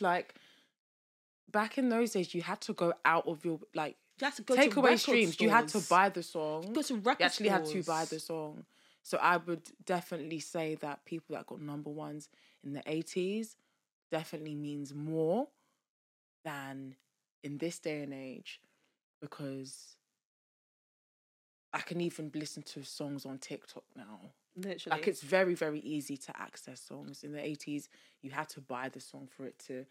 Like 0.00 0.34
back 1.50 1.78
in 1.78 1.88
those 1.88 2.12
days, 2.12 2.34
you 2.34 2.42
had 2.42 2.60
to 2.62 2.72
go 2.72 2.94
out 3.04 3.26
of 3.26 3.44
your 3.44 3.60
like 3.74 3.96
You 4.20 4.26
have 4.26 4.36
to 4.36 4.42
go 4.42 4.54
take 4.54 4.72
to 4.72 4.80
away 4.80 4.96
streams. 4.96 5.40
You 5.40 5.50
had 5.50 5.68
to 5.68 5.80
buy 5.80 6.08
the 6.08 6.22
song. 6.22 6.64
You 6.68 6.74
go 6.74 6.82
to 6.82 6.94
record 6.94 7.20
you 7.20 7.26
actually 7.26 7.48
had 7.48 7.66
to 7.66 7.82
buy 7.82 8.04
the 8.04 8.20
song. 8.20 8.64
So 9.02 9.18
I 9.18 9.36
would 9.36 9.62
definitely 9.84 10.40
say 10.40 10.76
that 10.76 11.04
people 11.04 11.36
that 11.36 11.46
got 11.46 11.60
number 11.60 11.90
ones 11.90 12.28
in 12.62 12.72
the 12.72 12.82
eighties 12.86 13.56
definitely 14.10 14.54
means 14.54 14.94
more 14.94 15.48
than 16.44 16.94
in 17.42 17.58
this 17.58 17.78
day 17.78 18.02
and 18.02 18.14
age 18.14 18.60
because 19.20 19.96
I 21.72 21.80
can 21.80 22.00
even 22.00 22.30
listen 22.34 22.62
to 22.62 22.84
songs 22.84 23.26
on 23.26 23.38
TikTok 23.38 23.82
now. 23.96 24.20
Literally. 24.56 24.98
Like 24.98 25.08
it's 25.08 25.20
very, 25.20 25.54
very 25.54 25.80
easy 25.80 26.16
to 26.16 26.40
access 26.40 26.80
songs. 26.80 27.24
In 27.24 27.32
the 27.32 27.44
eighties, 27.44 27.88
you 28.22 28.30
had 28.30 28.48
to 28.50 28.60
buy 28.60 28.88
the 28.88 29.00
song 29.00 29.28
for 29.36 29.44
it 29.44 29.58
to 29.66 29.84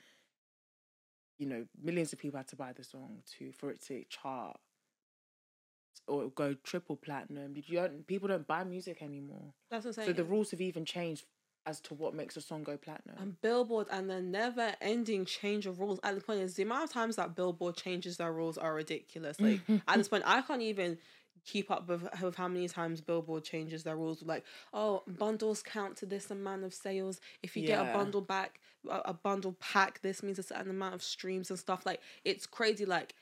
you 1.38 1.48
know, 1.48 1.66
millions 1.82 2.14
of 2.14 2.20
people 2.20 2.38
had 2.38 2.48
to 2.50 2.56
buy 2.56 2.74
the 2.74 2.84
song 2.84 3.24
to 3.38 3.52
for 3.52 3.70
it 3.70 3.82
to 3.88 4.04
chart 4.10 4.58
or 6.08 6.30
go 6.30 6.54
triple 6.64 6.96
platinum. 6.96 7.54
You 7.56 7.80
don't 7.80 8.08
people 8.08 8.28
don't 8.28 8.48
buy 8.48 8.64
music 8.64 9.02
anymore. 9.02 9.54
That's 9.70 9.86
what 9.86 9.90
I'm 9.90 9.94
saying. 9.94 10.10
So 10.10 10.14
the 10.14 10.24
rules 10.24 10.52
have 10.52 10.62
even 10.62 10.86
changed 10.86 11.26
as 11.66 11.80
to 11.80 11.94
what 11.94 12.14
makes 12.14 12.36
a 12.36 12.42
song 12.42 12.64
go 12.64 12.76
platinum. 12.76 13.16
and 13.18 13.42
Billboard 13.42 13.88
and 13.90 14.10
the 14.10 14.22
never 14.22 14.74
ending 14.82 15.24
change 15.26 15.66
of 15.66 15.80
rules. 15.80 16.00
At 16.04 16.16
the 16.16 16.22
point 16.22 16.42
is 16.42 16.56
the 16.56 16.64
amount 16.64 16.84
of 16.86 16.92
times 16.92 17.16
that 17.16 17.36
Billboard 17.36 17.78
changes 17.78 18.18
their 18.18 18.34
rules 18.34 18.58
are 18.58 18.74
ridiculous. 18.74 19.40
Like 19.40 19.62
at 19.88 19.98
this 19.98 20.10
point, 20.10 20.24
I 20.26 20.42
can't 20.42 20.62
even 20.62 20.98
keep 21.46 21.70
up 21.72 21.88
with, 21.88 22.08
with 22.22 22.36
how 22.36 22.48
many 22.48 22.68
times 22.68 23.02
Billboard 23.02 23.44
changes 23.44 23.84
their 23.84 23.96
rules. 23.96 24.24
Like, 24.24 24.44
oh, 24.74 25.04
bundles 25.08 25.62
count 25.64 25.98
to 25.98 26.06
this 26.06 26.32
amount 26.32 26.64
of 26.64 26.74
sales. 26.74 27.20
If 27.42 27.56
you 27.58 27.66
get 27.66 27.80
a 27.80 27.94
bundle 27.94 28.22
back, 28.22 28.60
a, 28.90 29.02
a 29.06 29.14
bundle 29.14 29.56
pack, 29.60 30.02
this 30.02 30.24
means 30.24 30.40
a 30.40 30.44
certain 30.44 30.70
amount 30.70 30.96
of 30.96 31.04
streams 31.04 31.50
and 31.50 31.60
stuff. 31.60 31.86
Like, 31.86 32.02
it's 32.24 32.46
crazy. 32.46 32.86
Like. 32.86 33.16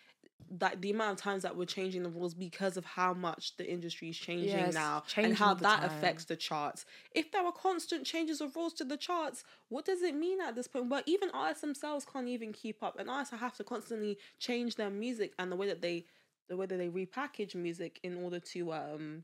Like 0.59 0.81
the 0.81 0.89
amount 0.89 1.19
of 1.19 1.23
times 1.23 1.43
that 1.43 1.55
we're 1.55 1.65
changing 1.65 2.01
the 2.01 2.09
rules 2.09 2.33
because 2.33 2.75
of 2.75 2.83
how 2.83 3.13
much 3.13 3.55
the 3.57 3.71
industry 3.71 4.09
is 4.09 4.17
changing 4.17 4.49
Yeah, 4.49 4.65
it's 4.65 4.75
now 4.75 5.03
and 5.15 5.37
how 5.37 5.53
that 5.53 5.81
time. 5.81 5.85
affects 5.85 6.25
the 6.25 6.35
charts. 6.35 6.83
If 7.13 7.31
there 7.31 7.45
are 7.45 7.51
constant 7.51 8.05
changes 8.05 8.41
of 8.41 8.55
rules 8.55 8.73
to 8.73 8.83
the 8.83 8.97
charts, 8.97 9.43
what 9.69 9.85
does 9.85 10.01
it 10.01 10.15
mean 10.15 10.41
at 10.41 10.55
this 10.55 10.67
point? 10.67 10.89
Well, 10.89 11.03
even 11.05 11.29
artists 11.29 11.61
themselves 11.61 12.05
can't 12.11 12.27
even 12.27 12.53
keep 12.53 12.81
up, 12.81 12.97
and 12.99 13.07
artists 13.07 13.39
have 13.39 13.55
to 13.57 13.63
constantly 13.63 14.17
change 14.39 14.75
their 14.75 14.89
music 14.89 15.33
and 15.37 15.51
the 15.51 15.55
way 15.55 15.67
that 15.67 15.81
they, 15.81 16.05
way 16.57 16.65
that 16.65 16.77
they 16.77 16.89
repackage 16.89 17.55
music 17.55 17.99
in 18.03 18.17
order 18.17 18.39
to 18.39 18.73
um, 18.73 19.23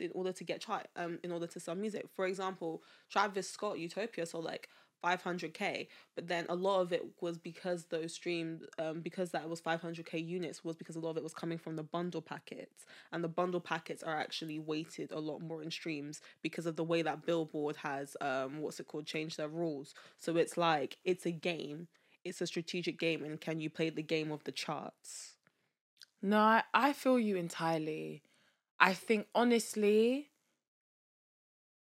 in 0.00 0.10
order 0.14 0.32
to 0.32 0.44
get 0.44 0.60
chart 0.60 0.88
um, 0.96 1.18
in 1.22 1.32
order 1.32 1.46
to 1.46 1.60
sell 1.60 1.74
music. 1.74 2.06
For 2.14 2.26
example, 2.26 2.82
Travis 3.10 3.48
Scott 3.48 3.78
Utopia 3.78 4.26
sold 4.26 4.44
like 4.44 4.68
500k, 5.02 5.88
but 6.14 6.28
then 6.28 6.46
a 6.48 6.54
lot 6.54 6.80
of 6.80 6.92
it 6.92 7.02
was 7.20 7.36
because 7.36 7.86
those 7.86 8.14
streamed 8.14 8.62
um, 8.78 9.00
because 9.00 9.30
that 9.32 9.48
was 9.48 9.60
500k 9.60 10.24
units 10.24 10.64
was 10.64 10.76
because 10.76 10.96
a 10.96 11.00
lot 11.00 11.10
of 11.10 11.16
it 11.16 11.22
was 11.24 11.34
coming 11.34 11.58
from 11.58 11.76
the 11.76 11.82
bundle 11.82 12.22
packets, 12.22 12.86
and 13.12 13.22
the 13.22 13.28
bundle 13.28 13.60
packets 13.60 14.02
are 14.02 14.16
actually 14.16 14.58
weighted 14.58 15.10
a 15.10 15.18
lot 15.18 15.40
more 15.40 15.62
in 15.62 15.70
streams 15.70 16.20
because 16.42 16.66
of 16.66 16.76
the 16.76 16.84
way 16.84 17.02
that 17.02 17.26
Billboard 17.26 17.76
has 17.76 18.16
um 18.20 18.60
what's 18.60 18.80
it 18.80 18.86
called 18.86 19.06
changed 19.06 19.38
their 19.38 19.48
rules. 19.48 19.94
So 20.18 20.36
it's 20.36 20.56
like 20.56 20.96
it's 21.04 21.26
a 21.26 21.32
game. 21.32 21.88
It's 22.24 22.40
a 22.40 22.46
strategic 22.46 23.00
game, 23.00 23.24
and 23.24 23.40
can 23.40 23.60
you 23.60 23.68
play 23.68 23.90
the 23.90 24.02
game 24.02 24.30
of 24.30 24.44
the 24.44 24.52
charts? 24.52 25.31
No, 26.22 26.38
I, 26.38 26.62
I 26.72 26.92
feel 26.92 27.18
you 27.18 27.36
entirely. 27.36 28.22
I 28.78 28.94
think 28.94 29.26
honestly, 29.34 30.30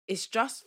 it's 0.07 0.27
just 0.27 0.65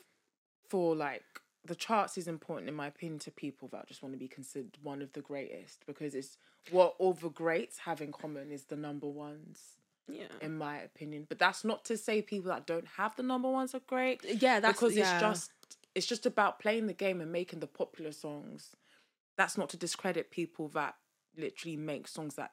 for 0.69 0.95
like 0.95 1.23
the 1.65 1.75
charts 1.75 2.17
is 2.17 2.27
important 2.27 2.67
in 2.67 2.75
my 2.75 2.87
opinion 2.87 3.19
to 3.19 3.31
people 3.31 3.69
that 3.69 3.87
just 3.87 4.01
want 4.01 4.13
to 4.13 4.19
be 4.19 4.27
considered 4.27 4.77
one 4.81 5.01
of 5.01 5.13
the 5.13 5.21
greatest 5.21 5.85
because 5.85 6.13
it's 6.13 6.37
what 6.71 6.95
all 6.99 7.13
the 7.13 7.29
greats 7.29 7.77
have 7.79 8.01
in 8.01 8.11
common 8.11 8.51
is 8.51 8.65
the 8.65 8.75
number 8.75 9.07
ones 9.07 9.77
Yeah, 10.09 10.23
in 10.41 10.57
my 10.57 10.79
opinion. 10.79 11.25
But 11.29 11.39
that's 11.39 11.63
not 11.63 11.85
to 11.85 11.97
say 11.97 12.21
people 12.21 12.51
that 12.51 12.65
don't 12.65 12.87
have 12.97 13.15
the 13.15 13.23
number 13.23 13.49
ones 13.49 13.73
are 13.73 13.81
great 13.87 14.21
uh, 14.25 14.33
yeah, 14.39 14.59
that's 14.59 14.77
because 14.77 14.95
yeah. 14.95 15.13
it's 15.13 15.21
just 15.21 15.51
it's 15.95 16.05
just 16.05 16.25
about 16.25 16.59
playing 16.59 16.87
the 16.87 16.93
game 16.93 17.21
and 17.21 17.31
making 17.31 17.59
the 17.59 17.67
popular 17.67 18.11
songs. 18.11 18.75
That's 19.37 19.57
not 19.57 19.69
to 19.69 19.77
discredit 19.77 20.31
people 20.31 20.67
that 20.69 20.95
literally 21.37 21.77
make 21.77 22.07
songs 22.07 22.35
that 22.35 22.51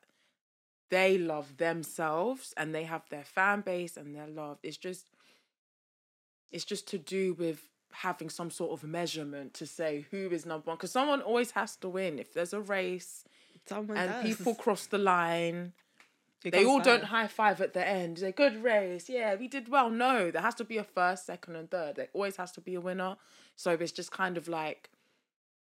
they 0.90 1.16
love 1.18 1.56
themselves 1.56 2.52
and 2.56 2.74
they 2.74 2.84
have 2.84 3.02
their 3.08 3.24
fan 3.24 3.60
base 3.62 3.96
and 3.96 4.14
their 4.14 4.26
love. 4.26 4.58
It's 4.62 4.76
just 4.76 5.06
it's 6.52 6.64
just 6.64 6.86
to 6.88 6.98
do 6.98 7.34
with 7.34 7.62
having 7.92 8.28
some 8.30 8.50
sort 8.50 8.72
of 8.72 8.86
measurement 8.88 9.54
to 9.54 9.66
say 9.66 10.06
who 10.10 10.28
is 10.30 10.46
number 10.46 10.66
one 10.66 10.76
because 10.76 10.92
someone 10.92 11.20
always 11.22 11.52
has 11.52 11.76
to 11.76 11.88
win 11.88 12.18
if 12.18 12.32
there's 12.32 12.52
a 12.52 12.60
race 12.60 13.24
Someone 13.66 13.96
and 13.96 14.10
does. 14.10 14.22
people 14.24 14.54
cross 14.64 14.86
the 14.86 14.98
line 14.98 15.72
It 16.44 16.52
they 16.52 16.64
all 16.64 16.80
don't 16.80 17.04
high 17.04 17.26
five 17.26 17.60
at 17.60 17.72
the 17.74 17.86
end. 17.86 18.18
Say 18.18 18.32
good 18.32 18.62
race, 18.62 19.08
yeah, 19.08 19.34
we 19.34 19.48
did 19.48 19.68
well. 19.68 19.90
No, 19.90 20.30
there 20.30 20.42
has 20.42 20.54
to 20.56 20.64
be 20.64 20.78
a 20.78 20.84
first, 20.84 21.26
second, 21.26 21.56
and 21.56 21.70
third. 21.70 21.96
There 21.96 22.08
always 22.14 22.36
has 22.36 22.52
to 22.52 22.60
be 22.60 22.74
a 22.74 22.80
winner. 22.80 23.16
So 23.56 23.72
it's 23.72 23.92
just 23.92 24.10
kind 24.10 24.36
of 24.38 24.48
like, 24.48 24.90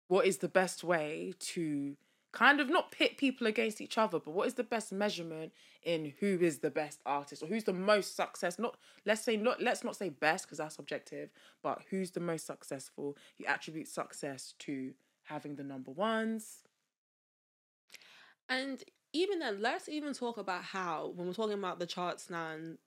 what 0.07 0.25
is 0.27 0.37
the 0.37 0.47
best 0.47 0.83
way 0.83 1.33
to 1.39 1.95
kind 2.31 2.59
of 2.59 2.69
not 2.69 2.91
pit 2.91 3.17
people 3.17 3.47
against 3.47 3.81
each 3.81 3.97
other, 3.97 4.19
but 4.19 4.33
what 4.33 4.47
is 4.47 4.53
the 4.53 4.63
best 4.63 4.91
measurement 4.91 5.51
in 5.83 6.13
who 6.19 6.37
is 6.39 6.59
the 6.59 6.69
best 6.69 6.99
artist 7.05 7.41
or 7.41 7.47
who's 7.47 7.63
the 7.63 7.73
most 7.73 8.15
success? 8.15 8.59
Not 8.59 8.77
let's 9.05 9.21
say 9.21 9.35
not 9.37 9.61
let's 9.61 9.83
not 9.83 9.95
say 9.95 10.09
best 10.09 10.45
because 10.45 10.59
that's 10.59 10.75
subjective, 10.75 11.29
but 11.63 11.81
who's 11.89 12.11
the 12.11 12.19
most 12.19 12.45
successful? 12.45 13.17
You 13.37 13.45
attribute 13.47 13.87
success 13.87 14.53
to 14.59 14.93
having 15.23 15.55
the 15.55 15.63
number 15.63 15.91
ones. 15.91 16.63
And 18.47 18.83
even 19.11 19.39
then, 19.39 19.61
let's 19.61 19.89
even 19.89 20.13
talk 20.13 20.37
about 20.37 20.63
how 20.63 21.13
when 21.15 21.27
we're 21.27 21.33
talking 21.33 21.57
about 21.57 21.79
the 21.79 21.85
charts 21.85 22.29
now, 22.29 22.51
and 22.51 22.77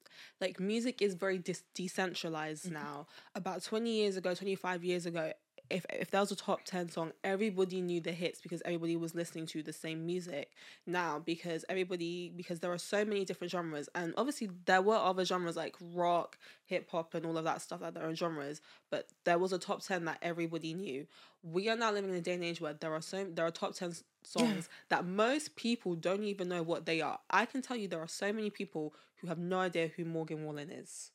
like 0.40 0.60
music 0.60 1.02
is 1.02 1.14
very 1.14 1.38
dis- 1.38 1.64
decentralized 1.74 2.66
mm-hmm. 2.66 2.74
now. 2.74 3.06
About 3.34 3.64
twenty 3.64 3.90
years 3.90 4.16
ago, 4.16 4.34
twenty 4.34 4.54
five 4.54 4.84
years 4.84 5.06
ago, 5.06 5.32
if 5.70 5.86
if 5.90 6.10
there 6.10 6.20
was 6.20 6.30
a 6.30 6.36
top 6.36 6.64
10 6.64 6.90
song 6.90 7.12
everybody 7.24 7.80
knew 7.80 8.00
the 8.00 8.12
hits 8.12 8.40
because 8.40 8.62
everybody 8.64 8.96
was 8.96 9.14
listening 9.14 9.46
to 9.46 9.62
the 9.62 9.72
same 9.72 10.04
music 10.04 10.52
now 10.86 11.18
because 11.18 11.64
everybody 11.68 12.32
because 12.36 12.60
there 12.60 12.72
are 12.72 12.78
so 12.78 13.04
many 13.04 13.24
different 13.24 13.50
genres. 13.50 13.88
And 13.94 14.12
obviously 14.16 14.50
there 14.66 14.82
were 14.82 14.96
other 14.96 15.24
genres 15.24 15.56
like 15.56 15.76
rock 15.94 16.38
hip 16.64 16.90
hop 16.90 17.14
and 17.14 17.24
all 17.24 17.38
of 17.38 17.44
that 17.44 17.62
stuff 17.62 17.80
that 17.80 17.94
there 17.94 18.08
are 18.08 18.14
genres 18.14 18.60
but 18.90 19.08
there 19.24 19.38
was 19.38 19.52
a 19.52 19.58
top 19.58 19.82
10 19.82 20.04
that 20.04 20.18
everybody 20.22 20.74
knew. 20.74 21.06
We 21.42 21.68
are 21.68 21.76
now 21.76 21.92
living 21.92 22.10
in 22.10 22.16
a 22.16 22.20
day 22.20 22.34
and 22.34 22.44
age 22.44 22.60
where 22.60 22.74
there 22.74 22.92
are 22.92 23.02
so 23.02 23.24
there 23.24 23.46
are 23.46 23.50
top 23.50 23.74
10 23.74 23.94
songs 24.24 24.68
that 24.88 25.04
most 25.04 25.56
people 25.56 25.94
don't 25.94 26.24
even 26.24 26.48
know 26.48 26.62
what 26.62 26.86
they 26.86 27.00
are. 27.00 27.18
I 27.30 27.46
can 27.46 27.62
tell 27.62 27.76
you 27.76 27.88
there 27.88 28.00
are 28.00 28.08
so 28.08 28.32
many 28.32 28.50
people 28.50 28.94
who 29.16 29.28
have 29.28 29.38
no 29.38 29.60
idea 29.60 29.88
who 29.96 30.04
morgan 30.04 30.44
wallen 30.44 30.68
is 30.70 31.11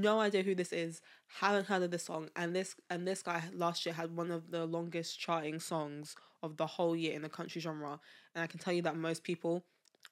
no 0.00 0.20
idea 0.20 0.42
who 0.42 0.54
this 0.54 0.72
is 0.72 1.00
haven't 1.40 1.66
heard 1.66 1.82
of 1.82 1.90
this 1.90 2.04
song 2.04 2.28
and 2.36 2.54
this 2.54 2.76
and 2.90 3.06
this 3.06 3.22
guy 3.22 3.42
last 3.52 3.84
year 3.84 3.94
had 3.94 4.16
one 4.16 4.30
of 4.30 4.50
the 4.50 4.66
longest 4.66 5.18
charting 5.18 5.58
songs 5.58 6.16
of 6.42 6.56
the 6.56 6.66
whole 6.66 6.94
year 6.94 7.14
in 7.14 7.22
the 7.22 7.28
country 7.28 7.60
genre 7.60 7.98
and 8.34 8.42
i 8.42 8.46
can 8.46 8.58
tell 8.58 8.72
you 8.72 8.82
that 8.82 8.96
most 8.96 9.24
people 9.24 9.64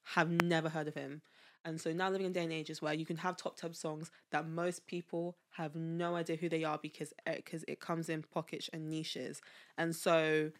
have 0.04 0.30
never 0.30 0.68
heard 0.68 0.88
of 0.88 0.94
him. 0.94 1.22
And 1.64 1.80
so 1.80 1.92
now 1.92 2.10
living 2.10 2.26
in 2.26 2.32
day 2.32 2.42
and 2.42 2.52
ages 2.52 2.82
where 2.82 2.92
you 2.92 3.06
can 3.06 3.18
have 3.18 3.36
top 3.36 3.56
10 3.56 3.74
songs 3.74 4.10
that 4.32 4.48
most 4.48 4.86
people 4.86 5.36
have 5.50 5.76
no 5.76 6.16
idea 6.16 6.36
who 6.36 6.48
they 6.48 6.64
are 6.64 6.78
because 6.82 7.12
eh, 7.26 7.36
because 7.36 7.62
it, 7.64 7.72
it 7.72 7.80
comes 7.80 8.08
in 8.08 8.22
pockets 8.22 8.68
and 8.72 8.90
niches. 8.90 9.40
And 9.78 9.94
so 9.94 10.50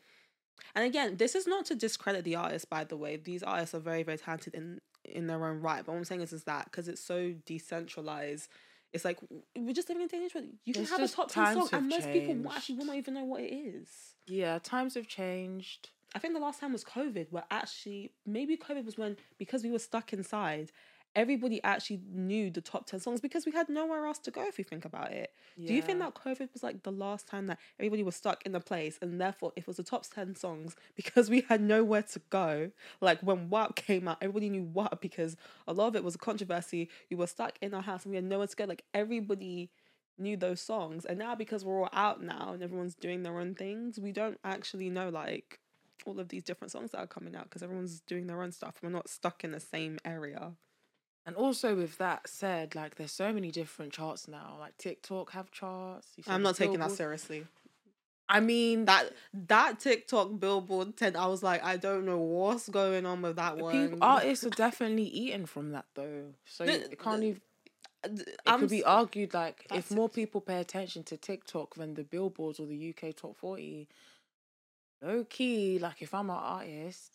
and 0.77 0.85
again 0.85 1.17
this 1.17 1.35
is 1.35 1.47
not 1.47 1.65
to 1.67 1.75
discredit 1.75 2.25
the 2.25 2.37
artist 2.37 2.71
by 2.71 2.85
the 2.85 2.97
way. 2.97 3.17
These 3.17 3.43
artists 3.43 3.75
are 3.75 3.81
very 3.81 4.05
very 4.05 4.19
talented 4.19 4.55
in 4.55 4.81
in 5.05 5.27
their 5.27 5.45
own 5.45 5.61
right. 5.61 5.85
But 5.85 5.93
what 5.93 5.99
i'm 5.99 6.05
saying 6.05 6.21
is 6.21 6.33
is 6.33 6.45
that 6.45 6.67
because 6.67 6.87
it's 6.87 7.05
so 7.05 7.35
decentralized 7.47 8.49
it's 8.93 9.05
like 9.05 9.19
we're 9.57 9.73
just 9.73 9.89
living 9.89 10.03
in 10.03 10.09
day 10.09 10.29
where 10.33 10.45
you 10.65 10.73
can 10.75 10.83
it's 10.83 10.91
have 10.91 11.01
a 11.01 11.09
top 11.09 11.31
ten 11.31 11.55
song, 11.55 11.69
and 11.73 11.89
most 11.89 12.05
changed. 12.05 12.29
people 12.29 12.53
actually 12.53 12.77
will 12.77 12.87
not 12.87 12.97
even 12.97 13.15
know 13.15 13.25
what 13.25 13.41
it 13.41 13.53
is. 13.53 13.89
Yeah, 14.27 14.59
times 14.59 14.95
have 14.95 15.09
changed. 15.09 15.91
I 16.15 16.19
think 16.19 16.35
the 16.35 16.41
last 16.41 16.61
time 16.61 16.73
was 16.73 16.85
COVID, 16.85 17.29
where 17.31 17.45
actually 17.51 18.13
maybe 18.27 18.57
COVID 18.57 18.85
was 18.85 18.99
when 18.99 19.17
because 19.39 19.65
we 19.65 19.71
were 19.71 19.79
stuck 19.79 20.13
inside, 20.13 20.71
everybody 21.15 21.63
actually 21.63 22.01
knew 22.11 22.51
the 22.51 22.61
top 22.61 22.87
10 22.87 23.01
songs 23.01 23.21
because 23.21 23.45
we 23.47 23.53
had 23.53 23.69
nowhere 23.69 24.07
else 24.07 24.19
to 24.21 24.31
go 24.31 24.47
if 24.47 24.59
you 24.59 24.65
think 24.65 24.85
about 24.85 25.13
it. 25.13 25.33
Yeah. 25.57 25.69
Do 25.69 25.75
you 25.75 25.83
think 25.83 25.99
that 25.99 26.15
COVID 26.15 26.53
was 26.53 26.63
like 26.63 26.83
the 26.83 26.93
last 26.93 27.27
time 27.27 27.47
that 27.49 27.59
everybody 27.79 28.03
was 28.03 28.17
stuck 28.17 28.45
in 28.45 28.53
the 28.53 28.61
place 28.61 28.99
and 29.03 29.21
therefore 29.21 29.53
if 29.57 29.65
it 29.65 29.67
was 29.67 29.77
the 29.77 29.83
top 29.83 30.07
10 30.07 30.37
songs 30.37 30.75
because 30.97 31.29
we 31.29 31.43
had 31.49 31.61
nowhere 31.61 32.03
to 32.03 32.21
go, 32.31 32.71
like 33.01 33.21
when 33.21 33.51
WAP 33.51 33.77
came 33.77 34.09
out, 34.09 34.19
everybody 34.21 34.49
knew 34.49 34.65
WAP 34.65 35.01
because 35.01 35.37
a 35.67 35.73
lot 35.73 35.89
of 35.89 35.97
it 35.97 36.05
was 36.05 36.15
a 36.15 36.19
controversy. 36.19 36.89
We 37.11 37.17
were 37.17 37.27
stuck 37.27 37.59
in 37.61 37.75
our 37.75 37.83
house 37.83 38.05
and 38.05 38.11
we 38.11 38.17
had 38.17 38.25
nowhere 38.25 38.47
to 38.47 38.57
go. 38.57 38.65
Like 38.65 38.85
everybody 38.95 39.71
knew 40.19 40.37
those 40.37 40.61
songs. 40.61 41.05
And 41.05 41.19
now 41.19 41.35
because 41.35 41.65
we're 41.65 41.81
all 41.81 41.89
out 41.93 42.23
now 42.23 42.53
and 42.55 42.63
everyone's 42.63 42.95
doing 42.95 43.23
their 43.23 43.39
own 43.39 43.55
things, 43.55 43.99
we 43.99 44.13
don't 44.13 44.39
actually 44.45 44.89
know 44.89 45.09
like 45.09 45.59
all 46.07 46.19
of 46.19 46.29
these 46.29 46.43
different 46.43 46.71
songs 46.73 46.93
that 46.93 46.99
are 46.99 47.07
coming 47.07 47.37
out 47.37 47.45
because 47.45 47.63
everyone's 47.63 48.01
doing 48.01 48.27
their 48.27 48.43
own 48.43 48.53
stuff. 48.53 48.77
We're 48.83 48.91
not 48.91 49.09
stuck 49.09 49.45
in 49.45 49.53
the 49.53 49.61
same 49.61 49.99
area. 50.05 50.53
And 51.25 51.37
also 51.37 51.77
with 51.77 51.99
that 51.99 52.29
said, 52.29 52.75
like 52.75 52.97
there's 52.97 53.13
so 53.13 53.33
many 53.33 53.51
different 53.51 53.93
charts 53.93 54.27
now. 54.27 54.57
Like 54.59 54.77
TikTok 54.79 55.33
have 55.33 55.51
charts. 55.51 56.09
I'm 56.27 56.43
not 56.43 56.57
taking 56.57 56.81
that 56.81 56.91
seriously. 56.91 57.47
I 58.29 58.41
mean 58.41 58.87
that 58.87 59.11
that 59.47 59.79
TikTok 59.79 60.41
billboard 60.41 60.97
ten. 60.97 61.17
I 61.17 61.27
was 61.27 61.43
like, 61.43 61.63
I 61.63 61.77
don't 61.77 62.07
know 62.07 62.19
what's 62.19 62.69
going 62.69 63.05
on 63.07 63.23
with 63.23 63.37
that 63.37 63.59
one. 63.59 63.91
People, 63.91 63.99
artists 64.01 64.47
are 64.47 64.51
definitely 64.51 65.05
eating 65.05 65.47
from 65.47 65.73
that 65.73 65.85
though, 65.95 66.33
so 66.45 66.65
the, 66.65 66.91
it 66.91 66.99
can't 66.99 67.21
the, 67.21 67.27
even. 67.27 67.41
It 68.05 68.37
I'm, 68.47 68.61
could 68.61 68.71
be 68.71 68.83
argued 68.83 69.33
like 69.33 69.67
if 69.73 69.93
more 69.93 70.09
people 70.09 70.41
pay 70.41 70.61
attention 70.61 71.05
to 71.05 71.17
TikTok 71.17 71.77
than 71.77 71.95
the 71.95 72.03
billboards 72.03 72.59
or 72.59 72.67
the 72.67 72.95
UK 72.97 73.15
top 73.15 73.37
forty, 73.37 73.87
low 75.03 75.25
key, 75.25 75.79
like 75.79 76.03
if 76.03 76.15
I'm 76.15 76.31
an 76.31 76.37
artist, 76.37 77.13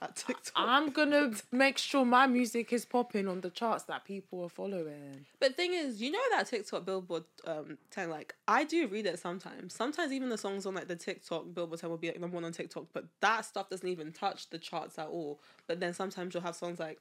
that 0.00 0.16
TikTok. 0.16 0.52
I'm 0.54 0.90
gonna 0.90 1.32
make 1.52 1.78
sure 1.78 2.04
my 2.04 2.26
music 2.26 2.72
is 2.72 2.84
popping 2.84 3.28
on 3.28 3.40
the 3.40 3.50
charts 3.50 3.84
that 3.84 4.04
people 4.04 4.42
are 4.42 4.48
following. 4.48 5.26
But 5.40 5.56
thing 5.56 5.74
is, 5.74 6.00
you 6.02 6.10
know 6.10 6.18
that 6.32 6.46
TikTok 6.46 6.84
Billboard 6.84 7.24
um 7.46 7.78
ten, 7.90 8.10
like 8.10 8.34
I 8.46 8.64
do 8.64 8.86
read 8.88 9.06
it 9.06 9.18
sometimes. 9.18 9.74
Sometimes 9.74 10.12
even 10.12 10.28
the 10.28 10.38
songs 10.38 10.66
on 10.66 10.74
like 10.74 10.88
the 10.88 10.96
TikTok 10.96 11.54
Billboard 11.54 11.80
ten 11.80 11.90
will 11.90 11.96
be 11.96 12.08
like 12.08 12.20
number 12.20 12.34
one 12.34 12.44
on 12.44 12.52
TikTok, 12.52 12.86
but 12.92 13.06
that 13.20 13.44
stuff 13.44 13.70
doesn't 13.70 13.88
even 13.88 14.12
touch 14.12 14.50
the 14.50 14.58
charts 14.58 14.98
at 14.98 15.08
all. 15.08 15.40
But 15.66 15.80
then 15.80 15.94
sometimes 15.94 16.34
you'll 16.34 16.42
have 16.42 16.56
songs 16.56 16.78
like 16.78 17.00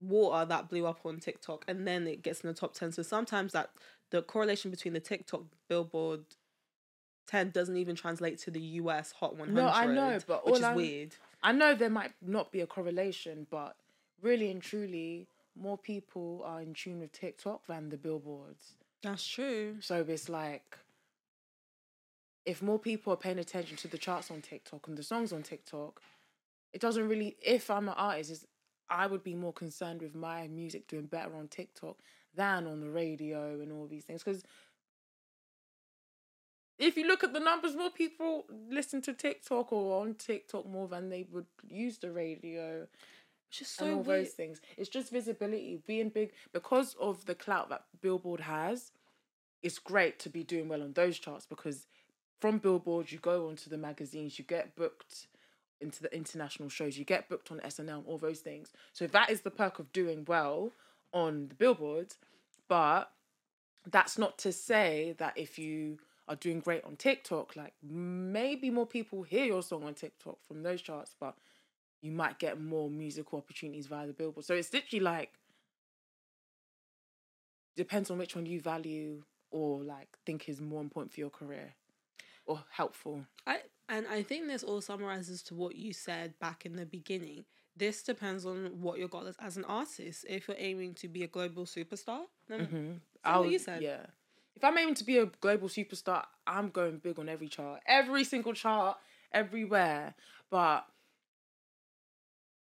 Water 0.00 0.44
that 0.46 0.68
blew 0.68 0.84
up 0.86 1.00
on 1.04 1.20
TikTok 1.20 1.64
and 1.68 1.86
then 1.86 2.08
it 2.08 2.22
gets 2.22 2.40
in 2.40 2.48
the 2.48 2.54
top 2.54 2.74
ten. 2.74 2.90
So 2.92 3.02
sometimes 3.02 3.52
that 3.52 3.70
the 4.10 4.22
correlation 4.22 4.70
between 4.70 4.94
the 4.94 5.00
TikTok 5.00 5.42
Billboard 5.68 6.24
10 7.28 7.50
doesn't 7.50 7.76
even 7.76 7.94
translate 7.94 8.38
to 8.38 8.50
the 8.50 8.60
US 8.60 9.12
Hot 9.12 9.36
100. 9.36 9.54
No, 9.54 9.68
I 9.68 9.86
know, 9.86 10.18
but 10.26 10.44
which 10.44 10.56
is 10.56 10.62
I'm, 10.62 10.74
weird. 10.74 11.14
I 11.42 11.52
know 11.52 11.74
there 11.74 11.90
might 11.90 12.12
not 12.20 12.52
be 12.52 12.60
a 12.60 12.66
correlation, 12.66 13.46
but 13.50 13.76
really 14.20 14.50
and 14.50 14.62
truly, 14.62 15.26
more 15.60 15.76
people 15.76 16.42
are 16.44 16.62
in 16.62 16.74
tune 16.74 17.00
with 17.00 17.12
TikTok 17.12 17.66
than 17.66 17.88
the 17.88 17.96
billboards. 17.96 18.74
That's 19.02 19.26
true. 19.26 19.76
So 19.80 20.04
it's 20.08 20.28
like, 20.28 20.78
if 22.46 22.62
more 22.62 22.78
people 22.78 23.12
are 23.12 23.16
paying 23.16 23.38
attention 23.38 23.76
to 23.78 23.88
the 23.88 23.98
charts 23.98 24.30
on 24.30 24.40
TikTok 24.40 24.86
and 24.88 24.96
the 24.96 25.02
songs 25.02 25.32
on 25.32 25.42
TikTok, 25.42 26.00
it 26.72 26.80
doesn't 26.80 27.08
really. 27.08 27.36
If 27.44 27.70
I'm 27.70 27.88
an 27.88 27.94
artist, 27.96 28.46
I 28.88 29.06
would 29.06 29.24
be 29.24 29.34
more 29.34 29.52
concerned 29.52 30.02
with 30.02 30.14
my 30.14 30.48
music 30.48 30.86
doing 30.88 31.06
better 31.06 31.34
on 31.34 31.48
TikTok 31.48 31.96
than 32.34 32.66
on 32.66 32.80
the 32.80 32.90
radio 32.90 33.60
and 33.60 33.72
all 33.72 33.86
these 33.86 34.04
things 34.04 34.22
because 34.22 34.42
if 36.78 36.96
you 36.96 37.06
look 37.06 37.22
at 37.22 37.32
the 37.32 37.40
numbers, 37.40 37.76
more 37.76 37.90
people 37.90 38.44
listen 38.70 39.00
to 39.02 39.12
TikTok 39.12 39.72
or 39.72 40.00
on 40.02 40.14
TikTok 40.14 40.66
more 40.66 40.88
than 40.88 41.08
they 41.08 41.26
would 41.30 41.46
use 41.68 41.98
the 41.98 42.10
radio. 42.10 42.86
It's 43.48 43.58
just 43.58 43.76
so 43.76 43.84
and 43.84 43.94
all 43.94 44.02
weird. 44.02 44.26
those 44.26 44.32
things. 44.32 44.60
It's 44.76 44.88
just 44.88 45.10
visibility, 45.10 45.80
being 45.86 46.08
big 46.08 46.32
because 46.52 46.96
of 47.00 47.26
the 47.26 47.34
clout 47.34 47.68
that 47.70 47.84
Billboard 48.00 48.40
has. 48.40 48.92
It's 49.62 49.78
great 49.78 50.18
to 50.20 50.28
be 50.28 50.42
doing 50.42 50.68
well 50.68 50.82
on 50.82 50.92
those 50.94 51.18
charts 51.18 51.46
because 51.46 51.86
from 52.40 52.58
Billboard 52.58 53.12
you 53.12 53.18
go 53.18 53.48
onto 53.48 53.70
the 53.70 53.78
magazines, 53.78 54.38
you 54.38 54.44
get 54.44 54.74
booked 54.74 55.28
into 55.80 56.02
the 56.02 56.14
international 56.14 56.68
shows, 56.68 56.96
you 56.96 57.04
get 57.04 57.28
booked 57.28 57.50
on 57.52 57.58
SNL, 57.60 58.04
all 58.06 58.18
those 58.18 58.40
things. 58.40 58.72
So 58.92 59.06
that 59.08 59.30
is 59.30 59.42
the 59.42 59.50
perk 59.50 59.78
of 59.78 59.92
doing 59.92 60.24
well 60.26 60.72
on 61.12 61.48
the 61.48 61.54
billboards. 61.54 62.18
But 62.68 63.10
that's 63.88 64.16
not 64.16 64.38
to 64.38 64.52
say 64.52 65.14
that 65.18 65.34
if 65.36 65.58
you 65.58 65.98
are 66.28 66.36
doing 66.36 66.60
great 66.60 66.84
on 66.84 66.96
TikTok, 66.96 67.56
like 67.56 67.74
maybe 67.82 68.70
more 68.70 68.86
people 68.86 69.22
hear 69.22 69.44
your 69.44 69.62
song 69.62 69.84
on 69.84 69.94
TikTok 69.94 70.38
from 70.46 70.62
those 70.62 70.80
charts, 70.80 71.14
but 71.18 71.34
you 72.00 72.12
might 72.12 72.38
get 72.38 72.60
more 72.60 72.90
musical 72.90 73.38
opportunities 73.38 73.86
via 73.86 74.06
the 74.06 74.12
billboard. 74.12 74.44
So 74.44 74.54
it's 74.54 74.72
literally 74.72 75.02
like 75.02 75.32
depends 77.76 78.10
on 78.10 78.18
which 78.18 78.36
one 78.36 78.46
you 78.46 78.60
value 78.60 79.22
or 79.50 79.82
like 79.82 80.08
think 80.26 80.48
is 80.48 80.60
more 80.60 80.80
important 80.80 81.12
for 81.12 81.20
your 81.20 81.30
career 81.30 81.74
or 82.46 82.62
helpful. 82.70 83.24
I 83.46 83.60
and 83.88 84.06
I 84.08 84.22
think 84.22 84.46
this 84.46 84.62
all 84.62 84.80
summarizes 84.80 85.42
to 85.44 85.54
what 85.54 85.76
you 85.76 85.92
said 85.92 86.38
back 86.38 86.64
in 86.64 86.76
the 86.76 86.86
beginning. 86.86 87.44
This 87.74 88.02
depends 88.02 88.44
on 88.44 88.82
what 88.82 88.98
your 88.98 89.08
goal 89.08 89.26
is 89.26 89.36
as 89.40 89.56
an 89.56 89.64
artist. 89.64 90.26
If 90.28 90.46
you're 90.46 90.58
aiming 90.58 90.94
to 90.94 91.08
be 91.08 91.24
a 91.24 91.26
global 91.26 91.64
superstar, 91.64 92.24
then 92.46 92.60
mm-hmm. 93.24 93.40
what 93.40 93.50
you 93.50 93.58
said. 93.58 93.82
Yeah 93.82 94.06
if 94.54 94.64
I'm 94.64 94.76
aiming 94.78 94.94
to 94.96 95.04
be 95.04 95.18
a 95.18 95.26
global 95.26 95.68
superstar, 95.68 96.24
I'm 96.46 96.68
going 96.68 96.98
big 96.98 97.18
on 97.18 97.28
every 97.28 97.48
chart, 97.48 97.80
every 97.86 98.24
single 98.24 98.52
chart, 98.52 98.98
everywhere. 99.32 100.14
But 100.50 100.86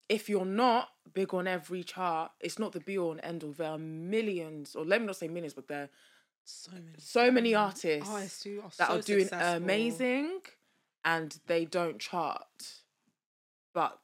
if 0.08 0.28
you're 0.28 0.44
not 0.44 0.90
big 1.14 1.32
on 1.32 1.46
every 1.46 1.82
chart, 1.82 2.32
it's 2.40 2.58
not 2.58 2.72
the 2.72 2.80
be 2.80 2.98
all 2.98 3.12
and 3.12 3.20
end 3.24 3.42
all. 3.44 3.52
There 3.52 3.70
are 3.70 3.78
millions, 3.78 4.76
or 4.76 4.84
let 4.84 5.00
me 5.00 5.06
not 5.06 5.16
say 5.16 5.28
millions, 5.28 5.54
but 5.54 5.68
there 5.68 5.84
are 5.84 5.90
so 6.44 6.72
many, 6.72 6.86
so 6.98 7.30
many 7.30 7.54
artists 7.54 8.10
oh, 8.10 8.16
are 8.16 8.20
that 8.20 8.88
so 8.88 8.98
are 8.98 9.02
doing 9.02 9.24
successful. 9.24 9.56
amazing, 9.56 10.40
and 11.04 11.38
they 11.46 11.64
don't 11.64 11.98
chart. 11.98 12.74
But 13.72 13.98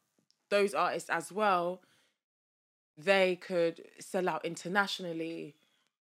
those 0.49 0.73
artists 0.73 1.11
as 1.11 1.31
well, 1.31 1.83
they 2.97 3.37
could 3.37 3.85
sell 4.01 4.29
out 4.29 4.45
internationally 4.45 5.57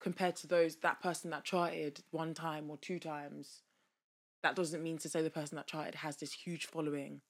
compared 0.05 0.37
to 0.37 0.47
those 0.47 0.77
that 0.77 1.01
person 1.01 1.31
that 1.31 1.45
charted 1.45 1.99
one 2.11 2.35
time 2.35 2.69
or 2.71 2.77
two 2.77 2.99
times 2.99 3.63
that 4.43 4.55
doesn't 4.55 4.83
mean 4.83 4.99
to 4.99 5.09
say 5.09 5.23
the 5.23 5.31
person 5.31 5.57
that 5.57 5.67
charted 5.67 5.95
has 5.95 6.17
this 6.19 6.35
huge 6.35 6.67
following 6.67 7.23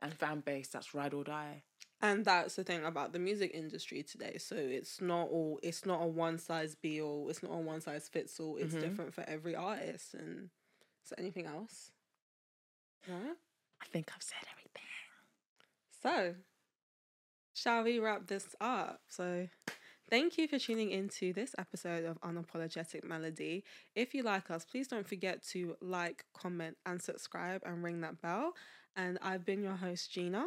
and 0.00 0.14
fan 0.14 0.38
base 0.38 0.68
that's 0.68 0.94
ride 0.94 1.12
or 1.12 1.24
die. 1.24 1.64
And 2.00 2.24
that's 2.24 2.54
the 2.54 2.62
thing 2.62 2.84
about 2.84 3.12
the 3.12 3.18
music 3.18 3.50
industry 3.52 4.04
today. 4.04 4.38
So 4.38 4.54
it's 4.54 5.00
not 5.00 5.28
all 5.28 5.58
it's 5.60 5.84
not 5.84 6.00
a 6.00 6.06
one 6.06 6.38
size 6.38 6.76
be 6.76 7.02
all, 7.02 7.28
it's 7.28 7.42
not 7.42 7.50
a 7.50 7.56
one 7.56 7.80
size 7.80 8.08
fits 8.08 8.38
all. 8.38 8.56
It's 8.58 8.74
Mhm. 8.74 8.80
different 8.80 9.12
for 9.12 9.24
every 9.26 9.56
artist 9.56 10.14
and 10.14 10.50
is 11.02 11.10
there 11.10 11.18
anything 11.18 11.46
else? 11.46 11.90
No? 13.08 13.34
I 13.80 13.86
think 13.86 14.12
I've 14.14 14.22
said 14.22 14.46
everything. 14.52 14.88
So 16.00 16.36
shall 17.54 17.82
we 17.82 17.98
wrap 17.98 18.28
this 18.28 18.54
up? 18.60 19.02
So 19.08 19.48
Thank 20.10 20.38
you 20.38 20.48
for 20.48 20.58
tuning 20.58 20.90
into 20.90 21.34
this 21.34 21.54
episode 21.58 22.06
of 22.06 22.18
Unapologetic 22.22 23.04
Melody. 23.04 23.62
If 23.94 24.14
you 24.14 24.22
like 24.22 24.50
us, 24.50 24.64
please 24.64 24.88
don't 24.88 25.06
forget 25.06 25.42
to 25.48 25.76
like, 25.82 26.24
comment, 26.32 26.78
and 26.86 27.00
subscribe 27.02 27.60
and 27.66 27.84
ring 27.84 28.00
that 28.00 28.22
bell. 28.22 28.54
And 28.96 29.18
I've 29.20 29.44
been 29.44 29.62
your 29.62 29.76
host, 29.76 30.10
Gina. 30.10 30.46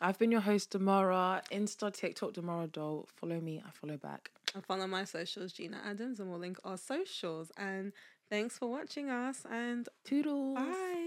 I've 0.00 0.18
been 0.18 0.32
your 0.32 0.40
host, 0.40 0.72
Damara. 0.72 1.40
Insta, 1.52 1.92
TikTok, 1.92 2.32
Damara 2.32 2.70
Doll. 2.70 3.06
Follow 3.14 3.40
me, 3.40 3.62
I 3.64 3.70
follow 3.70 3.96
back. 3.96 4.32
And 4.54 4.64
follow 4.66 4.88
my 4.88 5.04
socials, 5.04 5.52
Gina 5.52 5.80
Adams, 5.86 6.18
and 6.18 6.28
we'll 6.28 6.40
link 6.40 6.58
our 6.64 6.76
socials. 6.76 7.52
And 7.56 7.92
thanks 8.28 8.58
for 8.58 8.68
watching 8.68 9.08
us. 9.08 9.46
And 9.48 9.88
Toodles. 10.04 10.56
bye. 10.56 11.05